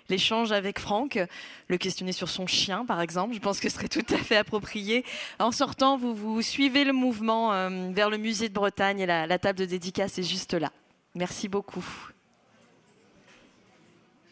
l'échange 0.07 0.53
avec 0.53 0.79
Franck, 0.79 1.19
le 1.67 1.77
questionner 1.77 2.13
sur 2.13 2.29
son 2.29 2.47
chien 2.47 2.85
par 2.85 3.01
exemple. 3.01 3.35
Je 3.35 3.39
pense 3.39 3.59
que 3.59 3.69
ce 3.69 3.75
serait 3.75 3.89
tout 3.89 4.05
à 4.09 4.17
fait 4.17 4.37
approprié. 4.37 5.03
En 5.37 5.51
sortant, 5.51 5.97
vous, 5.97 6.15
vous 6.15 6.41
suivez 6.41 6.85
le 6.85 6.93
mouvement 6.93 7.53
euh, 7.53 7.91
vers 7.91 8.09
le 8.09 8.17
musée 8.17 8.47
de 8.47 8.53
Bretagne 8.53 9.01
et 9.01 9.05
la, 9.05 9.27
la 9.27 9.37
table 9.37 9.59
de 9.59 9.65
dédicace 9.65 10.17
est 10.17 10.23
juste 10.23 10.53
là. 10.53 10.71
Merci 11.13 11.49
beaucoup. 11.49 11.85